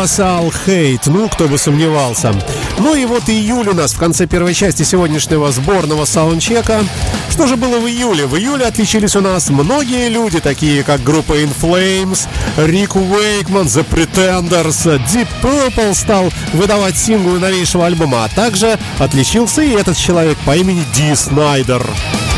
Colossal 0.00 0.50
Hate. 0.66 1.10
Ну, 1.12 1.28
кто 1.28 1.46
бы 1.46 1.58
сомневался. 1.58 2.34
Ну 2.78 2.94
и 2.94 3.04
вот 3.04 3.28
июль 3.28 3.68
у 3.68 3.74
нас 3.74 3.92
в 3.92 3.98
конце 3.98 4.26
первой 4.26 4.54
части 4.54 4.82
сегодняшнего 4.82 5.52
сборного 5.52 6.06
саундчека. 6.06 6.82
Что 7.28 7.46
же 7.46 7.56
было 7.56 7.78
в 7.78 7.86
июле? 7.86 8.24
В 8.24 8.34
июле 8.36 8.64
отличились 8.64 9.14
у 9.14 9.20
нас 9.20 9.50
многие 9.50 10.08
люди, 10.08 10.40
такие 10.40 10.84
как 10.84 11.02
группа 11.02 11.34
In 11.34 11.52
Flames, 11.54 12.26
Рик 12.56 12.96
Уэйкман, 12.96 13.66
The 13.66 13.86
Pretenders, 13.86 14.98
Deep 15.12 15.28
Purple 15.42 15.94
стал 15.94 16.32
выдавать 16.54 16.96
синглы 16.96 17.38
новейшего 17.38 17.84
альбома, 17.84 18.24
а 18.24 18.28
также 18.28 18.78
отличился 18.98 19.60
и 19.60 19.72
этот 19.72 19.98
человек 19.98 20.38
по 20.46 20.56
имени 20.56 20.82
Ди 20.94 21.14
Снайдер. 21.14 21.82
Gave 21.82 22.29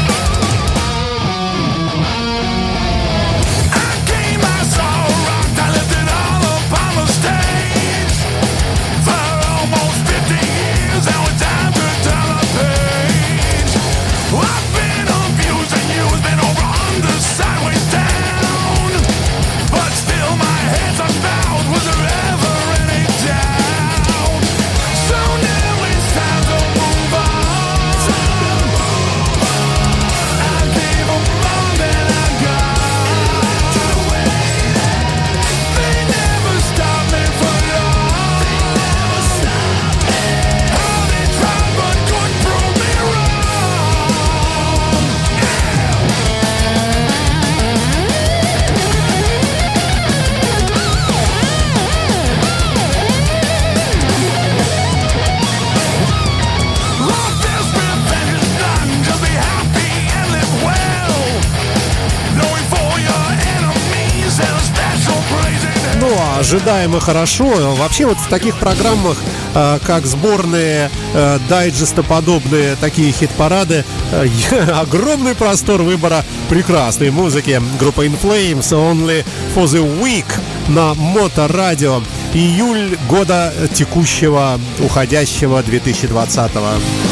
ожидаемо 66.53 67.00
хорошо. 67.00 67.74
Вообще 67.76 68.05
вот 68.05 68.18
в 68.18 68.28
таких 68.28 68.59
программах 68.59 69.16
э, 69.55 69.78
как 69.86 70.05
сборные 70.05 70.90
э, 71.14 71.38
дайджестоподобные 71.48 72.76
такие 72.76 73.11
хит-парады. 73.11 73.84
Э, 74.12 74.26
огромный 74.80 75.34
простор 75.34 75.82
выбора 75.82 76.24
прекрасной 76.50 77.11
музыки. 77.11 77.61
Группа 77.80 78.05
In 78.05 78.20
Flames 78.20 78.70
Only 78.70 79.24
for 79.55 79.64
the 79.64 80.03
Week 80.03 80.26
на 80.68 80.92
Моторадио. 80.94 82.03
Июль 82.34 82.98
года 83.09 83.53
текущего, 83.72 84.61
уходящего 84.78 85.62
2020 85.62 86.38
I 86.38 87.12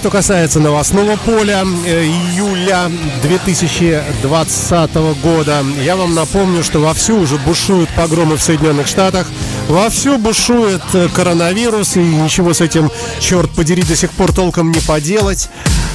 что 0.00 0.08
касается 0.08 0.60
новостного 0.60 1.16
поля 1.16 1.62
э, 1.84 2.04
июля 2.04 2.90
2020 3.22 4.94
года, 5.22 5.62
я 5.84 5.94
вам 5.94 6.14
напомню, 6.14 6.64
что 6.64 6.80
вовсю 6.80 7.18
уже 7.18 7.36
бушуют 7.36 7.90
погромы 7.90 8.38
в 8.38 8.42
Соединенных 8.42 8.86
Штатах, 8.86 9.26
вовсю 9.68 10.16
бушует 10.16 10.80
э, 10.94 11.08
коронавирус, 11.14 11.98
и 11.98 12.00
ничего 12.00 12.54
с 12.54 12.62
этим, 12.62 12.90
черт 13.18 13.50
подери, 13.50 13.82
до 13.82 13.94
сих 13.94 14.10
пор 14.12 14.32
толком 14.32 14.70
не 14.70 14.80
поделать. 14.80 15.50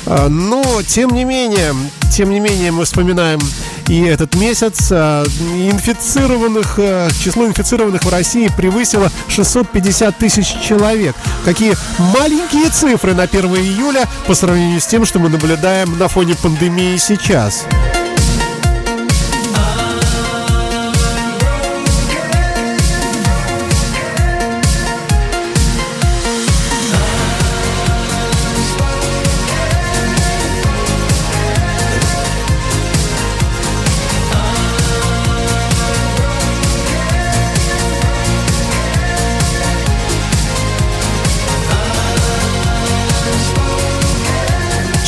А, 0.05 0.29
Но, 0.29 0.83
тем 0.83 1.09
не 1.09 1.23
менее, 1.23 1.73
тем 2.11 2.29
не 2.29 2.39
менее, 2.39 2.71
мы 2.71 2.85
вспоминаем 2.85 3.39
и 3.87 4.01
этот 4.01 4.35
месяц 4.35 4.89
а, 4.91 5.23
инфицированных, 5.25 6.75
э, 6.77 7.09
число 7.23 7.45
инфицированных 7.45 8.03
в 8.03 8.09
России 8.09 8.49
превысило 8.55 9.11
650 9.27 10.17
тысяч 10.17 10.47
человек. 10.61 11.15
Какие 11.43 11.75
маленькие 11.97 12.69
цифры 12.69 13.13
на 13.13 13.23
1 13.23 13.45
июля 13.55 14.07
по 14.27 14.33
сравнению 14.33 14.81
с 14.81 14.87
тем, 14.87 15.05
что 15.05 15.19
мы 15.19 15.29
наблюдаем 15.29 15.97
на 15.97 16.07
фоне 16.07 16.35
пандемии 16.35 16.97
сейчас.— 16.97 17.65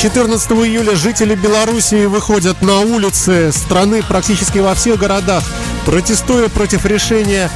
14 0.08 0.52
июля 0.52 0.96
жители 0.96 1.36
Белоруссии 1.36 2.06
выходят 2.06 2.62
на 2.62 2.80
улицы 2.80 3.52
страны 3.52 4.02
практически 4.08 4.60
во 4.60 4.74
всех 4.74 5.00
городах, 5.00 5.44
протестуя 5.86 6.48
против 6.48 6.86
решения 6.86 7.52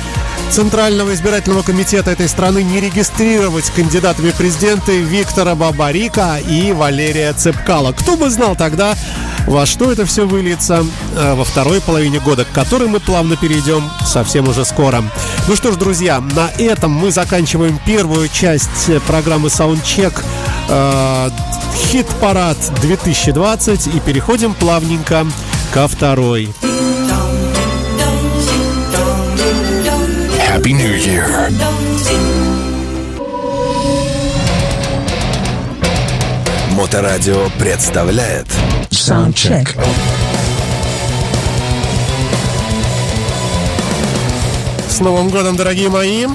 Центрального 0.50 1.14
избирательного 1.14 1.62
комитета 1.62 2.12
этой 2.12 2.28
страны 2.28 2.62
не 2.62 2.82
регистрировать 2.82 3.70
кандидатами 3.70 4.32
президенты 4.32 5.00
Виктора 5.00 5.56
Бабарика 5.56 6.40
и 6.46 6.74
Валерия 6.74 7.32
Цепкала. 7.32 7.94
Кто 7.94 8.18
бы 8.18 8.30
знал 8.30 8.58
тогда, 8.58 8.98
во 9.48 9.66
что 9.66 9.90
это 9.90 10.06
все 10.06 10.28
выльется 10.28 10.86
э, 11.16 11.34
во 11.34 11.46
второй 11.46 11.80
половине 11.80 12.20
года, 12.20 12.44
к 12.44 12.52
которой 12.52 12.90
мы 12.90 13.00
плавно 13.00 13.38
перейдем 13.38 13.90
совсем 14.06 14.50
уже 14.50 14.66
скоро. 14.66 15.04
Ну 15.48 15.56
что 15.56 15.72
ж, 15.72 15.78
друзья, 15.78 16.20
на 16.20 16.50
этом 16.62 16.92
мы 16.92 17.12
заканчиваем 17.12 17.80
первую 17.86 18.28
часть 18.28 18.90
э, 18.90 19.00
программы 19.00 19.48
Soundcheck 19.48 20.22
э, 20.70 21.30
хит-парад 21.76 22.58
2020 22.82 23.88
и 23.88 24.00
переходим 24.00 24.54
плавненько 24.54 25.26
ко 25.74 25.88
второй. 25.88 26.50
Happy 30.48 30.74
New 30.74 30.96
Year. 30.98 31.52
Моторадио 36.72 37.48
представляет 37.58 38.48
Soundcheck. 38.90 39.78
С 44.90 45.00
Новым 45.00 45.30
годом, 45.30 45.56
дорогие 45.56 45.90
мои! 45.90 46.28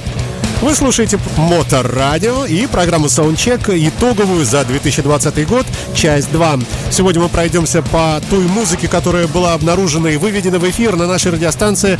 Вы 0.63 0.75
слушаете 0.75 1.19
Моторадио 1.37 2.47
и 2.47 2.67
программу 2.67 3.07
Soundcheck 3.07 3.77
итоговую 3.89 4.45
за 4.47 4.65
2020 4.65 5.47
год, 5.47 5.67
часть 5.95 6.33
2. 6.33 6.59
Сегодня 6.91 7.21
мы 7.21 7.29
пройдемся 7.29 7.83
по 7.83 8.21
той 8.31 8.45
музыке, 8.45 8.89
которая 8.89 9.27
была 9.27 9.53
обнаружена 9.53 10.11
и 10.11 10.17
выведена 10.17 10.59
в 10.59 10.69
эфир 10.69 10.97
на 10.97 11.07
нашей 11.07 11.33
радиостанции, 11.33 11.99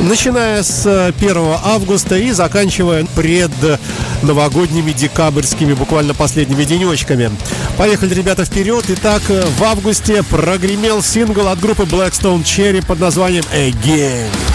начиная 0.00 0.64
с 0.64 0.84
1 1.16 1.36
августа 1.64 2.16
и 2.18 2.32
заканчивая 2.32 3.06
пред 3.14 3.52
новогодними 4.22 4.90
декабрьскими 4.90 5.72
буквально 5.72 6.12
последними 6.12 6.64
денечками. 6.64 7.30
Поехали, 7.78 8.14
ребята, 8.14 8.44
вперед. 8.44 8.84
Итак, 8.88 9.22
в 9.28 9.62
августе 9.62 10.24
прогремел 10.24 11.02
сингл 11.02 11.46
от 11.46 11.60
группы 11.60 11.84
Blackstone 11.84 12.42
Cherry 12.42 12.84
под 12.84 12.98
названием 12.98 13.44
Again. 13.54 14.51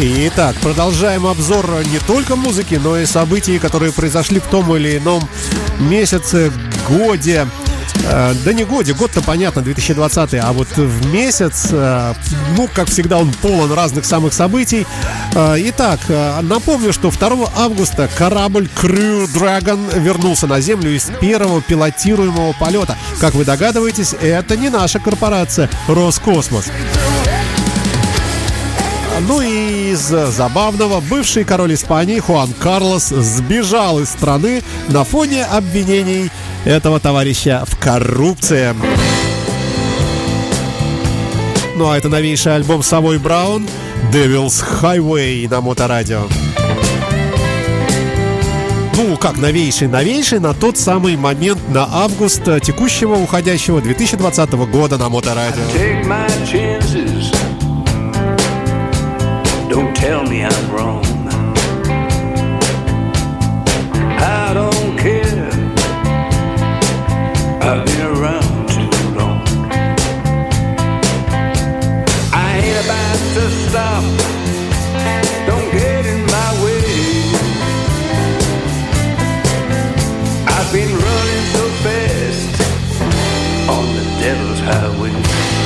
Итак, 0.00 0.54
продолжаем 0.62 1.26
обзор 1.26 1.66
не 1.86 1.98
только 1.98 2.36
музыки, 2.36 2.76
но 2.76 2.96
и 2.96 3.04
событий, 3.04 3.58
которые 3.58 3.92
произошли 3.92 4.38
в 4.38 4.44
том 4.44 4.74
или 4.76 4.96
ином 4.96 5.28
месяце, 5.80 6.52
годе. 6.88 7.48
Э, 8.04 8.32
Да 8.44 8.52
не 8.52 8.62
годик, 8.62 8.96
год-то 8.96 9.22
понятно, 9.22 9.60
2020, 9.60 10.34
а 10.34 10.52
вот 10.52 10.68
в 10.76 11.12
месяц, 11.12 11.70
э, 11.72 12.14
ну, 12.56 12.68
как 12.72 12.88
всегда, 12.88 13.18
он 13.18 13.32
полон 13.42 13.72
разных 13.72 14.04
самых 14.04 14.34
событий. 14.34 14.86
Э, 15.34 15.56
Итак, 15.58 15.98
напомню, 16.42 16.92
что 16.92 17.10
2 17.10 17.50
августа 17.56 18.08
корабль 18.16 18.68
Crew 18.80 19.26
Dragon 19.26 19.98
вернулся 19.98 20.46
на 20.46 20.60
Землю 20.60 20.94
из 20.94 21.10
первого 21.20 21.60
пилотируемого 21.60 22.52
полета. 22.52 22.96
Как 23.20 23.34
вы 23.34 23.44
догадываетесь, 23.44 24.14
это 24.20 24.56
не 24.56 24.68
наша 24.68 25.00
корпорация 25.00 25.68
Роскосмос. 25.88 26.66
Ну 29.26 29.40
и 29.40 29.90
из 29.92 30.00
забавного, 30.00 31.00
бывший 31.00 31.44
король 31.44 31.74
Испании 31.74 32.20
Хуан 32.20 32.52
Карлос 32.52 33.08
сбежал 33.08 33.98
из 33.98 34.10
страны 34.10 34.62
на 34.88 35.04
фоне 35.04 35.44
обвинений 35.44 36.30
этого 36.64 37.00
товарища 37.00 37.64
в 37.66 37.76
коррупции. 37.78 38.74
Ну 41.76 41.90
а 41.90 41.98
это 41.98 42.08
новейший 42.08 42.54
альбом 42.54 42.82
Совой 42.82 43.18
Браун 43.18 43.66
Devil's 44.12 44.64
Highway 44.82 45.48
на 45.50 45.60
Моторадио. 45.60 46.22
Ну, 48.96 49.16
как 49.16 49.36
новейший, 49.36 49.86
новейший 49.86 50.40
на 50.40 50.54
тот 50.54 50.76
самый 50.76 51.16
момент 51.16 51.60
на 51.68 51.88
август 51.90 52.42
текущего, 52.62 53.14
уходящего 53.14 53.80
2020 53.80 54.52
года 54.52 54.98
на 54.98 55.08
Моторадио. 55.08 55.62
Don't 59.68 59.94
tell 59.94 60.24
me 60.24 60.42
I'm 60.42 60.70
wrong. 60.70 61.04
I 64.18 64.52
don't 64.54 64.98
care. 64.98 65.50
I've 67.60 67.84
been 67.84 68.06
around 68.16 68.68
too 68.70 68.90
long. 69.18 69.42
I 72.32 72.60
ain't 72.62 72.78
about 72.84 73.18
to 73.36 73.44
stop. 73.68 74.04
Don't 75.46 75.70
get 75.70 76.06
in 76.06 76.24
my 76.26 76.50
way. 76.64 76.82
I've 80.46 80.72
been 80.72 80.92
running 81.06 81.44
so 81.56 81.64
fast 81.84 82.52
on 83.68 83.84
the 83.96 84.04
devil's 84.22 84.60
highway. 84.60 85.57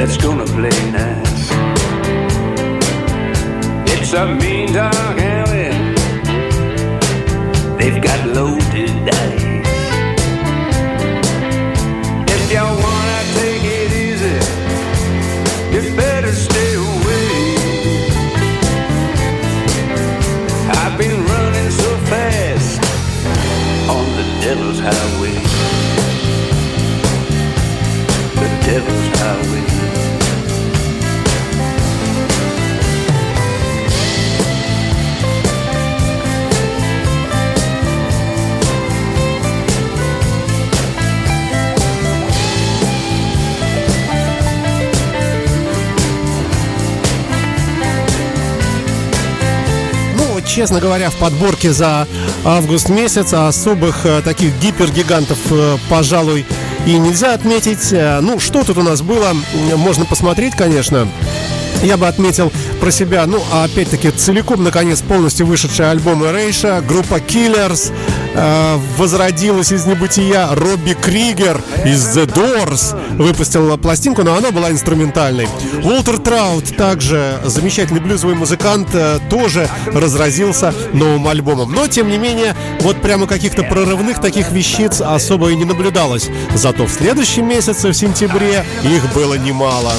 That's 0.00 0.16
gonna 0.16 0.46
play 0.46 0.78
nice. 0.92 1.50
It's 3.92 4.14
a 4.14 4.34
mean 4.34 4.72
dog 4.72 5.18
alley. 5.18 5.72
They've 7.76 8.02
got 8.02 8.26
loaded 8.28 8.69
честно 50.60 50.78
говоря, 50.78 51.08
в 51.08 51.14
подборке 51.14 51.72
за 51.72 52.06
август 52.44 52.90
месяц 52.90 53.32
особых 53.32 54.04
э, 54.04 54.20
таких 54.20 54.52
гипергигантов, 54.58 55.38
э, 55.50 55.78
пожалуй, 55.88 56.44
и 56.84 56.98
нельзя 56.98 57.32
отметить. 57.32 57.94
Э, 57.94 58.20
Ну, 58.20 58.38
что 58.38 58.62
тут 58.62 58.76
у 58.76 58.82
нас 58.82 59.00
было, 59.00 59.34
можно 59.76 60.04
посмотреть, 60.04 60.54
конечно. 60.54 61.08
Я 61.82 61.96
бы 61.96 62.06
отметил 62.06 62.52
про 62.80 62.90
себя, 62.90 63.24
ну, 63.26 63.42
а 63.52 63.64
опять-таки, 63.64 64.10
целиком, 64.10 64.62
наконец, 64.62 65.00
полностью 65.00 65.46
вышедший 65.46 65.90
альбом 65.90 66.24
Рейша, 66.24 66.82
группа 66.86 67.14
Killers, 67.14 67.92
э, 68.34 68.78
возродилась 68.98 69.72
из 69.72 69.86
небытия, 69.86 70.48
Робби 70.52 70.92
Кригер 70.92 71.60
из 71.84 72.16
The 72.16 72.26
Doors 72.26 73.16
выпустил 73.16 73.78
пластинку, 73.78 74.22
но 74.22 74.34
она 74.34 74.50
была 74.50 74.70
инструментальной. 74.70 75.48
Уолтер 75.82 76.18
Траут, 76.18 76.76
также 76.76 77.40
замечательный 77.44 78.00
блюзовый 78.00 78.34
музыкант, 78.34 78.88
э, 78.92 79.18
тоже 79.30 79.68
разразился 79.86 80.74
новым 80.92 81.28
альбомом. 81.28 81.72
Но, 81.72 81.86
тем 81.86 82.08
не 82.08 82.18
менее, 82.18 82.54
вот 82.80 83.00
прямо 83.00 83.26
каких-то 83.26 83.62
прорывных 83.62 84.20
таких 84.20 84.52
вещиц 84.52 85.00
особо 85.00 85.50
и 85.50 85.56
не 85.56 85.64
наблюдалось. 85.64 86.28
Зато 86.54 86.84
в 86.84 86.90
следующем 86.90 87.48
месяце, 87.48 87.88
в 87.88 87.94
сентябре, 87.94 88.64
их 88.82 89.14
было 89.14 89.34
немало. 89.34 89.92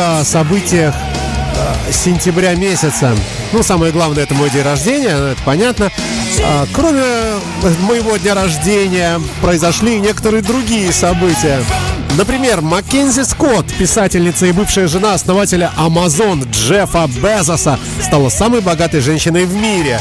О 0.00 0.24
событиях 0.24 0.94
э, 0.94 1.92
сентября 1.92 2.54
месяца. 2.54 3.14
Ну, 3.52 3.62
самое 3.62 3.92
главное, 3.92 4.24
это 4.24 4.34
мой 4.34 4.50
день 4.50 4.62
рождения, 4.62 5.10
это 5.32 5.38
понятно. 5.44 5.90
А, 6.42 6.66
кроме 6.72 7.02
моего 7.82 8.16
дня 8.16 8.34
рождения, 8.34 9.20
произошли 9.40 9.96
и 9.96 10.00
некоторые 10.00 10.42
другие 10.42 10.92
события. 10.92 11.60
Например, 12.16 12.62
Маккензи 12.62 13.22
Скотт, 13.24 13.66
писательница 13.74 14.46
и 14.46 14.52
бывшая 14.52 14.88
жена 14.88 15.14
основателя 15.14 15.70
Amazon 15.76 16.48
Джеффа 16.50 17.08
Безоса, 17.22 17.78
стала 18.02 18.28
самой 18.30 18.60
богатой 18.60 19.00
женщиной 19.00 19.44
в 19.44 19.54
мире. 19.54 20.00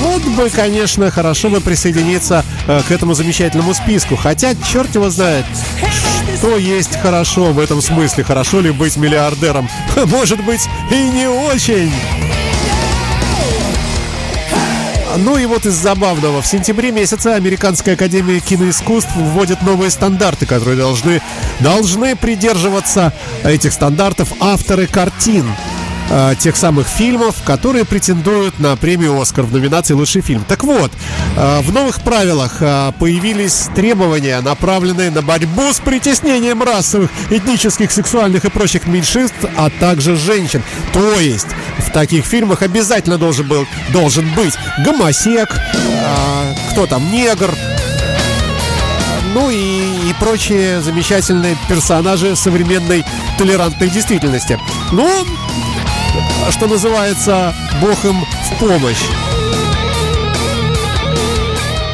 Вот 0.00 0.22
бы, 0.22 0.48
конечно, 0.48 1.10
хорошо 1.10 1.50
бы 1.50 1.60
присоединиться 1.60 2.44
э, 2.66 2.80
к 2.88 2.90
этому 2.90 3.12
замечательному 3.12 3.74
списку. 3.74 4.16
Хотя, 4.16 4.54
черт 4.72 4.94
его 4.94 5.10
знает, 5.10 5.44
что 6.42 6.56
есть 6.56 6.96
хорошо 6.96 7.52
в 7.52 7.60
этом 7.60 7.80
смысле. 7.80 8.24
Хорошо 8.24 8.58
ли 8.58 8.72
быть 8.72 8.96
миллиардером? 8.96 9.68
Может 10.06 10.44
быть, 10.44 10.68
и 10.90 11.08
не 11.10 11.28
очень. 11.28 11.92
Ну 15.18 15.36
и 15.38 15.46
вот 15.46 15.66
из 15.66 15.74
забавного. 15.74 16.42
В 16.42 16.46
сентябре 16.48 16.90
месяце 16.90 17.28
Американская 17.28 17.94
Академия 17.94 18.40
Киноискусств 18.40 19.12
вводит 19.14 19.62
новые 19.62 19.92
стандарты, 19.92 20.46
которые 20.46 20.76
должны, 20.76 21.22
должны 21.60 22.16
придерживаться 22.16 23.12
этих 23.44 23.72
стандартов 23.72 24.32
авторы 24.40 24.88
картин. 24.88 25.46
Э, 26.10 26.34
тех 26.38 26.56
самых 26.56 26.86
фильмов, 26.86 27.36
которые 27.44 27.84
претендуют 27.84 28.58
на 28.58 28.76
премию 28.76 29.20
«Оскар» 29.20 29.44
в 29.44 29.52
номинации 29.52 29.94
«Лучший 29.94 30.22
фильм». 30.22 30.44
Так 30.46 30.64
вот, 30.64 30.92
э, 31.36 31.60
в 31.60 31.72
новых 31.72 32.02
правилах 32.02 32.56
э, 32.60 32.92
появились 32.98 33.68
требования, 33.74 34.40
направленные 34.40 35.10
на 35.10 35.22
борьбу 35.22 35.72
с 35.72 35.80
притеснением 35.80 36.62
расовых, 36.62 37.10
этнических, 37.30 37.90
сексуальных 37.90 38.44
и 38.44 38.50
прочих 38.50 38.86
меньшинств, 38.86 39.36
а 39.56 39.70
также 39.70 40.16
женщин. 40.16 40.62
То 40.92 41.18
есть 41.20 41.48
в 41.78 41.90
таких 41.92 42.24
фильмах 42.24 42.62
обязательно 42.62 43.18
должен, 43.18 43.46
был, 43.46 43.66
должен 43.92 44.28
быть 44.34 44.54
гомосек, 44.84 45.48
кто 46.70 46.86
там, 46.86 47.10
негр, 47.10 47.50
ну 49.34 49.50
и, 49.50 50.10
и 50.10 50.14
прочие 50.18 50.80
замечательные 50.80 51.56
персонажи 51.68 52.36
современной 52.36 53.04
толерантной 53.38 53.88
действительности. 53.88 54.58
Ну, 54.92 55.08
что 56.50 56.66
называется, 56.66 57.54
Бог 57.80 58.04
им 58.04 58.24
в 58.24 58.58
помощь. 58.58 59.02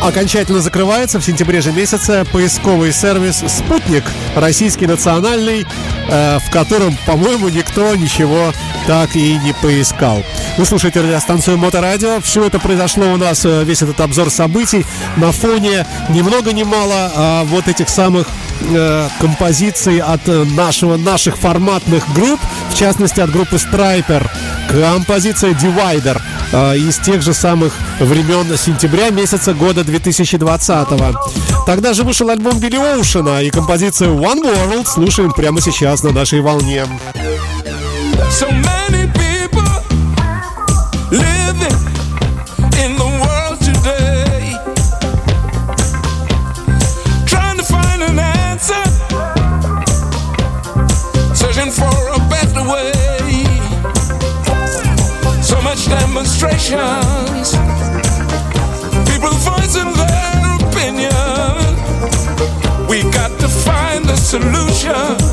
Окончательно 0.02 0.60
закрывается 0.60 1.18
в 1.18 1.24
сентябре 1.24 1.60
же 1.60 1.72
месяце 1.72 2.24
поисковый 2.32 2.92
сервис 2.92 3.42
«Спутник», 3.48 4.04
российский 4.36 4.86
национальный, 4.86 5.66
э, 6.08 6.38
в 6.38 6.50
котором, 6.52 6.96
по-моему, 7.04 7.48
никто 7.48 7.94
ничего 7.96 8.52
так 8.86 9.16
и 9.16 9.36
не 9.38 9.52
поискал. 9.52 10.22
Вы 10.56 10.64
слушаете 10.64 11.00
радиостанцию 11.00 11.58
Моторадио. 11.58 12.20
Все 12.20 12.44
это 12.44 12.60
произошло 12.60 13.12
у 13.12 13.16
нас, 13.16 13.44
э, 13.44 13.64
весь 13.64 13.82
этот 13.82 14.00
обзор 14.00 14.30
событий, 14.30 14.86
на 15.16 15.32
фоне 15.32 15.84
ни 16.08 16.22
много 16.22 16.52
ни 16.52 16.62
мало 16.62 17.12
а 17.14 17.44
вот 17.44 17.66
этих 17.68 17.88
самых 17.88 18.28
э, 18.60 19.08
композиций 19.20 19.98
от 19.98 20.28
э, 20.28 20.44
нашего, 20.44 20.96
наших 20.96 21.36
форматных 21.36 22.04
групп, 22.14 22.40
в 22.70 22.74
частности 22.74 23.20
от 23.20 23.30
группы 23.30 23.56
Striper. 23.56 24.26
Композиция 24.70 25.52
Divider 25.52 26.20
э, 26.52 26.78
из 26.78 26.98
тех 26.98 27.22
же 27.22 27.34
самых 27.34 27.74
времен 28.00 28.56
сентября 28.56 29.10
месяца 29.10 29.54
года 29.54 29.84
2020 29.88 30.88
Тогда 31.66 31.94
же 31.94 32.04
вышел 32.04 32.28
альбом 32.28 32.58
Билли 32.58 32.76
Оушена 32.76 33.42
и 33.42 33.50
композицию 33.50 34.16
One 34.16 34.42
World 34.42 34.86
слушаем 34.86 35.32
прямо 35.32 35.60
сейчас 35.60 36.02
на 36.02 36.12
нашей 36.12 36.40
волне. 36.40 36.84
Demonstrations, 55.88 57.17
solution. 64.28 65.27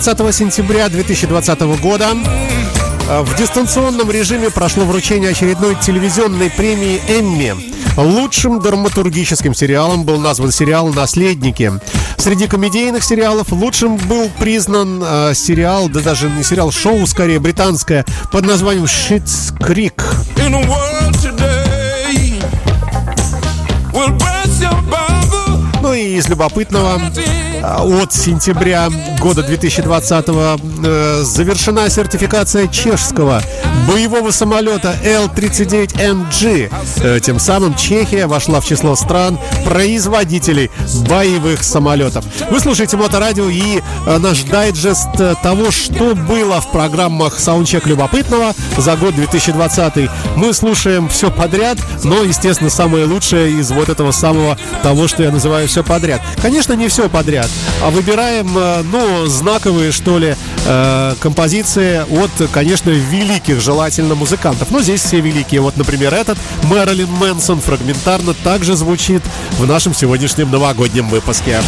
20 0.00 0.34
сентября 0.34 0.88
2020 0.88 1.60
года 1.80 2.16
э, 3.08 3.22
в 3.22 3.36
дистанционном 3.36 4.10
режиме 4.10 4.50
прошло 4.50 4.82
вручение 4.84 5.30
очередной 5.30 5.76
телевизионной 5.76 6.50
премии 6.50 7.00
«Эмми». 7.06 7.54
Лучшим 7.96 8.60
драматургическим 8.60 9.54
сериалом 9.54 10.02
был 10.02 10.18
назван 10.18 10.50
сериал 10.50 10.88
«Наследники». 10.88 11.72
Среди 12.18 12.48
комедийных 12.48 13.04
сериалов 13.04 13.52
лучшим 13.52 13.96
был 13.96 14.28
признан 14.40 15.00
э, 15.00 15.32
сериал, 15.32 15.88
да 15.88 16.00
даже 16.00 16.28
не 16.28 16.42
сериал, 16.42 16.72
шоу 16.72 17.06
скорее, 17.06 17.38
британское, 17.38 18.04
под 18.32 18.46
названием 18.46 18.88
«Шитс 18.88 19.52
Крик». 19.60 20.02
Ну 25.82 25.94
и 25.94 26.16
из 26.16 26.28
любопытного, 26.28 27.00
от 27.78 28.12
сентября 28.12 28.88
года 29.20 29.42
2020 29.42 30.24
э, 30.28 31.22
завершена 31.22 31.88
сертификация 31.88 32.68
чешского 32.68 33.42
боевого 33.88 34.30
самолета 34.30 34.96
Л-39NG. 35.02 36.72
Э, 37.02 37.20
Тем 37.20 37.38
самым 37.38 37.74
Чехия 37.74 38.26
вошла 38.26 38.60
в 38.60 38.66
число 38.66 38.94
стран 38.96 39.38
производителей 39.64 40.70
боевых 41.08 41.62
самолетов. 41.62 42.24
Вы 42.50 42.60
слушаете 42.60 42.96
Моторадио 42.96 43.48
и 43.48 43.80
э, 44.06 44.18
наш 44.18 44.42
дайджест 44.42 45.08
э, 45.18 45.34
того, 45.42 45.70
что 45.70 46.14
было 46.14 46.60
в 46.60 46.70
программах 46.70 47.38
Саундчек 47.38 47.86
любопытного 47.86 48.52
за 48.76 48.96
год 48.96 49.14
2020. 49.14 50.10
Мы 50.36 50.52
слушаем 50.54 51.08
все 51.08 51.30
подряд, 51.30 51.78
но, 52.02 52.22
естественно, 52.22 52.70
самое 52.70 53.04
лучшее 53.04 53.60
из 53.60 53.70
вот 53.70 53.88
этого 53.88 54.10
самого 54.12 54.58
того, 54.82 55.08
что 55.08 55.22
я 55.22 55.30
называю 55.30 55.68
все 55.68 55.82
подряд. 55.82 56.20
Конечно, 56.40 56.72
не 56.74 56.88
все 56.88 57.08
подряд, 57.08 57.48
а 57.48 57.53
выбираем, 57.90 58.56
э, 58.56 58.82
ну, 58.90 59.26
знаковые, 59.26 59.92
что 59.92 60.18
ли, 60.18 60.36
э, 60.66 61.14
композиции 61.20 62.04
от, 62.10 62.30
конечно, 62.50 62.90
великих, 62.90 63.60
желательно, 63.60 64.14
музыкантов. 64.14 64.70
Но 64.70 64.80
здесь 64.80 65.02
все 65.02 65.20
великие. 65.20 65.60
Вот, 65.60 65.76
например, 65.76 66.14
этот 66.14 66.38
Мэрилин 66.64 67.10
Мэнсон 67.10 67.60
фрагментарно 67.60 68.34
также 68.34 68.76
звучит 68.76 69.22
в 69.58 69.66
нашем 69.66 69.94
сегодняшнем 69.94 70.50
новогоднем 70.50 71.08
выпуске. 71.08 71.60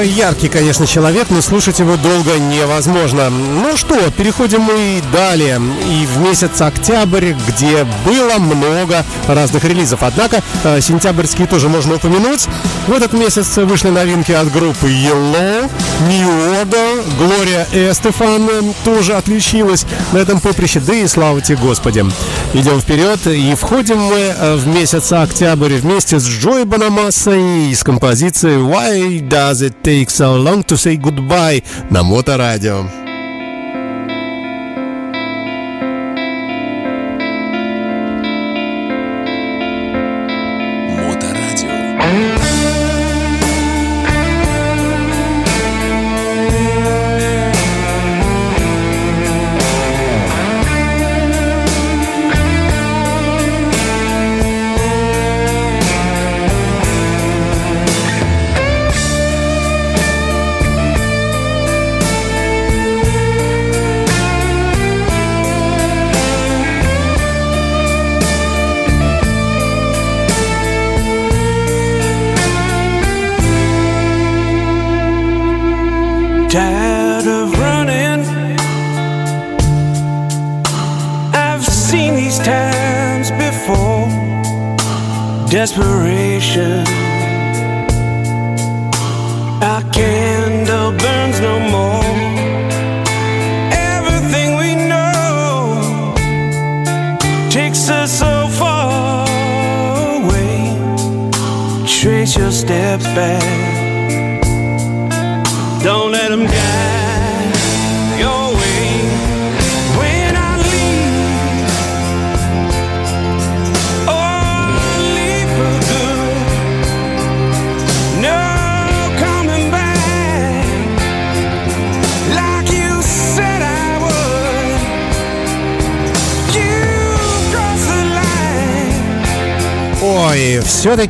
Яркий, 0.00 0.48
конечно, 0.48 0.86
человек, 0.86 1.28
но 1.28 1.42
слушать 1.42 1.78
его 1.78 1.96
долго 1.96 2.38
невозможно. 2.38 3.28
Ну 3.28 3.76
что, 3.76 3.96
переходим 4.10 4.62
мы 4.62 5.02
далее. 5.12 5.60
И 5.86 6.06
в 6.06 6.18
месяц 6.18 6.60
октябрь, 6.60 7.34
где 7.46 7.84
было 8.06 8.38
много 8.38 9.04
разных 9.28 9.64
релизов. 9.64 10.02
Однако 10.02 10.42
э, 10.64 10.80
сентябрьские 10.80 11.46
тоже 11.46 11.68
можно 11.68 11.96
упомянуть. 11.96 12.46
В 12.86 12.92
этот 12.92 13.12
месяц 13.12 13.58
вышли 13.58 13.90
новинки 13.90 14.32
от 14.32 14.50
группы 14.50 14.88
Yellow, 14.88 15.70
New 16.08 16.62
Order, 16.62 17.04
Глория 17.18 17.66
Эстефан 17.72 18.74
тоже 18.84 19.14
отличилась 19.14 19.84
на 20.12 20.18
этом 20.18 20.40
поприще, 20.40 20.80
да 20.80 20.94
и 20.94 21.06
слава 21.06 21.40
тебе 21.42 21.58
Господи. 21.58 22.04
Идем 22.54 22.80
вперед 22.80 23.26
и 23.26 23.54
входим 23.54 23.98
мы 23.98 24.34
э, 24.36 24.56
в 24.56 24.66
месяц 24.66 25.12
октябрь 25.12 25.74
вместе 25.74 26.18
с 26.18 26.26
Джой 26.26 26.64
Банамассой 26.64 27.74
с 27.74 27.82
композицией 27.82 28.56
Why 28.56 29.20
Does 29.20 29.68
It 29.68 29.81
Take 29.83 30.09
So 30.09 30.37
Long 30.37 30.63
to 30.63 30.75
Say 30.75 30.97
Goodbye 30.97 31.63
на 31.89 32.03
Моторадио. 32.03 33.00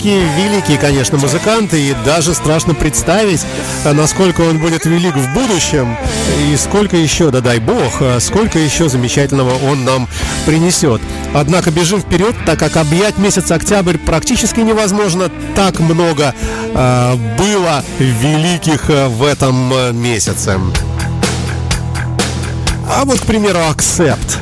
Все-таки 0.03 0.21
великий, 0.37 0.77
конечно, 0.79 1.17
музыкант, 1.17 1.75
и 1.75 1.95
даже 2.05 2.35
страшно 2.35 2.75
представить, 2.75 3.41
а, 3.85 3.93
насколько 3.93 4.41
он 4.41 4.59
будет 4.59 4.85
велик 4.85 5.15
в 5.15 5.33
будущем, 5.33 5.97
и 6.51 6.57
сколько 6.57 6.97
еще, 6.97 7.31
да 7.31 7.41
дай 7.41 7.61
бог, 7.61 7.93
а, 8.01 8.19
сколько 8.19 8.59
еще 8.59 8.89
замечательного 8.89 9.53
он 9.71 9.85
нам 9.85 10.09
принесет. 10.45 11.01
Однако 11.35 11.71
бежим 11.71 12.01
вперед, 12.01 12.35
так 12.45 12.59
как 12.59 12.77
объять 12.77 13.19
месяц 13.19 13.51
октябрь 13.53 13.97
практически 13.97 14.61
невозможно. 14.61 15.31
Так 15.55 15.79
много 15.79 16.35
а, 16.75 17.17
было 17.39 17.85
великих 17.99 18.89
в 18.89 19.25
этом 19.25 19.73
месяце. 20.01 20.59
А 22.89 23.05
вот, 23.05 23.21
к 23.21 23.25
примеру, 23.25 23.61
Accept 23.71 24.39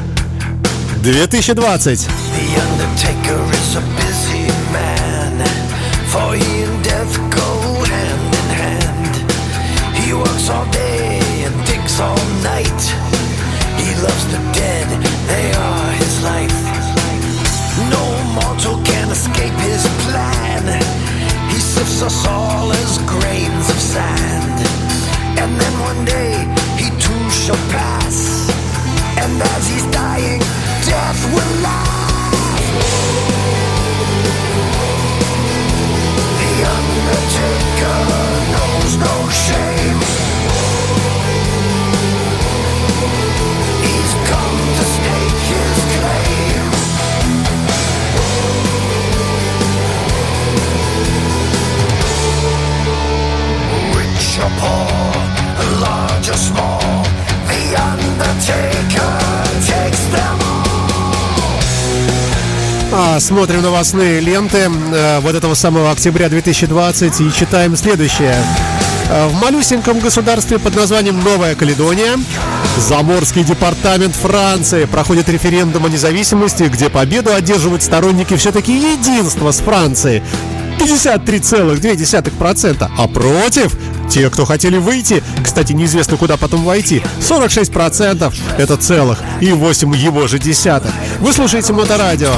2020. 1.03 2.01
The 2.01 2.09
Undertaker 2.57 3.51
is 3.53 3.77
a 3.77 3.99
the 14.31 14.39
dead, 14.52 14.89
they 15.27 15.47
are 15.52 15.90
his 16.02 16.23
life. 16.23 16.59
No 17.90 18.05
mortal 18.39 18.77
can 18.85 19.11
escape 19.11 19.59
his 19.70 19.82
plan. 20.07 20.65
He 21.51 21.59
sifts 21.59 22.02
us 22.02 22.27
all 22.27 22.70
as 22.73 22.98
grains 23.11 23.66
of 23.74 23.78
sand. 23.78 24.59
And 25.43 25.51
then 25.61 25.74
one 25.81 26.05
day 26.05 26.35
he 26.78 26.89
too 27.05 27.24
shall 27.31 27.62
pass. 27.74 28.51
And 29.19 29.32
as 29.55 29.62
he's 29.69 29.86
dying, 29.90 30.40
death 30.86 31.20
will 31.35 31.52
laugh. 31.66 32.66
The 36.40 36.55
Undertaker 36.78 37.98
knows 38.55 38.93
no 39.07 39.16
shame. 39.47 40.40
Смотрим 63.21 63.63
новостные 63.63 64.21
ленты 64.21 64.71
э, 64.93 65.21
вот 65.21 65.35
этого 65.35 65.55
самого 65.55 65.91
октября 65.91 66.29
2020 66.31 67.21
и 67.21 67.33
читаем 67.33 67.77
следующее. 67.77 68.43
Э, 69.11 69.29
В 69.29 69.35
малюсеньком 69.35 69.99
государстве 70.01 70.59
под 70.59 70.75
названием 70.75 71.23
Новая 71.23 71.55
Каледония 71.55 72.17
Заморский 72.79 73.45
департамент 73.45 74.17
Франции 74.17 74.87
проходит 74.87 75.29
референдум 75.29 75.85
о 75.85 75.91
независимости, 75.91 76.63
где 76.65 76.89
победу 76.89 77.35
одерживают 77.35 77.83
сторонники 77.83 78.37
все-таки 78.37 78.73
единства 78.73 79.53
с 79.53 79.59
Францией. 79.59 80.23
53,2%, 80.79 82.89
а 82.97 83.07
против 83.07 83.77
те, 84.09 84.31
кто 84.31 84.47
хотели 84.47 84.79
выйти, 84.79 85.23
кстати, 85.45 85.75
неизвестно 85.75 86.17
куда 86.17 86.39
потом 86.39 86.65
войти, 86.65 87.03
46% 87.21 88.33
это 88.57 88.77
целых 88.79 89.19
и 89.43 89.53
8 89.53 89.95
его 89.95 90.27
же 90.27 90.39
десятых. 90.39 90.91
Вы 91.21 91.35
слушаете 91.35 91.75
Моторадио. 91.75 92.33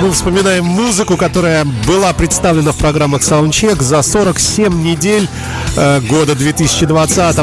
Мы 0.00 0.10
вспоминаем 0.10 0.64
музыку, 0.64 1.16
которая 1.16 1.64
была 1.86 2.12
представлена 2.12 2.72
в 2.72 2.76
программах 2.76 3.22
Soundcheck 3.22 3.82
за 3.82 4.02
47 4.02 4.82
недель 4.82 5.28
э, 5.76 6.00
года 6.00 6.34
2020 6.34 7.36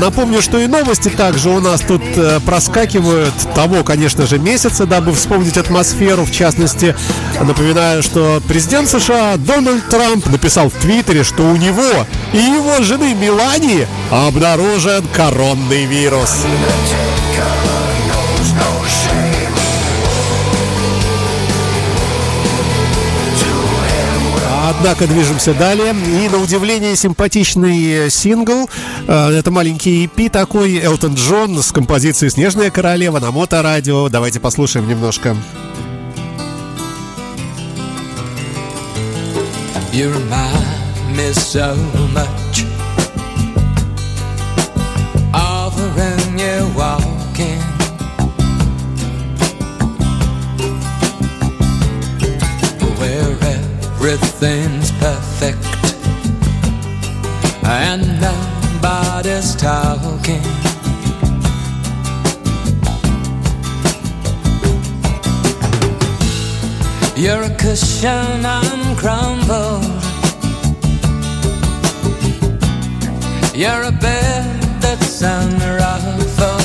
Напомню, 0.00 0.42
что 0.42 0.58
и 0.58 0.66
новости 0.66 1.08
также 1.08 1.50
у 1.50 1.60
нас 1.60 1.80
тут 1.80 2.02
э, 2.16 2.40
проскакивают 2.40 3.34
того, 3.54 3.84
конечно 3.84 4.26
же, 4.26 4.38
месяца, 4.38 4.86
дабы 4.86 5.12
вспомнить 5.12 5.56
атмосферу. 5.56 6.24
В 6.24 6.30
частности, 6.30 6.96
напоминаю, 7.40 8.02
что 8.02 8.42
президент 8.48 8.88
США 8.88 9.36
Дональд 9.36 9.88
Трамп 9.88 10.26
написал 10.26 10.70
в 10.70 10.74
Твиттере, 10.74 11.24
что 11.24 11.42
у 11.42 11.56
него 11.56 12.06
и 12.32 12.38
его 12.38 12.82
жены 12.82 13.14
Мелании 13.14 13.86
обнаружен 14.10 15.06
коронный 15.14 15.84
вирус. 15.84 16.44
Однако 24.68 25.06
движемся 25.06 25.54
далее. 25.54 25.92
И 25.92 26.28
на 26.28 26.38
удивление 26.38 26.94
симпатичный 26.94 28.06
э, 28.06 28.10
сингл. 28.10 28.68
Э, 29.06 29.30
Это 29.30 29.50
маленький 29.50 30.06
EP 30.06 30.30
такой. 30.30 30.78
Элтон 30.78 31.14
Джон 31.14 31.60
с 31.62 31.72
композицией 31.72 32.30
«Снежная 32.30 32.70
королева» 32.70 33.18
на 33.18 33.30
моторадио. 33.30 34.08
Давайте 34.08 34.40
послушаем 34.40 34.86
немножко. 34.86 35.36
You 39.92 40.12
me 41.16 41.32
so 41.32 41.74
much 42.14 42.62
of 45.34 45.74
you're 46.38 46.66
walking. 46.76 47.07
Everything's 54.00 54.92
perfect 54.92 55.64
and 57.64 58.02
nobody's 58.20 59.56
talking. 59.56 60.42
You're 67.16 67.42
a 67.42 67.54
cushion 67.56 68.46
I'm 68.46 68.80
uncrumbled. 68.88 69.84
You're 73.54 73.82
a 73.82 73.92
bed 73.92 74.62
that's 74.80 75.22
unruffled. 75.22 76.62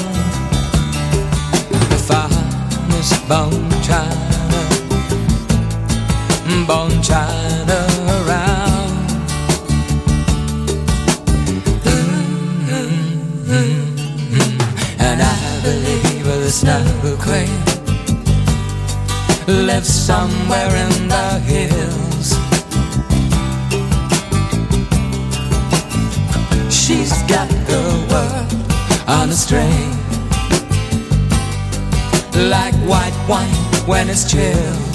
The 1.89 1.99
finest 2.07 3.27
bone 3.27 3.71
china, 3.81 4.22
bone 6.67 7.01
china 7.01 7.87
around. 8.15 9.11
And 14.99 15.21
I 15.21 15.59
believe 15.63 16.25
the 16.25 16.49
snow 16.49 16.83
queen 17.21 17.63
lives 19.65 19.87
somewhere 19.87 20.75
in 20.75 21.07
the 21.07 21.39
hills. 21.39 22.29
She's 26.69 27.13
got 27.23 27.47
the 27.67 27.83
world 28.11 28.53
on 29.07 29.29
a 29.29 29.33
string, 29.33 29.91
like 32.49 32.75
white 32.87 33.17
wine 33.29 33.87
when 33.87 34.09
it's 34.09 34.29
chilled. 34.29 34.92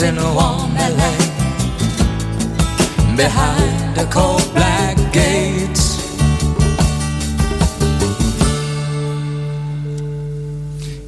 Reigns 0.00 0.02
in 0.02 0.18
a 0.18 0.34
warm 0.34 0.74
LA 0.74 1.16
behind 3.16 3.96
the 3.96 4.06
cold 4.10 4.42
black 4.54 4.96
gates. 5.12 5.98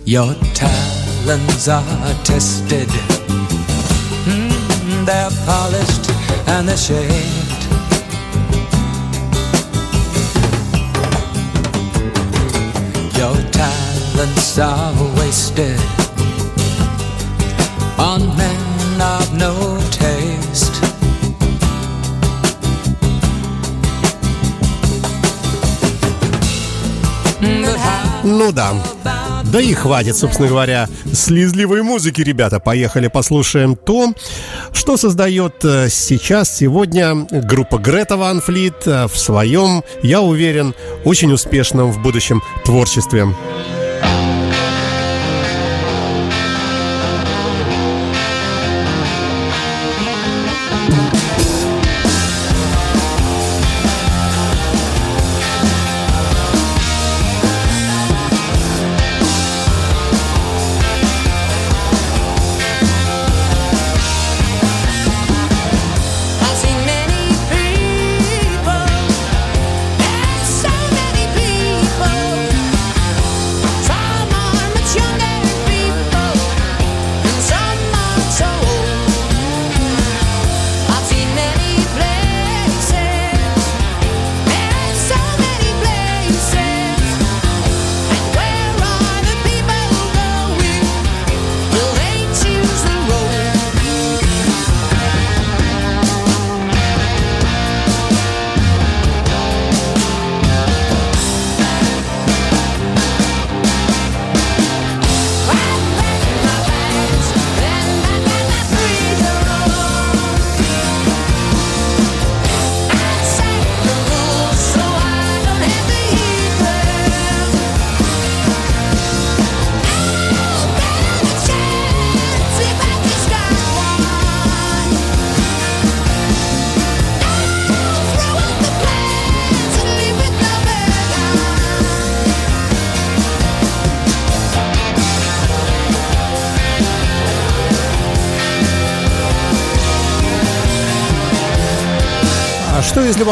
Your 0.05 0.35
talons 0.55 1.69
are 1.69 2.15
tested, 2.25 2.89
Mm, 4.27 5.07
they're 5.07 5.31
polished 5.47 6.11
and 6.49 6.69
they're 6.69 6.77
shaped. 6.77 7.63
Your 13.17 13.37
talents 13.51 14.59
are 14.59 14.95
wasted 15.19 16.10
of 19.01 19.33
no 19.35 19.79
taste. 19.91 20.81
Ну 28.23 28.53
да. 28.53 28.75
Да 29.45 29.61
и 29.61 29.73
хватит, 29.73 30.17
собственно 30.17 30.49
говоря, 30.49 30.89
слезливой 31.13 31.83
музыки, 31.83 32.21
ребята. 32.21 32.61
Поехали 32.61 33.09
послушаем 33.09 33.75
то, 33.75 34.13
что 34.73 34.97
создает 34.97 35.65
э, 35.65 35.89
сейчас, 35.89 36.57
сегодня 36.57 37.27
группа 37.31 37.79
Грета 37.79 38.17
Ван 38.17 38.41
Флит 38.41 38.87
в 38.87 39.11
своем, 39.17 39.83
я 40.03 40.21
уверен, 40.21 40.75
очень 41.05 41.33
успешном 41.33 41.91
в 41.91 42.01
будущем 42.01 42.43
творчестве. 42.65 43.35
I've 44.03 44.30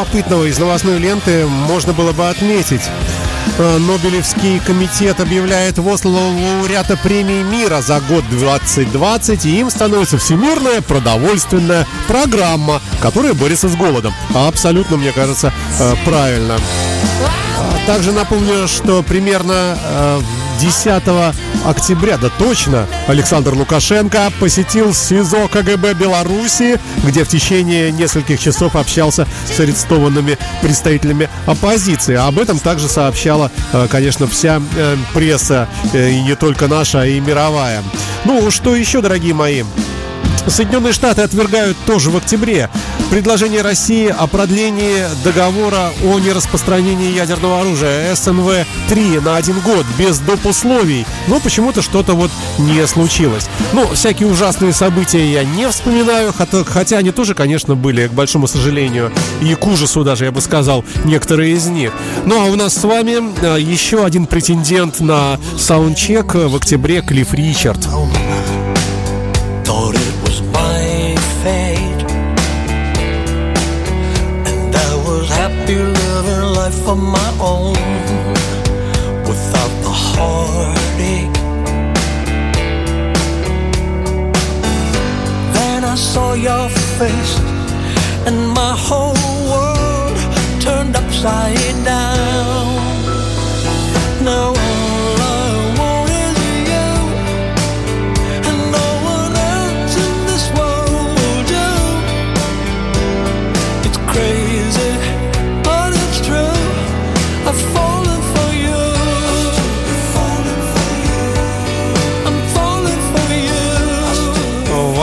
любопытного 0.08 0.44
из 0.44 0.58
новостной 0.58 0.98
ленты 0.98 1.46
можно 1.46 1.92
было 1.92 2.12
бы 2.12 2.28
отметить? 2.30 2.82
Э, 3.58 3.78
Нобелевский 3.78 4.58
комитет 4.60 5.20
объявляет 5.20 5.78
Осло 5.78 6.10
лауреата 6.10 6.96
премии 6.96 7.42
мира 7.42 7.82
за 7.82 8.00
год 8.00 8.24
2020, 8.30 9.44
и 9.44 9.60
им 9.60 9.70
становится 9.70 10.16
Всемирная 10.16 10.80
продовольственная 10.80 11.86
программа, 12.06 12.80
которая 13.02 13.34
борется 13.34 13.68
с 13.68 13.76
голодом. 13.76 14.14
Абсолютно, 14.34 14.96
мне 14.96 15.12
кажется, 15.12 15.52
э, 15.78 15.94
правильно. 16.06 16.58
Также 17.86 18.12
напомню, 18.12 18.66
что 18.66 19.02
примерно 19.02 19.76
э, 19.82 20.20
10 20.58 21.02
октября, 21.64 22.18
да 22.18 22.30
точно, 22.38 22.86
Александр 23.06 23.54
Лукашенко 23.54 24.32
посетил 24.40 24.92
СИЗО 24.92 25.48
КГБ 25.48 25.94
Беларуси, 25.94 26.80
где 27.04 27.24
в 27.24 27.28
течение 27.28 27.92
нескольких 27.92 28.40
часов 28.40 28.74
общался 28.74 29.26
с 29.46 29.60
арестованными 29.60 30.36
представителями 30.60 31.28
оппозиции. 31.46 32.16
Об 32.16 32.38
этом 32.38 32.58
также 32.58 32.88
сообщала, 32.88 33.52
э, 33.72 33.86
конечно, 33.88 34.26
вся 34.26 34.60
э, 34.76 34.96
пресса, 35.14 35.68
э, 35.92 36.10
и 36.10 36.22
не 36.22 36.34
только 36.34 36.66
наша, 36.66 37.02
а 37.02 37.06
и 37.06 37.20
мировая. 37.20 37.82
Ну, 38.24 38.50
что 38.50 38.74
еще, 38.74 39.00
дорогие 39.00 39.34
мои? 39.34 39.62
Соединенные 40.48 40.92
Штаты 40.92 41.22
отвергают 41.22 41.76
тоже 41.86 42.10
в 42.10 42.16
октябре 42.16 42.68
предложение 43.10 43.62
России 43.62 44.08
о 44.08 44.26
продлении 44.26 45.04
договора 45.24 45.90
о 46.04 46.18
нераспространении 46.18 47.12
ядерного 47.12 47.60
оружия 47.60 48.12
СНВ-3 48.12 49.20
на 49.20 49.36
один 49.36 49.60
год 49.60 49.86
без 49.98 50.18
доп. 50.18 50.44
условий. 50.46 51.06
Но 51.26 51.40
почему-то 51.40 51.82
что-то 51.82 52.14
вот 52.14 52.30
не 52.58 52.86
случилось. 52.86 53.48
Ну, 53.72 53.86
всякие 53.88 54.28
ужасные 54.28 54.72
события 54.72 55.24
я 55.30 55.44
не 55.44 55.68
вспоминаю, 55.68 56.32
хотя, 56.36 56.64
хотя 56.64 56.98
они 56.98 57.10
тоже, 57.10 57.34
конечно, 57.34 57.74
были, 57.74 58.08
к 58.08 58.12
большому 58.12 58.46
сожалению, 58.46 59.12
и 59.42 59.54
к 59.54 59.66
ужасу 59.66 60.04
даже, 60.04 60.24
я 60.26 60.32
бы 60.32 60.40
сказал, 60.40 60.84
некоторые 61.04 61.54
из 61.54 61.66
них. 61.66 61.92
Ну, 62.24 62.40
а 62.40 62.50
у 62.50 62.56
нас 62.56 62.74
с 62.74 62.84
вами 62.84 63.18
э, 63.42 63.60
еще 63.60 64.04
один 64.04 64.26
претендент 64.26 65.00
на 65.00 65.38
саундчек 65.58 66.34
в 66.34 66.56
октябре 66.56 67.00
Клифф 67.02 67.34
Ричард. 67.34 67.88
On 76.88 77.00
my 77.00 77.30
own 77.38 77.74
without 79.28 79.72
the 79.84 79.92
heartache. 80.08 81.34
Then 85.52 85.84
I 85.84 85.94
saw 85.94 86.32
your 86.32 86.68
face, 86.98 87.34
and 88.26 88.38
my 88.60 88.74
whole 88.86 89.14
world 89.50 90.18
turned 90.62 90.96
upside 90.96 91.76
down. 91.84 92.66
Now 94.24 94.54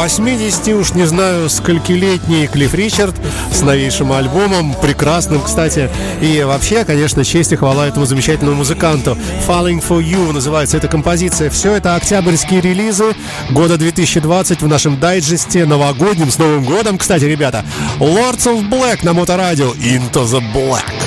80 0.06 0.68
уж 0.68 0.94
не 0.94 1.08
знаю, 1.08 1.50
сколькилетний 1.50 2.46
Клифф 2.46 2.76
Ричард 2.76 3.16
с 3.52 3.62
новейшим 3.62 4.12
альбомом, 4.12 4.76
прекрасным, 4.76 5.42
кстати. 5.42 5.90
И 6.22 6.44
вообще, 6.44 6.86
конечно, 6.86 7.26
честь 7.26 7.54
и 7.54 7.56
хвала 7.56 7.88
этому 7.88 8.06
замечательному 8.06 8.58
музыканту. 8.58 9.18
Falling 9.48 9.84
for 9.84 10.04
You 10.04 10.32
называется 10.32 10.78
эта 10.78 10.88
композиция. 10.88 11.50
Все 11.50 11.74
это 11.74 11.96
октябрьские 11.96 12.62
релизы 12.62 13.16
года 13.50 13.78
2020 13.78 14.62
в 14.62 14.68
нашем 14.68 15.00
дайджесте 15.00 15.66
новогоднем, 15.66 16.30
с 16.30 16.38
Новым 16.38 16.66
годом, 16.66 17.00
кстати, 17.00 17.24
ребята. 17.24 17.66
Lords 17.98 18.46
of 18.46 18.70
Black 18.70 19.00
на 19.02 19.14
Моторадио 19.14 19.72
Into 19.74 20.24
the 20.24 20.44
Black. 20.54 21.05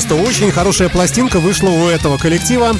Просто 0.00 0.14
очень 0.14 0.50
хорошая 0.50 0.88
пластинка 0.88 1.40
вышла 1.40 1.68
у 1.68 1.86
этого 1.86 2.16
коллектива. 2.16 2.74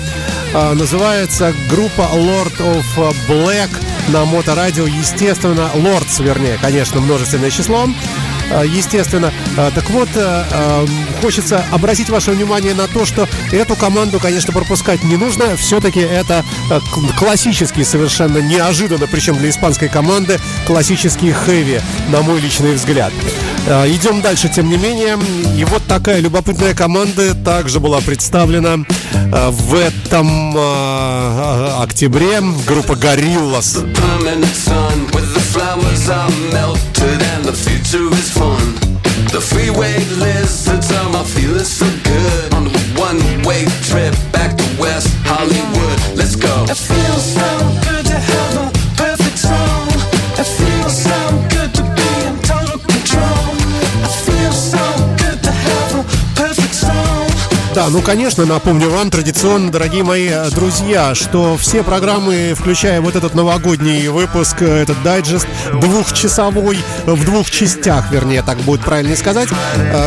А, 0.54 0.72
называется 0.72 1.52
группа 1.68 2.08
Lord 2.14 2.56
of 2.60 3.14
Black 3.28 3.68
на 4.08 4.24
моторадио. 4.24 4.86
Естественно, 4.86 5.70
Lords, 5.74 6.24
вернее, 6.24 6.58
конечно, 6.62 6.98
множественное 6.98 7.50
число. 7.50 7.86
А, 8.50 8.64
Естественно. 8.64 9.34
А, 9.58 9.70
Так 9.70 9.90
вот, 9.90 10.08
хочется 11.20 11.62
обратить 11.70 12.08
ваше 12.08 12.30
внимание 12.30 12.72
на 12.72 12.88
то, 12.88 13.04
что 13.04 13.28
эту 13.52 13.76
команду, 13.76 14.18
конечно, 14.18 14.54
пропускать 14.54 15.04
не 15.04 15.18
нужно. 15.18 15.58
Все-таки 15.58 16.00
это 16.00 16.42
классический, 17.18 17.84
совершенно 17.84 18.38
неожиданно, 18.38 19.06
причем 19.06 19.36
для 19.36 19.50
испанской 19.50 19.90
команды, 19.90 20.40
классический 20.66 21.32
хэви, 21.32 21.82
на 22.08 22.22
мой 22.22 22.40
личный 22.40 22.72
взгляд. 22.72 23.12
А, 23.68 23.86
Идем 23.86 24.20
дальше, 24.22 24.48
тем 24.48 24.68
не 24.68 24.76
менее. 24.76 25.18
И 25.56 25.64
вот 25.64 25.82
такая 25.86 26.20
любопытная 26.20 26.74
команда 26.74 27.34
также 27.34 27.80
была 27.80 28.00
представлена 28.00 28.78
а, 29.32 29.50
в 29.50 29.74
этом 29.74 30.54
а, 30.56 31.78
а, 31.78 31.82
октябре. 31.82 32.40
Группа 32.66 32.94
Гориллас. 32.94 33.78
the 39.32 39.40
freeway 39.40 39.96
lizards 40.18 40.90
are 40.90 41.08
my 41.10 41.22
feeling 41.22 41.62
so 41.62 41.86
good 42.02 42.54
on 42.54 42.66
a 42.66 42.70
one-way 42.98 43.64
trip 43.82 44.29
Да, 57.74 57.88
ну 57.88 58.02
конечно, 58.02 58.44
напомню 58.46 58.90
вам 58.90 59.10
традиционно, 59.10 59.70
дорогие 59.70 60.02
мои 60.02 60.28
э, 60.28 60.50
друзья, 60.50 61.14
что 61.14 61.56
все 61.56 61.84
программы, 61.84 62.52
включая 62.58 63.00
вот 63.00 63.14
этот 63.14 63.34
новогодний 63.34 64.08
выпуск, 64.08 64.56
э, 64.62 64.82
этот 64.82 65.00
дайджест 65.04 65.46
двухчасовой, 65.80 66.78
э, 67.06 67.12
в 67.12 67.24
двух 67.24 67.48
частях, 67.48 68.10
вернее, 68.10 68.42
так 68.42 68.58
будет 68.58 68.80
правильно 68.80 69.14
сказать, 69.14 69.48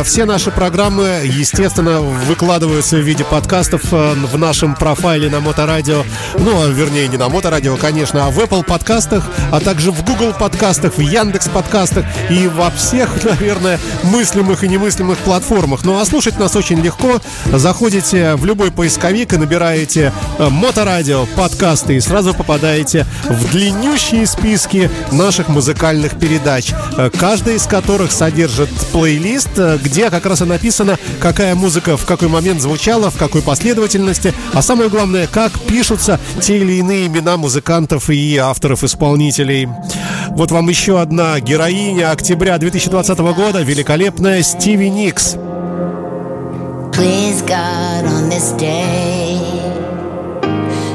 все 0.04 0.26
наши 0.26 0.50
программы, 0.50 1.22
естественно, 1.24 2.02
выкладываются 2.02 2.96
в 2.96 3.00
виде 3.00 3.24
подкастов 3.24 3.80
в 3.90 4.36
нашем 4.36 4.74
профайле 4.74 5.30
на 5.30 5.40
Моторадио, 5.40 6.04
ну, 6.38 6.62
а, 6.62 6.66
вернее, 6.66 7.08
не 7.08 7.16
на 7.16 7.30
Моторадио, 7.30 7.76
конечно, 7.76 8.26
а 8.26 8.30
в 8.30 8.38
Apple 8.40 8.62
подкастах, 8.64 9.24
а 9.50 9.60
также 9.60 9.90
в 9.90 10.04
Google 10.04 10.34
подкастах, 10.34 10.98
в 10.98 11.00
Яндекс 11.00 11.48
подкастах 11.48 12.04
и 12.28 12.46
во 12.46 12.70
всех, 12.70 13.24
наверное, 13.24 13.80
мыслимых 14.02 14.64
и 14.64 14.68
немыслимых 14.68 15.16
платформах. 15.18 15.84
Ну, 15.84 15.98
а 15.98 16.04
слушать 16.04 16.38
нас 16.38 16.56
очень 16.56 16.80
легко. 16.80 17.20
Заходите 17.58 18.34
в 18.34 18.44
любой 18.44 18.72
поисковик 18.72 19.32
и 19.32 19.36
набираете 19.36 20.12
э, 20.38 20.48
Моторадио, 20.48 21.26
подкасты 21.36 21.94
и 21.94 22.00
сразу 22.00 22.34
попадаете 22.34 23.06
в 23.28 23.52
длиннющие 23.52 24.26
списки 24.26 24.90
наших 25.12 25.48
музыкальных 25.48 26.18
передач, 26.18 26.72
э, 26.98 27.10
каждая 27.10 27.54
из 27.54 27.66
которых 27.66 28.10
содержит 28.10 28.68
плейлист, 28.92 29.50
э, 29.56 29.78
где 29.82 30.10
как 30.10 30.26
раз 30.26 30.42
и 30.42 30.44
написано, 30.44 30.98
какая 31.20 31.54
музыка 31.54 31.96
в 31.96 32.04
какой 32.06 32.26
момент 32.28 32.60
звучала, 32.60 33.10
в 33.10 33.16
какой 33.16 33.40
последовательности, 33.40 34.34
а 34.52 34.60
самое 34.60 34.90
главное, 34.90 35.28
как 35.28 35.52
пишутся 35.60 36.18
те 36.40 36.58
или 36.58 36.74
иные 36.74 37.06
имена 37.06 37.36
музыкантов 37.36 38.10
и 38.10 38.36
авторов-исполнителей. 38.36 39.68
Вот 40.30 40.50
вам 40.50 40.68
еще 40.68 41.00
одна 41.00 41.38
героиня 41.38 42.10
октября 42.10 42.58
2020 42.58 43.18
года, 43.18 43.62
великолепная 43.62 44.42
Стиви 44.42 44.90
Никс. 44.90 45.36
Please 46.94 47.42
God 47.42 48.04
on 48.04 48.28
this 48.28 48.52
day. 48.52 49.36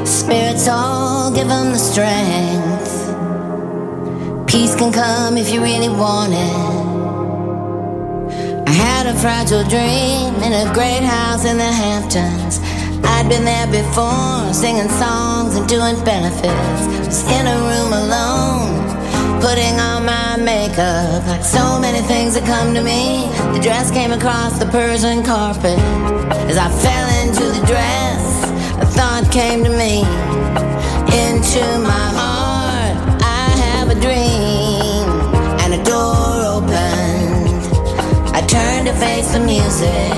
Spirits 0.06 0.66
all 0.66 1.30
give 1.30 1.46
them 1.46 1.72
the 1.72 1.78
strength. 1.78 2.90
Peace 4.50 4.74
can 4.74 4.92
come 4.94 5.36
if 5.36 5.52
you 5.52 5.62
really 5.62 5.90
want 5.90 6.32
it. 6.32 6.80
I 8.66 8.72
had 8.72 9.06
a 9.06 9.14
fragile 9.18 9.62
dream 9.64 10.34
in 10.42 10.54
a 10.54 10.72
great 10.72 11.04
house 11.04 11.44
in 11.44 11.58
the 11.58 11.70
Hamptons. 11.82 12.60
I'd 13.04 13.28
been 13.28 13.44
there 13.44 13.66
before, 13.66 14.54
singing 14.54 14.88
songs 14.88 15.54
and 15.54 15.68
doing 15.68 16.02
benefits. 16.02 16.86
Was 17.04 17.24
in 17.30 17.46
a 17.46 17.56
room 17.68 17.92
alone, 17.92 18.59
putting 19.40 19.80
on 19.80 20.04
my 20.04 20.36
makeup. 20.36 21.42
So 21.42 21.80
many 21.80 22.00
things 22.06 22.34
that 22.34 22.44
come 22.44 22.74
to 22.74 22.82
me, 22.82 23.26
the 23.54 23.60
dress 23.60 23.90
came 23.90 24.12
across 24.12 24.58
the 24.58 24.66
Persian 24.66 25.24
carpet. 25.24 25.78
As 26.50 26.58
I 26.58 26.68
fell 26.68 27.08
into 27.22 27.44
the 27.58 27.64
dress, 27.66 28.44
a 28.84 28.86
thought 28.86 29.30
came 29.32 29.64
to 29.64 29.70
me. 29.70 30.04
Into 31.24 31.64
my 31.80 32.06
heart, 32.20 32.96
I 33.22 33.46
have 33.64 33.88
a 33.88 33.98
dream, 34.06 35.08
and 35.62 35.74
a 35.74 35.82
door 35.84 36.30
opened. 36.56 37.60
I 38.36 38.40
turned 38.46 38.86
to 38.88 38.94
face 38.94 39.32
the 39.32 39.40
music. 39.40 40.12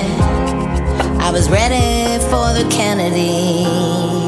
I 1.23 1.31
was 1.31 1.49
ready 1.49 2.19
for 2.31 2.53
the 2.59 2.69
Kennedys. 2.71 4.22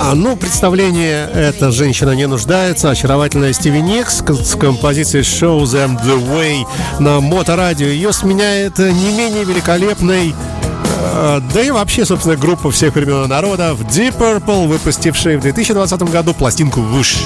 А, 0.00 0.14
ну, 0.14 0.36
представление 0.36 1.28
«Эта 1.32 1.70
женщина 1.70 2.10
не 2.10 2.26
нуждается» 2.26 2.90
очаровательная 2.90 3.52
Стиви 3.52 3.80
Никс 3.80 4.22
с 4.22 4.56
композицией 4.56 5.22
«Show 5.22 5.62
them 5.62 5.96
the 6.04 6.18
way» 6.28 6.66
на 6.98 7.20
моторадио. 7.20 7.86
Ее 7.86 8.12
сменяет 8.12 8.78
не 8.78 9.12
менее 9.12 9.44
великолепный 9.44 10.34
э, 10.34 11.40
да 11.54 11.62
и 11.62 11.70
вообще, 11.70 12.04
собственно, 12.04 12.36
группа 12.36 12.70
всех 12.70 12.94
времен 12.96 13.28
народов 13.28 13.80
Deep 13.82 14.16
Purple, 14.18 14.66
выпустившая 14.66 15.38
в 15.38 15.42
2020 15.42 16.02
году 16.02 16.34
пластинку 16.34 16.80
«Вуш». 16.80 17.16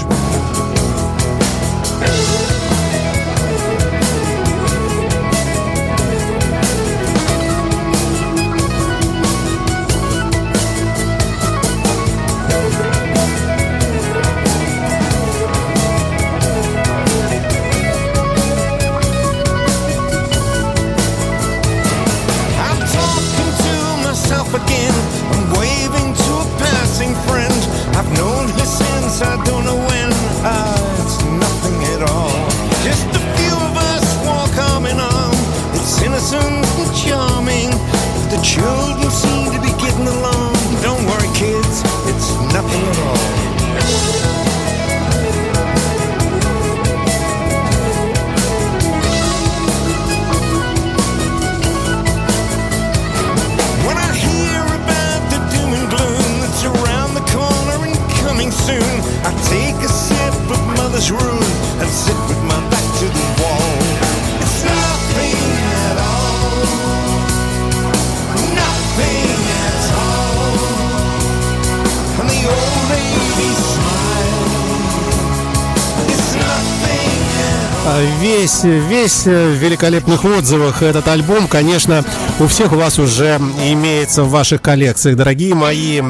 Весь 79.07 79.25
э, 79.29 79.51
в 79.51 79.55
великолепных 79.63 80.25
отзывах 80.25 80.83
этот 80.83 81.07
альбом, 81.07 81.47
конечно, 81.47 82.05
у 82.41 82.49
всех 82.49 82.73
у 82.73 82.75
вас 82.75 82.99
уже 82.99 83.37
имеется 83.65 84.25
в 84.25 84.31
ваших 84.31 84.61
коллекциях, 84.61 85.17
дорогие 85.17 85.55
мои. 85.55 86.03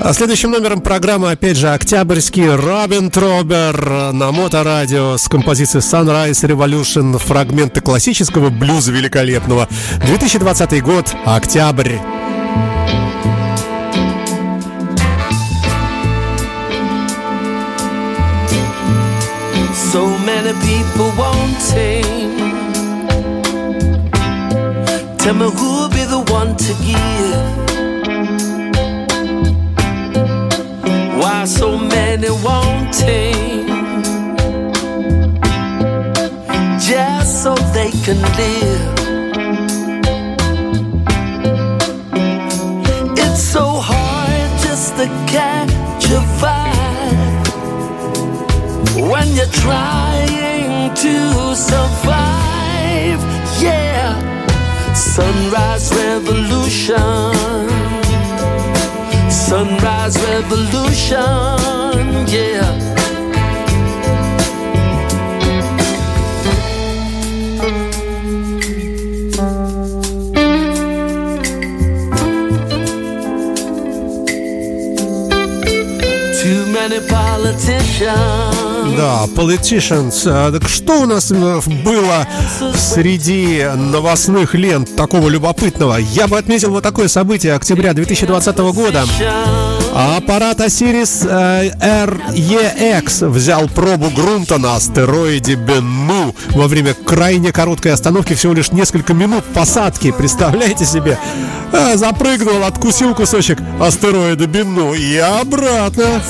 А 0.00 0.14
Следующим 0.14 0.50
номером 0.50 0.80
программы, 0.80 1.30
опять 1.30 1.58
же, 1.58 1.68
октябрьский 1.68 2.48
Робин 2.48 3.10
Тробер 3.10 4.14
на 4.14 4.32
моторадио 4.32 5.18
с 5.18 5.28
композицией 5.28 5.82
Sunrise 5.84 6.40
Revolution, 6.48 7.18
фрагменты 7.18 7.82
классического 7.82 8.48
блюза 8.48 8.92
великолепного. 8.92 9.68
2020 10.06 10.82
год, 10.82 11.14
октябрь. 11.26 11.98
Tell 25.26 25.34
me 25.34 25.50
who'll 25.50 25.88
be 25.88 26.04
the 26.04 26.20
one 26.30 26.54
to 26.54 26.72
give. 26.86 27.46
Why 31.18 31.44
so 31.46 31.76
many 31.76 32.30
wanting? 32.30 33.66
Just 36.78 37.42
so 37.42 37.56
they 37.74 37.90
can 38.04 38.22
live. 38.38 38.94
It's 43.18 43.42
so 43.42 43.64
hard 43.82 44.50
just 44.62 44.94
to 44.94 45.06
catch 45.26 46.04
a 46.04 46.22
vibe 46.38 47.48
when 49.10 49.26
you're 49.34 49.54
trying 49.64 50.94
to 50.94 51.56
survive. 51.56 53.20
Yeah, 53.60 54.25
sunrise 55.16 55.90
revolution, 55.94 57.32
sunrise 59.30 60.18
revolution. 60.28 61.16
Yeah. 62.28 62.76
Too 76.42 76.66
many 76.66 77.00
politicians 77.08 78.55
Да, 78.94 79.24
Politicians. 79.34 80.26
А, 80.26 80.52
что 80.68 81.02
у 81.02 81.06
нас 81.06 81.30
э, 81.30 81.60
было 81.84 82.26
среди 82.74 83.64
новостных 83.74 84.54
лент 84.54 84.94
такого 84.96 85.28
любопытного? 85.28 85.96
Я 85.96 86.28
бы 86.28 86.38
отметил 86.38 86.70
вот 86.70 86.82
такое 86.82 87.08
событие 87.08 87.54
октября 87.54 87.92
2020 87.92 88.58
года. 88.58 89.04
Аппарат 89.94 90.60
Осирис 90.60 91.22
э, 91.24 91.70
REX 91.70 93.26
взял 93.28 93.66
пробу 93.68 94.10
грунта 94.10 94.58
на 94.58 94.76
астероиде 94.76 95.54
Бенну 95.54 96.34
во 96.50 96.68
время 96.68 96.94
крайне 96.94 97.52
короткой 97.52 97.92
остановки, 97.92 98.34
всего 98.34 98.52
лишь 98.52 98.72
несколько 98.72 99.14
минут 99.14 99.44
посадки. 99.44 100.12
Представляете 100.12 100.84
себе? 100.84 101.18
А, 101.72 101.96
запрыгнул, 101.96 102.62
откусил 102.64 103.14
кусочек 103.14 103.58
астероида 103.80 104.46
Бенну 104.46 104.94
и 104.94 105.16
обратно. 105.16 106.22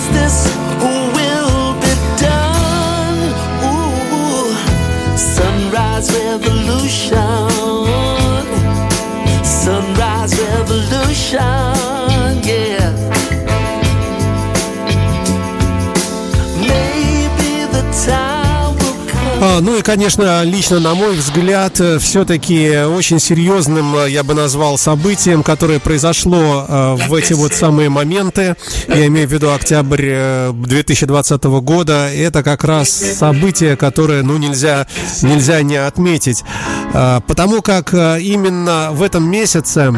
Sunrise 5.97 6.13
revolution. 6.13 7.49
Sunrise 9.43 10.39
revolution. 10.39 11.96
Ну 19.39 19.77
и, 19.79 19.83
конечно, 19.83 20.43
лично, 20.45 20.81
на 20.81 20.95
мой 20.95 21.15
взгляд, 21.15 21.81
все-таки 22.01 22.85
очень 22.85 23.21
серьезным 23.21 23.95
э, 23.97 24.11
я 24.11 24.23
бы 24.23 24.33
назвал 24.35 24.79
событием, 24.79 25.43
которое 25.43 25.79
произошло 25.79 26.65
э, 26.67 26.97
в 27.09 27.15
эти 27.15 27.35
вот 27.35 27.53
самые 27.53 27.89
моменты. 27.91 28.57
Я 28.89 29.07
имею 29.07 29.29
в 29.29 29.33
виду 29.33 29.53
октябрь 29.53 30.09
э, 30.09 30.53
2020 30.55 31.45
года. 31.45 32.11
Это 32.15 32.43
как 32.43 32.65
раз 32.65 32.89
событие, 32.89 33.77
которое, 33.77 34.23
ну, 34.23 34.39
нельзя, 34.39 34.87
нельзя 35.23 35.63
не 35.63 35.77
отметить. 35.77 36.43
Э, 36.95 37.21
Потому 37.27 37.61
как 37.63 37.93
э, 37.93 38.21
именно 38.21 38.89
в 38.93 39.03
этом 39.03 39.29
месяце 39.31 39.93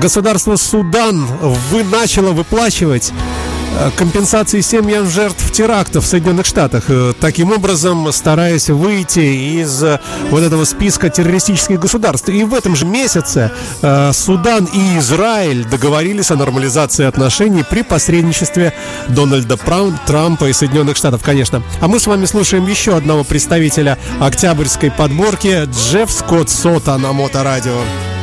государство 0.00 0.56
Судан 0.56 1.24
вы 1.70 1.84
начало 1.84 2.32
выплачивать 2.32 3.12
э, 3.12 3.49
компенсации 3.96 4.60
семьям 4.60 5.08
жертв 5.08 5.50
терактов 5.52 6.04
в 6.04 6.06
Соединенных 6.06 6.46
Штатах, 6.46 6.84
э, 6.88 7.12
таким 7.20 7.52
образом 7.52 8.12
стараясь 8.12 8.68
выйти 8.68 9.20
из 9.60 9.82
э, 9.82 10.00
вот 10.30 10.42
этого 10.42 10.64
списка 10.64 11.10
террористических 11.10 11.78
государств. 11.78 12.28
И 12.28 12.44
в 12.44 12.54
этом 12.54 12.76
же 12.76 12.86
месяце 12.86 13.50
э, 13.82 14.12
Судан 14.12 14.64
и 14.64 14.98
Израиль 14.98 15.64
договорились 15.64 16.30
о 16.30 16.36
нормализации 16.36 17.04
отношений 17.04 17.64
при 17.68 17.82
посредничестве 17.82 18.72
Дональда 19.08 19.56
Трампа 20.06 20.46
и 20.46 20.52
Соединенных 20.52 20.96
Штатов, 20.96 21.22
конечно. 21.22 21.62
А 21.80 21.88
мы 21.88 22.00
с 22.00 22.06
вами 22.06 22.26
слушаем 22.26 22.66
еще 22.66 22.96
одного 22.96 23.24
представителя 23.24 23.98
октябрьской 24.20 24.90
подборки 24.90 25.66
Джефф 25.66 26.10
Скотт 26.10 26.50
Сота 26.50 26.98
на 26.98 27.12
Моторадио. 27.12 27.80
Kiss 27.80 28.19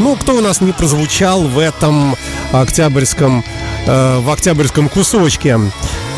Ну, 0.00 0.16
кто 0.16 0.36
у 0.36 0.40
нас 0.40 0.62
не 0.62 0.72
прозвучал 0.72 1.42
в 1.42 1.58
этом 1.58 2.16
октябрьском, 2.52 3.44
э, 3.86 4.18
в 4.18 4.30
октябрьском 4.30 4.88
кусочке? 4.88 5.60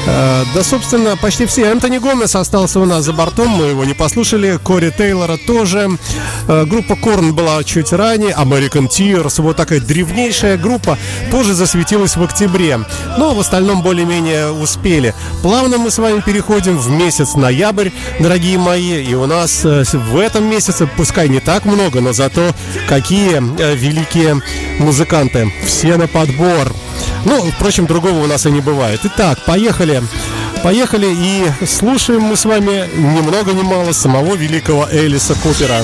Э, 0.05 0.45
да, 0.55 0.65
собственно, 0.65 1.17
почти 1.17 1.47
все. 1.47 1.71
Антони 1.71 1.99
Гомес 1.99 2.35
остался 2.35 2.81
у 2.81 2.85
нас 2.85 3.05
за 3.05 3.13
бортом, 3.13 3.49
мы 3.49 3.67
его 3.67 3.85
не 3.85 3.95
послушали. 3.95 4.59
Кори 4.63 4.93
Тейлора 4.97 5.37
тоже. 5.37 5.91
Э, 6.49 6.65
группа 6.65 6.97
Корн 6.97 7.35
была 7.35 7.63
чуть 7.63 7.93
ранее. 7.93 8.31
American 8.33 8.89
Tears, 8.89 9.41
вот 9.41 9.57
такая 9.57 9.81
древнейшая 9.81 10.57
группа, 10.57 10.99
тоже 11.31 11.55
засветилась 11.55 12.17
в 12.17 12.23
октябре. 12.23 12.81
Но 13.17 13.35
в 13.35 13.41
остальном 13.41 13.83
более-менее 13.83 14.51
успели. 14.51 15.15
Плавно 15.43 15.79
мы 15.79 15.91
с 15.91 15.99
вами 15.99 16.21
переходим 16.21 16.79
в 16.79 16.91
месяц 16.91 17.35
ноябрь, 17.35 17.91
дорогие 18.19 18.59
мои. 18.59 19.05
И 19.05 19.15
у 19.15 19.27
нас 19.27 19.65
э, 19.65 19.85
в 19.93 20.19
этом 20.19 20.51
месяце, 20.51 20.89
пускай 20.97 21.29
не 21.29 21.39
так 21.39 21.65
много, 21.65 22.01
но 22.01 22.13
зато 22.13 22.53
какие 22.89 23.41
великие 23.77 24.43
музыканты. 24.79 25.53
Все 25.65 25.97
на 25.97 26.09
подбор. 26.09 26.73
Ну, 27.25 27.51
впрочем, 27.51 27.87
другого 27.87 28.23
у 28.23 28.27
нас 28.27 28.47
и 28.47 28.51
не 28.51 28.61
бывает. 28.61 29.01
Итак, 29.05 29.39
поехали. 29.47 30.03
Поехали 30.63 31.09
и 31.11 31.67
слушаем 31.67 32.23
мы 32.23 32.37
с 32.37 32.45
вами 32.45 32.89
ни 32.95 33.21
много 33.21 33.53
ни 33.53 33.63
мало 33.63 33.93
самого 33.93 34.37
великого 34.37 34.89
Элиса 34.93 35.35
Купера. 35.35 35.83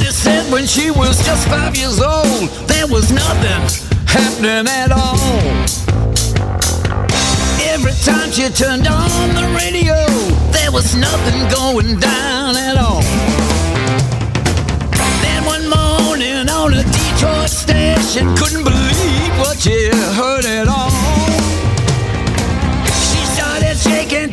On 16.68 16.74
a 16.74 16.82
Detroit 16.82 17.48
station, 17.48 18.36
couldn't 18.36 18.62
believe 18.62 19.38
what 19.38 19.58
she 19.58 19.88
heard 19.88 20.44
at 20.44 20.68
all. 20.68 21.07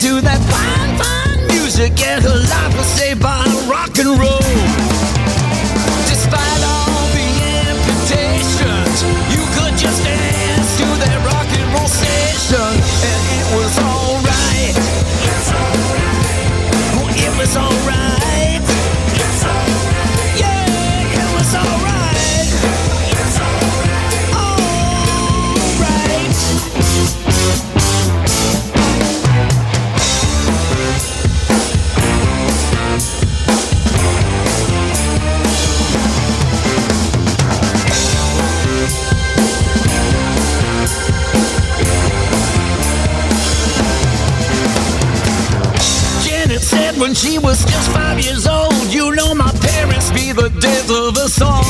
To 0.06 0.22
that 0.22 0.40
fine, 0.53 0.91
fine 1.02 1.48
music, 1.48 1.99
and 2.06 2.23
her 2.23 2.30
life 2.30 2.77
was 2.77 2.86
saved 2.86 3.22
by 3.22 3.44
rock 3.68 3.98
and 3.98 4.19
roll. 4.19 4.65
when 47.06 47.14
she 47.14 47.38
was 47.38 47.64
just 47.65 47.91
five 47.91 48.19
years 48.19 48.48
old. 48.48 48.73
You 48.90 49.14
know 49.15 49.36
my 49.36 49.52
parents 49.61 50.10
be 50.10 50.32
the 50.32 50.49
death 50.60 50.90
of 50.90 51.15
us 51.18 51.40
all. 51.40 51.61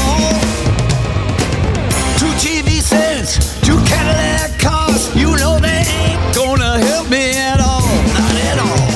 Two 2.16 2.32
TV 2.40 2.80
sets, 2.80 3.60
two 3.60 3.76
Cadillac 3.84 4.58
cars. 4.62 5.14
You 5.14 5.36
know 5.36 5.60
they 5.60 5.84
ain't 6.00 6.24
gonna 6.34 6.80
help 6.88 7.10
me 7.10 7.36
at 7.36 7.60
all, 7.60 7.84
not 8.16 8.36
at 8.48 8.58
all. 8.64 8.88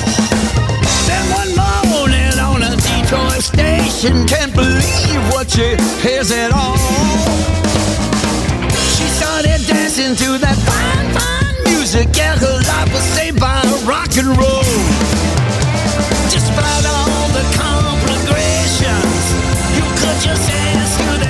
Then 1.04 1.24
one 1.40 1.52
morning 1.92 2.32
on 2.48 2.62
a 2.62 2.72
Detroit 2.88 3.44
station, 3.44 4.26
can't 4.26 4.54
believe 4.54 5.20
what 5.34 5.50
she 5.50 5.76
hears 6.00 6.32
at 6.32 6.52
all. 6.52 6.80
She 8.96 9.04
started 9.20 9.60
dancing 9.68 10.16
to 10.16 10.38
that 10.40 10.56
fine, 10.64 11.06
fine 11.12 11.56
music. 11.70 12.08
Yeah, 12.16 12.34
her 12.38 12.58
life 12.72 12.90
was 12.94 13.04
saved 13.12 13.38
by 13.38 13.60
rock 13.84 14.16
and 14.16 14.38
roll. 14.40 15.09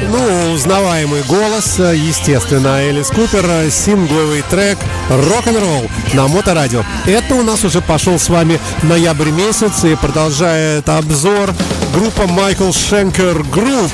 Ну, 0.09 0.53
узнаваемый 0.55 1.23
голос, 1.23 1.79
естественно, 1.79 2.83
Элис 2.83 3.09
Купер, 3.09 3.71
сингловый 3.71 4.43
трек 4.51 4.77
«Рок-н-ролл» 5.09 5.89
на 6.15 6.27
Моторадио. 6.27 6.85
Это 7.07 7.35
у 7.37 7.43
нас 7.43 7.65
уже 7.65 7.81
пошел 7.81 8.19
с 8.19 8.29
вами 8.29 8.59
ноябрь 8.83 9.31
месяц 9.31 9.85
и 9.85 9.95
продолжает 9.95 10.89
обзор 10.89 11.55
группа 11.95 12.27
Michael 12.27 12.73
Schenker 12.73 13.45
Group 13.45 13.93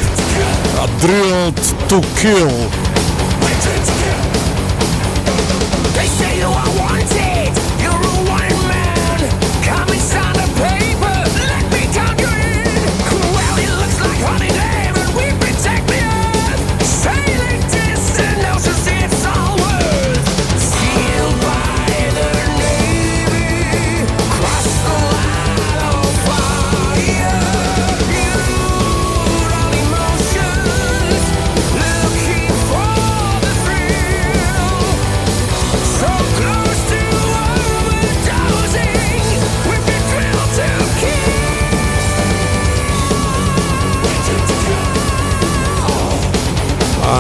«Drilled 1.03 1.75
to 1.89 2.05
Kill». 2.23 2.86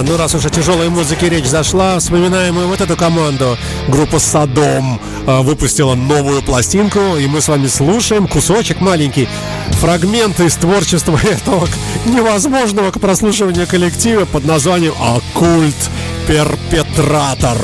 Ну, 0.06 0.16
раз 0.16 0.34
уж 0.34 0.44
о 0.46 0.50
тяжелой 0.50 0.88
музыке 0.88 1.28
речь 1.28 1.46
зашла, 1.46 1.98
вспоминаем 1.98 2.58
и 2.60 2.64
вот 2.64 2.80
эту 2.80 2.96
команду. 2.96 3.56
Группа 3.88 4.18
«Садом» 4.18 5.00
а, 5.26 5.42
выпустила 5.42 5.94
новую 5.94 6.42
пластинку, 6.42 7.16
и 7.16 7.26
мы 7.26 7.40
с 7.40 7.48
вами 7.48 7.66
слушаем 7.66 8.28
кусочек 8.28 8.80
маленький, 8.80 9.28
фрагмент 9.80 10.38
из 10.40 10.54
творчества 10.54 11.18
этого 11.22 11.68
невозможного 12.06 12.90
к 12.92 13.00
прослушиванию 13.00 13.66
коллектива 13.66 14.24
под 14.24 14.44
названием 14.44 14.94
«Оккульт 15.00 15.90
Перпетратор». 16.28 17.58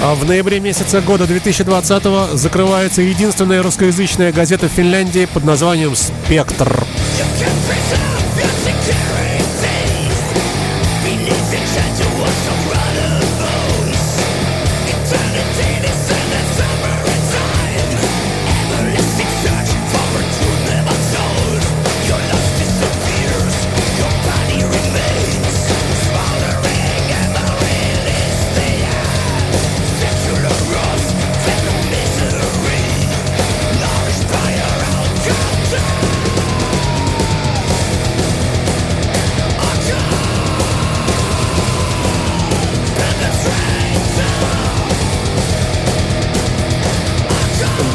В 0.00 0.24
ноябре 0.24 0.60
месяца 0.60 1.00
года 1.00 1.26
2020 1.26 2.38
закрывается 2.38 3.02
единственная 3.02 3.62
русскоязычная 3.62 4.32
газета 4.32 4.68
в 4.68 4.72
Финляндии 4.72 5.26
под 5.26 5.44
названием 5.44 5.96
«Спектр». 5.96 6.84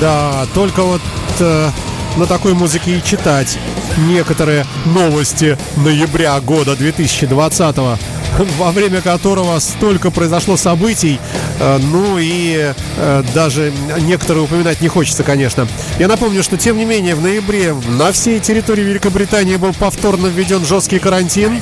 Да, 0.03 0.45
только 0.53 0.84
вот 0.84 1.01
э, 1.39 1.69
на 2.17 2.25
такой 2.25 2.53
музыке 2.53 2.97
и 2.97 3.01
читать 3.01 3.57
некоторые 3.99 4.65
новости 4.84 5.57
ноября 5.77 6.38
года 6.41 6.75
2020 6.75 7.77
во 8.57 8.71
время 8.73 8.99
которого 8.99 9.57
столько 9.59 10.11
произошло 10.11 10.57
событий, 10.57 11.21
э, 11.57 11.80
ну 11.81 12.17
и 12.19 12.73
э, 12.97 13.23
даже 13.34 13.71
некоторые 14.01 14.43
упоминать 14.43 14.81
не 14.81 14.89
хочется, 14.89 15.23
конечно. 15.23 15.69
Я 15.97 16.09
напомню, 16.09 16.43
что 16.43 16.57
тем 16.57 16.75
не 16.75 16.84
менее 16.84 17.15
в 17.15 17.21
ноябре 17.21 17.73
на 17.73 18.11
всей 18.11 18.41
территории 18.41 18.84
Великобритании 18.84 19.55
был 19.55 19.73
повторно 19.73 20.27
введен 20.27 20.65
жесткий 20.65 20.99
карантин. 20.99 21.61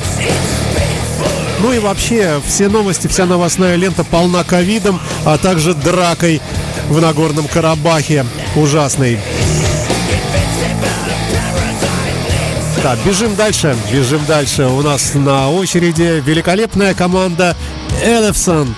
Ну 1.59 1.73
и 1.73 1.77
вообще, 1.77 2.41
все 2.47 2.69
новости, 2.69 3.05
вся 3.05 3.27
новостная 3.27 3.75
лента 3.75 4.03
полна 4.03 4.43
ковидом, 4.43 4.99
а 5.25 5.37
также 5.37 5.75
дракой 5.75 6.41
в 6.91 6.99
Нагорном 6.99 7.47
Карабахе. 7.47 8.25
Ужасный. 8.55 9.17
Да, 12.83 12.97
бежим 13.05 13.35
дальше, 13.35 13.75
бежим 13.91 14.25
дальше. 14.25 14.65
У 14.65 14.81
нас 14.81 15.13
на 15.13 15.49
очереди 15.49 16.21
великолепная 16.25 16.93
команда 16.93 17.55
Элефсон. 18.03 18.75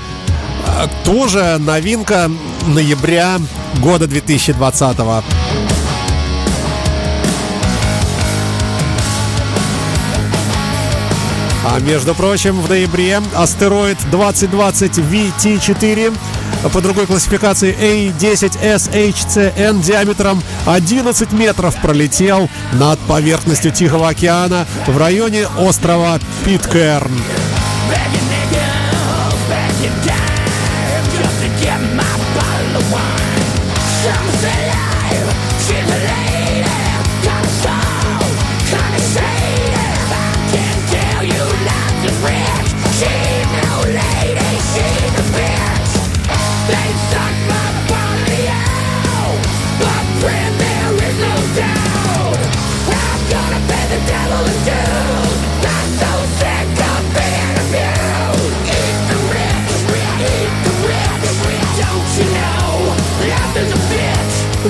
А, 0.68 0.88
Тоже 1.04 1.58
новинка 1.60 2.30
ноября 2.68 3.40
года 3.82 4.06
2020 4.06 4.98
А 11.66 11.80
между 11.80 12.14
прочим, 12.14 12.62
в 12.62 12.70
ноябре 12.70 13.20
астероид 13.34 13.98
2020 14.12 15.00
VT4 15.00 16.14
по 16.72 16.82
другой 16.82 17.08
классификации 17.08 17.76
A10SHCN 17.76 19.82
диаметром 19.82 20.42
11 20.66 21.32
метров 21.34 21.76
пролетел 21.82 22.50
над 22.74 23.00
поверхностью 23.00 23.72
Тихого 23.72 24.10
океана 24.10 24.68
в 24.88 24.98
районе 24.98 25.48
острова 25.58 26.20
Питкерн. 26.46 27.12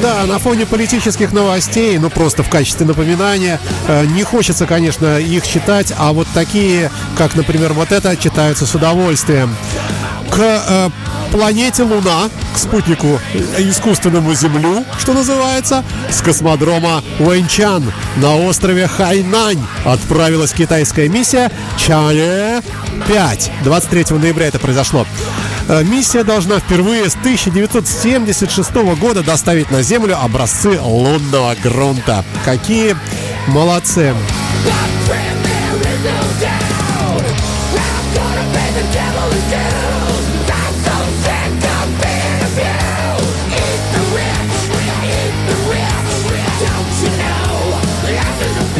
Да, 0.04 0.26
на 0.26 0.38
фоне 0.38 0.66
политических 0.66 1.32
новостей, 1.32 1.98
ну 1.98 2.10
просто 2.10 2.44
в 2.44 2.50
качестве 2.50 2.86
напоминания, 2.86 3.58
э, 3.88 4.06
не 4.08 4.24
хочется, 4.24 4.66
конечно, 4.66 5.18
их 5.18 5.48
читать, 5.48 5.94
а 5.98 6.12
вот 6.12 6.28
такие, 6.34 6.92
как, 7.18 7.36
например, 7.36 7.72
вот 7.72 7.94
это, 7.94 8.18
читаются 8.18 8.66
с 8.66 8.76
удовольствием. 8.76 9.56
К 10.30 10.40
э, 10.40 10.90
планете 11.32 11.84
Луна, 11.84 12.30
к 12.54 12.58
спутнику 12.58 13.18
э, 13.34 13.70
искусственному 13.70 14.34
Землю, 14.34 14.84
что 15.00 15.14
называется, 15.14 15.86
с 16.10 16.22
космодрома 16.22 17.02
Вэньчан 17.20 17.90
на 18.18 18.36
острове 18.36 18.90
Хайнань 18.90 19.66
отправилась 19.86 20.52
китайская 20.52 21.08
миссия 21.08 21.50
Чане 21.78 22.62
5. 23.08 23.52
23 23.64 24.18
ноября 24.18 24.48
это 24.48 24.60
произошло. 24.60 25.08
Э, 25.68 25.84
Миссия 25.84 26.24
должна 26.24 26.60
впервые 26.60 27.10
с 27.10 27.16
1976 27.16 28.76
года 29.00 29.24
доставить 29.24 29.72
на 29.72 29.82
Землю 29.82 30.18
образцы 30.22 30.80
лунного 30.80 31.56
грунта. 31.64 32.26
Какие 32.44 32.96
молодцы! 33.48 34.14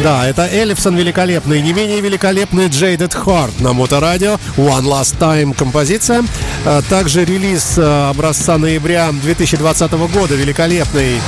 Да, 0.04 0.28
это 0.28 0.42
Эллифсон 0.42 0.96
великолепный, 0.96 1.62
не 1.62 1.72
менее 1.72 2.02
великолепный 2.02 2.66
Jaded 2.66 3.24
Heart 3.24 3.62
на 3.62 3.72
моторадио. 3.72 4.34
One 4.58 4.82
Last 4.82 5.16
Time 5.18 5.54
композиция. 5.54 6.24
А 6.66 6.82
Также 6.82 7.24
релиз 7.24 7.78
э, 7.78 8.10
образца 8.10 8.58
ноября 8.58 9.10
2020 9.12 9.92
года 10.12 10.34
великолепный. 10.34 11.22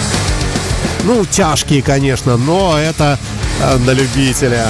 Ну, 1.04 1.24
тяжкий, 1.24 1.80
конечно, 1.80 2.36
но 2.36 2.78
это 2.78 3.18
э, 3.62 3.78
на 3.78 3.92
любителя. 3.92 4.66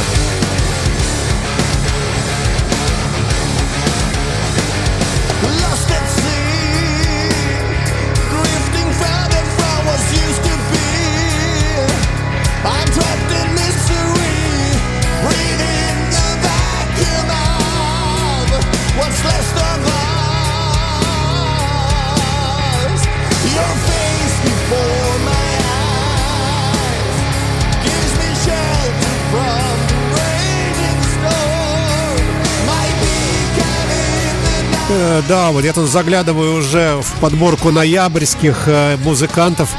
Да, 35.28 35.50
вот 35.50 35.64
я 35.64 35.72
тут 35.72 35.90
заглядываю 35.90 36.54
уже 36.54 37.00
в 37.00 37.20
подборку 37.20 37.70
ноябрьских 37.70 38.64
э, 38.66 38.96
музыкантов, 39.04 39.70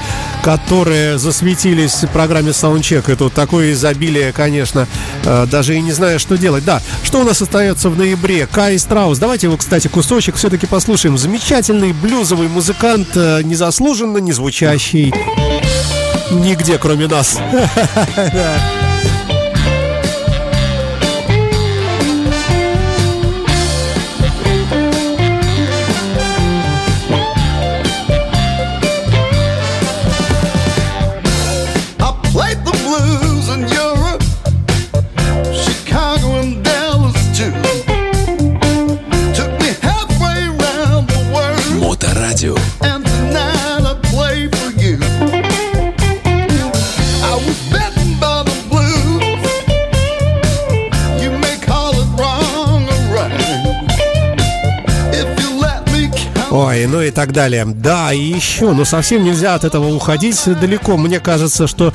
которые 0.43 1.17
засветились 1.17 2.03
в 2.03 2.07
программе 2.07 2.51
Soundcheck. 2.51 3.11
И 3.11 3.15
тут 3.15 3.33
такое 3.33 3.73
изобилие, 3.73 4.31
конечно, 4.31 4.87
э, 5.23 5.45
даже 5.49 5.75
и 5.75 5.81
не 5.81 5.91
знаю, 5.91 6.19
что 6.19 6.37
делать. 6.37 6.65
Да, 6.65 6.81
что 7.03 7.21
у 7.21 7.23
нас 7.23 7.41
остается 7.41 7.89
в 7.89 7.97
ноябре? 7.97 8.47
Кай 8.47 8.77
Страус. 8.77 9.17
Давайте 9.19 9.47
его, 9.47 9.57
кстати, 9.57 9.87
кусочек 9.87 10.35
все-таки 10.35 10.67
послушаем. 10.67 11.17
Замечательный 11.17 11.93
блюзовый 11.93 12.47
музыкант, 12.47 13.09
э, 13.15 13.41
незаслуженно 13.43 14.17
не 14.17 14.33
звучащий 14.33 15.13
нигде, 16.31 16.77
кроме 16.77 17.07
нас. 17.07 17.37
ну 56.87 57.01
и 57.01 57.11
так 57.11 57.33
далее. 57.33 57.65
Да, 57.65 58.13
и 58.13 58.19
еще, 58.19 58.73
но 58.73 58.85
совсем 58.85 59.23
нельзя 59.23 59.55
от 59.55 59.63
этого 59.63 59.87
уходить 59.93 60.41
далеко. 60.59 60.97
Мне 60.97 61.19
кажется, 61.19 61.67
что, 61.67 61.93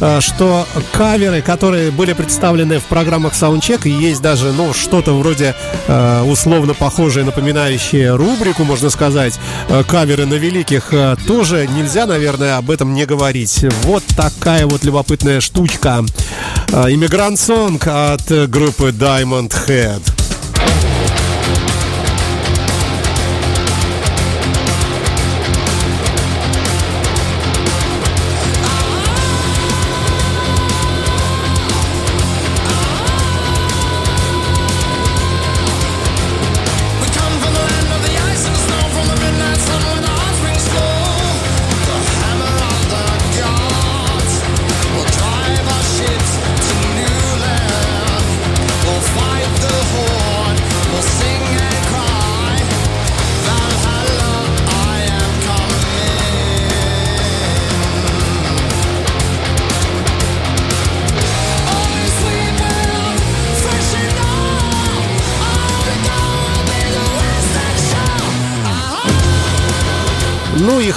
э, 0.00 0.20
что 0.20 0.66
каверы, 0.92 1.42
которые 1.42 1.90
были 1.90 2.12
представлены 2.12 2.78
в 2.78 2.84
программах 2.84 3.32
Soundcheck, 3.32 3.88
и 3.88 3.90
есть 3.90 4.22
даже, 4.22 4.52
ну, 4.52 4.72
что-то 4.72 5.18
вроде 5.18 5.54
э, 5.86 6.22
условно 6.22 6.74
похожее, 6.74 7.24
напоминающее 7.24 8.14
рубрику, 8.14 8.64
можно 8.64 8.90
сказать, 8.90 9.38
э, 9.68 9.82
каверы 9.84 10.26
на 10.26 10.34
великих, 10.34 10.92
тоже 11.26 11.66
нельзя, 11.66 12.06
наверное, 12.06 12.56
об 12.56 12.70
этом 12.70 12.94
не 12.94 13.04
говорить. 13.06 13.64
Вот 13.82 14.02
такая 14.16 14.66
вот 14.66 14.84
любопытная 14.84 15.40
штучка. 15.40 16.04
Иммигрант 16.72 17.38
Сонг 17.38 17.86
от 17.86 18.30
группы 18.48 18.90
Diamond 18.90 19.52
Head. 19.66 20.17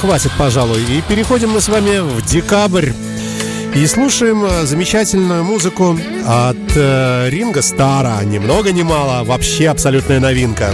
Хватит, 0.01 0.31
пожалуй. 0.37 0.81
И 0.81 1.01
переходим 1.07 1.51
мы 1.51 1.61
с 1.61 1.69
вами 1.69 1.99
в 1.99 2.25
декабрь. 2.25 2.89
И 3.75 3.85
слушаем 3.85 4.43
э, 4.43 4.65
замечательную 4.65 5.43
музыку 5.43 5.97
от 6.25 6.57
э, 6.75 7.29
Ринга 7.29 7.61
Стара. 7.61 8.19
Ни 8.23 8.39
много 8.39 8.71
ни 8.71 8.81
мало, 8.81 9.23
вообще 9.23 9.69
абсолютная 9.69 10.19
новинка. 10.19 10.73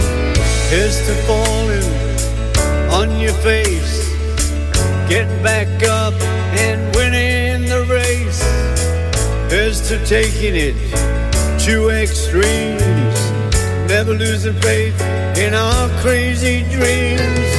Never 13.88 14.12
losing 14.12 14.52
faith 14.60 15.00
in 15.38 15.54
our 15.54 15.88
crazy 16.02 16.62
dreams. 16.70 17.57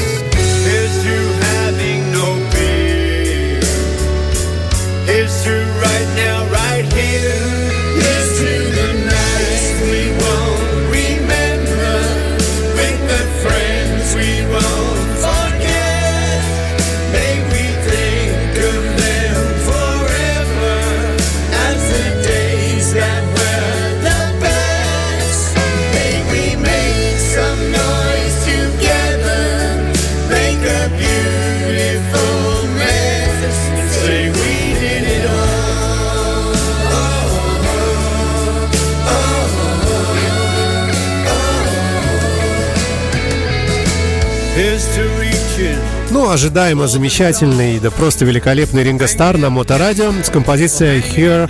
Ожидаемо 46.29 46.87
замечательный, 46.87 47.79
да 47.79 47.89
просто 47.89 48.23
великолепный 48.23 48.83
Ринго 48.83 49.07
Стар 49.07 49.37
на 49.37 49.49
Моторадио 49.49 50.13
с 50.23 50.29
композицией 50.29 51.01
Here, 51.01 51.49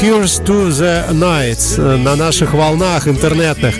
Here's 0.00 0.42
to 0.44 0.68
the 0.70 1.10
Nights 1.10 1.78
на 1.98 2.16
наших 2.16 2.54
волнах 2.54 3.06
интернетных. 3.06 3.74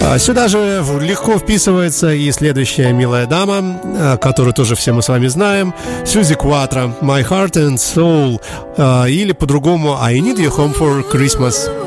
А 0.00 0.18
Сюда 0.18 0.46
же 0.46 0.84
легко 1.00 1.38
вписывается 1.38 2.12
и 2.12 2.30
следующая 2.30 2.92
милая 2.92 3.26
дама, 3.26 3.80
э, 3.84 4.16
которую 4.18 4.54
тоже 4.54 4.76
все 4.76 4.92
мы 4.92 5.02
с 5.02 5.08
вами 5.08 5.26
знаем, 5.26 5.74
Сьюзи 6.06 6.34
Кватро, 6.34 6.94
My 7.02 7.28
Heart 7.28 7.54
and 7.54 7.76
Soul, 7.76 8.40
э, 8.76 9.10
или 9.10 9.32
по-другому 9.32 9.98
I 10.00 10.18
Need 10.20 10.36
You 10.36 10.56
Home 10.56 10.78
for 10.78 11.04
Christmas. 11.12 11.77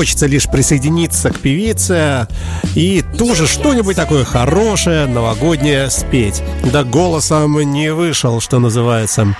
Хочется 0.00 0.24
лишь 0.24 0.46
присоединиться 0.46 1.28
к 1.28 1.40
певице 1.40 2.26
и 2.74 3.04
тоже 3.18 3.46
что-нибудь 3.46 3.96
такое 3.96 4.24
хорошее, 4.24 5.04
новогоднее 5.04 5.90
спеть. 5.90 6.42
Да 6.72 6.84
голосом 6.84 7.60
не 7.70 7.92
вышел, 7.92 8.40
что 8.40 8.60
называется. 8.60 9.36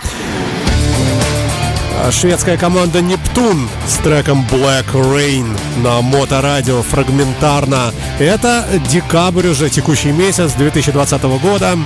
Шведская 2.10 2.58
команда 2.58 3.00
«Нептун» 3.00 3.70
с 3.88 3.96
треком 4.04 4.46
«Black 4.50 4.92
Rain» 4.92 5.46
на 5.82 6.02
Моторадио 6.02 6.82
фрагментарно. 6.82 7.94
Это 8.18 8.66
декабрь 8.90 9.48
уже, 9.48 9.70
текущий 9.70 10.12
месяц 10.12 10.52
2020 10.52 11.22
года. 11.40 11.78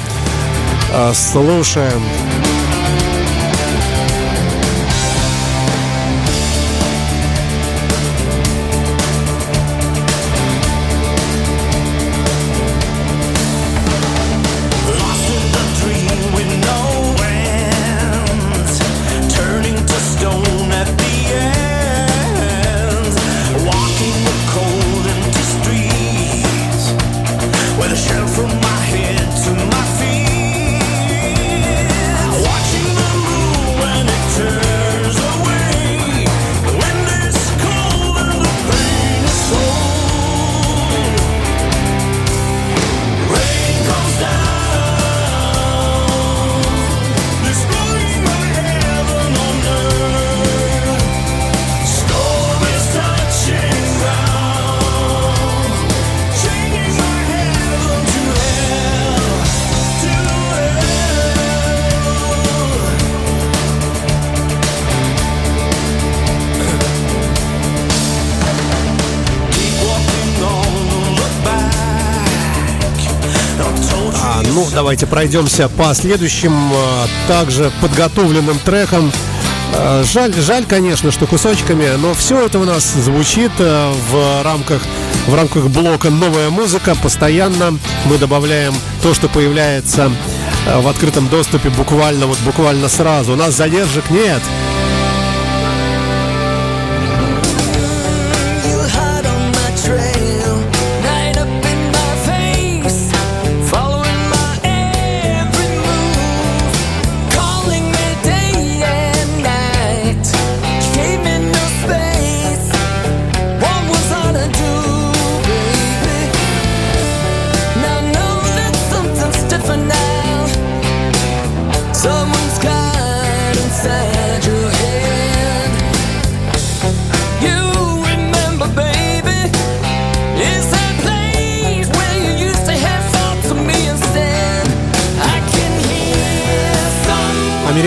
А, 0.92 1.12
Слушаем. 1.14 2.02
Давайте 74.94 75.06
пройдемся 75.08 75.68
по 75.68 75.92
следующим 75.92 76.52
а, 76.72 77.08
также 77.26 77.72
подготовленным 77.80 78.56
трекам. 78.60 79.10
А, 79.74 80.04
Жаль, 80.04 80.32
жаль, 80.34 80.64
конечно, 80.66 81.10
что 81.10 81.26
кусочками, 81.26 81.96
но 81.96 82.14
все 82.14 82.46
это 82.46 82.60
у 82.60 82.64
нас 82.64 82.84
звучит 82.84 83.50
а, 83.58 83.92
в 84.12 84.44
рамках 84.44 84.82
в 85.26 85.34
рамках 85.34 85.66
блока 85.66 86.10
новая 86.10 86.48
музыка. 86.50 86.94
Постоянно 87.02 87.76
мы 88.04 88.18
добавляем 88.18 88.72
то, 89.02 89.14
что 89.14 89.28
появляется 89.28 90.12
в 90.76 90.86
открытом 90.86 91.26
доступе 91.26 91.70
буквально 91.70 92.26
вот 92.26 92.38
буквально 92.44 92.88
сразу. 92.88 93.32
У 93.32 93.36
нас 93.36 93.54
задержек 93.54 94.10
нет. 94.10 94.42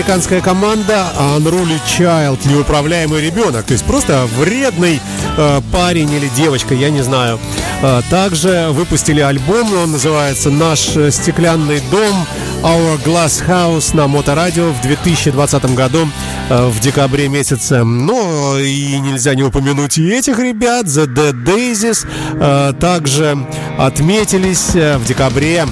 Американская 0.08 0.40
команда 0.40 1.06
Unruly 1.18 1.78
Child, 1.86 2.48
неуправляемый 2.48 3.20
ребенок, 3.20 3.66
то 3.66 3.74
есть 3.74 3.84
просто 3.84 4.26
вредный 4.38 5.02
э, 5.36 5.60
парень 5.70 6.10
или 6.10 6.28
девочка, 6.28 6.72
я 6.72 6.88
не 6.88 7.02
знаю. 7.02 7.38
Э, 7.82 8.00
также 8.08 8.68
выпустили 8.70 9.20
альбом, 9.20 9.70
он 9.74 9.92
называется 9.92 10.48
«Наш 10.48 10.78
стеклянный 11.10 11.82
дом», 11.90 12.26
Our 12.62 12.98
Glass 13.04 13.46
House 13.46 13.94
на 13.94 14.08
Моторадио 14.08 14.72
в 14.72 14.80
2020 14.80 15.74
году 15.74 16.08
э, 16.48 16.68
в 16.68 16.80
декабре 16.80 17.28
месяце. 17.28 17.84
Но 17.84 18.58
и 18.58 18.98
нельзя 19.00 19.34
не 19.34 19.42
упомянуть 19.42 19.98
и 19.98 20.08
этих 20.08 20.38
ребят, 20.38 20.86
The 20.86 21.04
Dead 21.06 21.44
Daisies, 21.44 22.06
э, 22.32 22.72
также 22.80 23.36
отметились 23.76 24.74
э, 24.74 24.96
в 24.96 25.04
декабре 25.04 25.66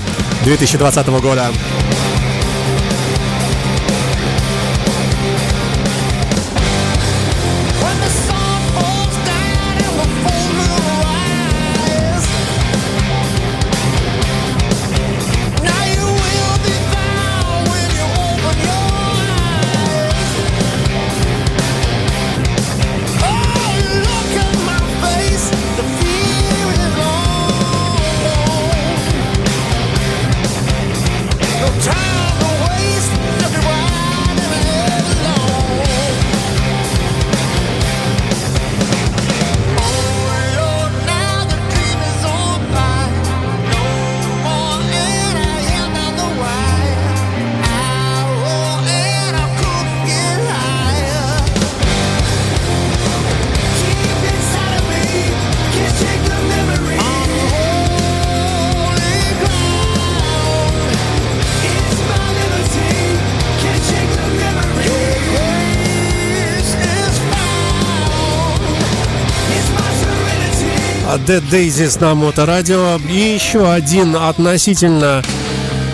2020 0.44 1.06
года. 1.22 1.50
Dead 71.26 71.42
Daisies 71.50 72.00
на 72.00 72.14
Моторадио. 72.14 73.00
И 73.10 73.34
еще 73.34 73.68
один 73.68 74.14
относительно 74.14 75.24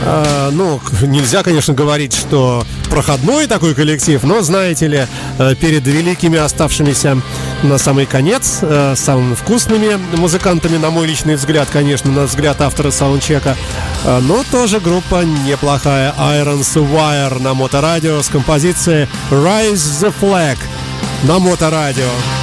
э, 0.02 0.50
ну, 0.52 0.78
нельзя, 1.00 1.42
конечно, 1.42 1.72
говорить, 1.72 2.12
что 2.12 2.66
проходной 2.90 3.46
такой 3.46 3.74
коллектив, 3.74 4.22
но, 4.24 4.42
знаете 4.42 4.88
ли, 4.88 5.06
э, 5.38 5.54
перед 5.54 5.86
великими 5.86 6.38
оставшимися 6.38 7.16
на 7.62 7.78
самый 7.78 8.04
конец, 8.04 8.58
э, 8.60 8.94
самыми 8.94 9.34
вкусными 9.34 9.98
музыкантами, 10.18 10.76
на 10.76 10.90
мой 10.90 11.06
личный 11.06 11.36
взгляд, 11.36 11.68
конечно, 11.72 12.10
на 12.10 12.24
взгляд 12.24 12.60
автора 12.60 12.90
саундчека, 12.90 13.56
э, 14.04 14.20
но 14.20 14.44
тоже 14.50 14.80
группа 14.80 15.24
неплохая. 15.24 16.12
Irons 16.18 16.74
Wire 16.74 17.40
на 17.40 17.54
Моторадио 17.54 18.20
с 18.20 18.28
композицией 18.28 19.08
Rise 19.30 19.72
the 19.74 20.12
Flag 20.20 20.58
на 21.22 21.38
Моторадио. 21.38 22.41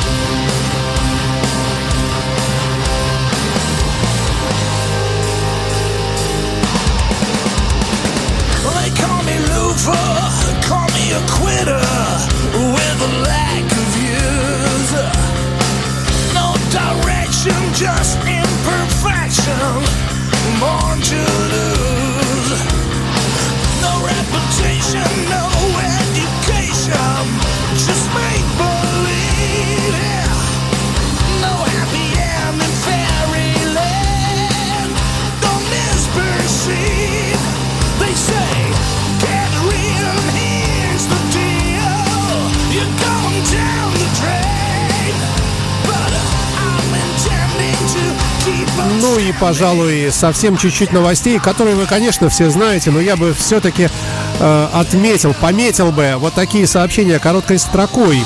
И, 49.19 49.33
пожалуй, 49.33 50.09
совсем 50.11 50.57
чуть-чуть 50.57 50.91
новостей, 50.91 51.39
которые 51.39 51.75
вы, 51.75 51.85
конечно, 51.85 52.29
все 52.29 52.49
знаете, 52.49 52.91
но 52.91 52.99
я 52.99 53.15
бы 53.15 53.33
все-таки 53.33 53.89
э, 54.39 54.67
отметил, 54.73 55.33
пометил 55.33 55.91
бы 55.91 56.13
вот 56.17 56.33
такие 56.33 56.65
сообщения 56.67 57.19
короткой 57.19 57.59
строкой. 57.59 58.23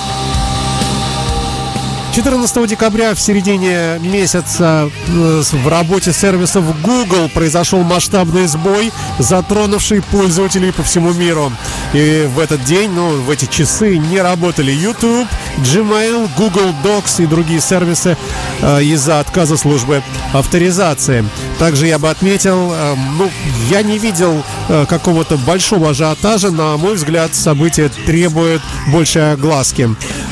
14 2.14 2.68
декабря 2.68 3.15
в 3.15 3.20
середине 3.20 3.98
месяца 3.99 4.91
э, 5.07 5.41
в 5.41 5.68
работе 5.68 6.14
сервисов 6.14 6.64
Google 6.84 7.28
произошел 7.34 7.82
масштабный 7.82 8.45
сбой, 8.45 8.91
затронувший 9.18 10.03
пользователей 10.03 10.72
по 10.72 10.84
всему 10.84 11.11
миру. 11.11 11.52
И 11.94 12.28
в 12.34 12.40
этот 12.40 12.64
день, 12.64 12.90
ну, 12.91 13.22
в 13.22 13.30
эти 13.30 13.45
часы 13.45 13.98
не 13.98 14.20
работали 14.20 14.72
YouTube, 14.72 15.28
Gmail, 15.60 16.28
Google 16.36 16.74
Docs 16.84 17.24
и 17.24 17.28
другие 17.28 17.61
сервисы 17.61 18.18
э, 18.61 18.84
из-за 18.84 19.20
отказа 19.20 19.57
службы 19.57 20.02
авторизации. 20.34 21.24
Также 21.60 21.86
я 21.86 21.99
бы 21.99 22.10
отметил, 22.10 22.72
э, 22.74 22.95
ну, 23.18 23.30
я 23.70 23.84
не 23.84 23.99
видел 23.99 24.44
э, 24.70 24.86
какого-то 24.90 25.38
большого 25.38 25.91
ажиотажа. 25.91 26.49
На 26.49 26.78
мой 26.78 26.95
взгляд, 26.95 27.36
событие 27.36 27.90
требует 27.90 28.61
большей 28.88 29.34
огласки. 29.34 29.88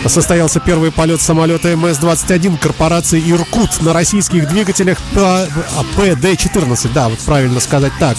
Состоялся 0.07 0.59
первый 0.59 0.91
полет 0.91 1.21
самолета 1.21 1.69
МС-21 1.73 2.57
корпорации 2.57 3.21
«Иркут» 3.31 3.81
на 3.81 3.93
российских 3.93 4.47
двигателях 4.47 4.97
П- 5.13 5.19
а, 5.21 5.47
ПД-14, 5.95 6.89
да, 6.93 7.07
вот 7.09 7.19
правильно 7.19 7.59
сказать 7.59 7.93
так. 7.99 8.17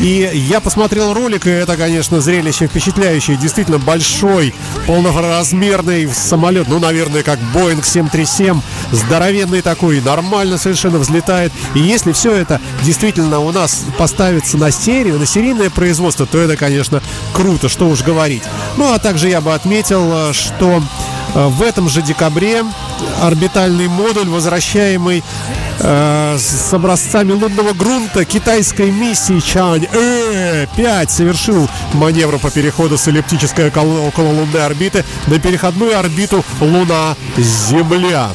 И 0.00 0.30
я 0.32 0.60
посмотрел 0.60 1.12
ролик, 1.12 1.46
и 1.46 1.50
это, 1.50 1.76
конечно, 1.76 2.20
зрелище 2.20 2.68
впечатляющее. 2.68 3.36
Действительно 3.36 3.78
большой, 3.78 4.54
полноразмерный 4.86 6.08
самолет, 6.12 6.68
ну, 6.68 6.78
наверное, 6.78 7.24
как 7.24 7.40
Boeing 7.52 7.84
737, 7.84 8.60
здоровенный 8.92 9.60
такой, 9.60 10.00
нормально 10.00 10.56
совершенно 10.56 10.98
взлетает. 10.98 11.52
И 11.74 11.80
если 11.80 12.12
все 12.12 12.32
это 12.32 12.60
действительно 12.84 13.40
у 13.40 13.50
нас 13.50 13.84
поставится 13.98 14.56
на 14.56 14.70
серию, 14.70 15.18
на 15.18 15.26
серийное 15.26 15.70
производство, 15.70 16.26
то 16.26 16.38
это, 16.38 16.56
конечно, 16.56 17.02
круто, 17.32 17.68
что 17.68 17.88
уж 17.88 18.02
говорить. 18.02 18.42
Ну, 18.76 18.92
а 18.92 19.00
также 19.00 19.28
я 19.28 19.40
бы 19.40 19.52
отметил, 19.52 20.30
э, 20.30 20.32
что 20.32 20.80
в 21.34 21.62
этом 21.62 21.88
же 21.88 22.02
декабре 22.02 22.64
орбитальный 23.20 23.88
модуль, 23.88 24.28
возвращаемый 24.28 25.22
э, 25.80 26.36
с 26.38 26.72
образцами 26.72 27.32
лунного 27.32 27.72
грунта 27.72 28.24
китайской 28.24 28.90
миссии 28.90 29.40
Чань-Э-5 29.40 31.10
совершил 31.10 31.68
маневр 31.94 32.38
по 32.38 32.50
переходу 32.50 32.98
с 32.98 33.06
эллиптической 33.08 33.68
около, 33.68 34.08
около 34.08 34.28
лунной 34.28 34.64
орбиты 34.64 35.04
на 35.26 35.38
переходную 35.38 35.98
орбиту 35.98 36.44
Луна-Земля. 36.60 38.30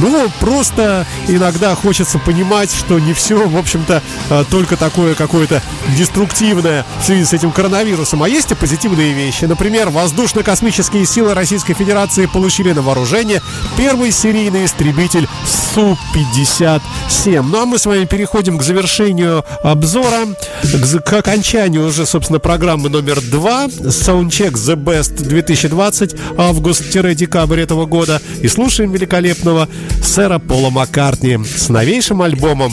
Ну, 0.00 0.30
просто 0.40 1.06
иногда 1.28 1.74
хочется 1.74 2.18
понимать, 2.18 2.70
что 2.72 2.98
не 2.98 3.14
все, 3.14 3.48
в 3.48 3.56
общем-то, 3.56 4.02
э, 4.30 4.44
только 4.50 4.76
такое 4.76 5.14
какое-то 5.14 5.62
деструктивное 5.96 6.84
в 7.00 7.04
связи 7.04 7.24
с 7.24 7.32
этим 7.32 7.50
коронавирусом. 7.50 8.22
А 8.22 8.28
есть 8.28 8.52
и 8.52 8.54
позитивные 8.54 9.12
вещи. 9.12 9.44
Например, 9.44 9.88
воздушно-космические 9.90 11.06
силы 11.06 11.34
Российской 11.34 11.74
Федерации 11.74 12.26
получили 12.26 12.72
на 12.72 12.82
вооружение 12.82 13.40
первый 13.76 14.10
серийный 14.12 14.66
истребитель 14.66 15.28
Су-57. 15.74 17.42
Ну, 17.42 17.62
а 17.62 17.66
мы 17.66 17.78
с 17.78 17.86
вами 17.86 18.04
переходим 18.04 18.58
к 18.58 18.62
завершению 18.62 19.44
обзора, 19.62 20.26
к, 20.62 21.00
к 21.00 21.12
окончанию 21.12 21.86
уже, 21.86 22.06
собственно, 22.06 22.38
программы 22.38 22.88
номер 22.88 23.20
два 23.20 23.66
Soundcheck 23.66 24.52
The 24.52 24.76
Best 24.76 25.22
2020, 25.22 26.16
август-декабрь 26.36 27.60
этого 27.60 27.86
года. 27.86 28.20
И 28.42 28.48
слушаем 28.48 28.92
великолепного 28.92 29.68
сэра 30.02 30.38
Пола 30.38 30.70
Маккартни 30.70 31.38
с 31.44 31.68
новейшим 31.68 32.22
альбомом 32.22 32.72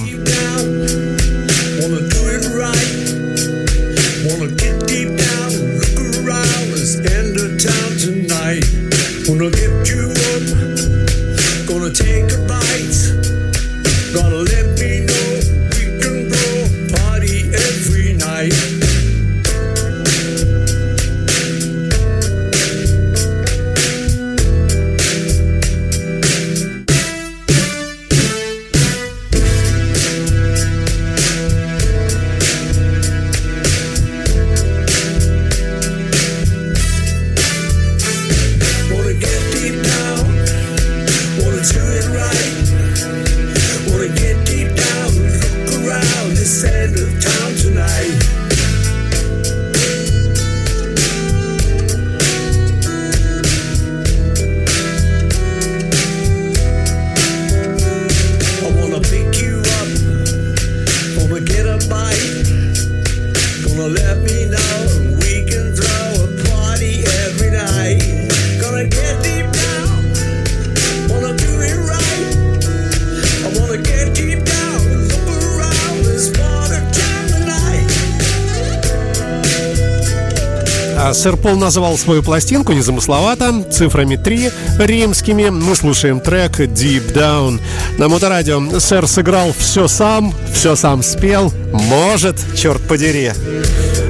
Сэр 81.24 81.38
Пол 81.38 81.56
назвал 81.56 81.98
свою 81.98 82.22
пластинку 82.22 82.74
незамысловато, 82.74 83.64
цифрами 83.72 84.18
3 84.18 84.52
римскими. 84.80 85.48
Мы 85.48 85.74
слушаем 85.74 86.20
трек 86.20 86.60
Deep 86.60 87.14
Down. 87.14 87.62
На 87.98 88.10
моторадио 88.10 88.78
сэр 88.82 89.08
сыграл 89.08 89.54
все 89.58 89.88
сам, 89.88 90.34
все 90.54 90.76
сам 90.76 91.02
спел. 91.02 91.54
Может, 91.72 92.36
черт 92.58 92.82
подери. 92.82 93.32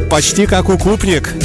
Почти 0.09 0.47
как 0.47 0.69
укупник. 0.69 1.35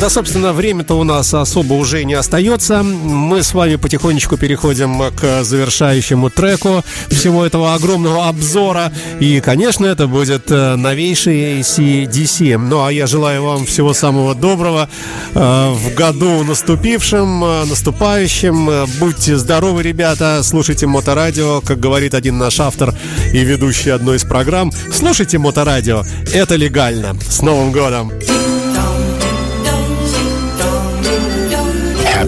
Да, 0.00 0.08
собственно, 0.08 0.52
время-то 0.52 0.94
у 0.94 1.02
нас 1.02 1.34
особо 1.34 1.74
уже 1.74 2.04
не 2.04 2.14
остается. 2.14 2.84
Мы 2.84 3.42
с 3.42 3.52
вами 3.52 3.74
потихонечку 3.74 4.36
переходим 4.36 5.02
к 5.10 5.42
завершающему 5.42 6.30
треку 6.30 6.84
всего 7.10 7.44
этого 7.44 7.74
огромного 7.74 8.28
обзора. 8.28 8.92
И, 9.18 9.40
конечно, 9.40 9.86
это 9.86 10.06
будет 10.06 10.52
э, 10.52 10.76
новейший 10.76 11.60
ACDC. 11.60 12.58
Ну, 12.58 12.84
а 12.84 12.92
я 12.92 13.08
желаю 13.08 13.42
вам 13.42 13.66
всего 13.66 13.92
самого 13.92 14.36
доброго 14.36 14.88
э, 15.34 15.70
в 15.72 15.94
году 15.94 16.44
наступившем, 16.44 17.44
э, 17.44 17.64
наступающем. 17.64 18.86
Будьте 19.00 19.36
здоровы, 19.36 19.82
ребята. 19.82 20.42
Слушайте 20.44 20.86
Моторадио, 20.86 21.60
как 21.60 21.80
говорит 21.80 22.14
один 22.14 22.38
наш 22.38 22.60
автор 22.60 22.94
и 23.32 23.38
ведущий 23.38 23.90
одной 23.90 24.18
из 24.18 24.22
программ. 24.22 24.70
Слушайте 24.92 25.38
Моторадио. 25.38 26.04
Это 26.32 26.54
легально. 26.54 27.16
С 27.28 27.42
Новым 27.42 27.72
годом! 27.72 28.12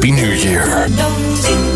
Happy 0.01 0.13
New 0.13 0.33
Year. 0.33 1.70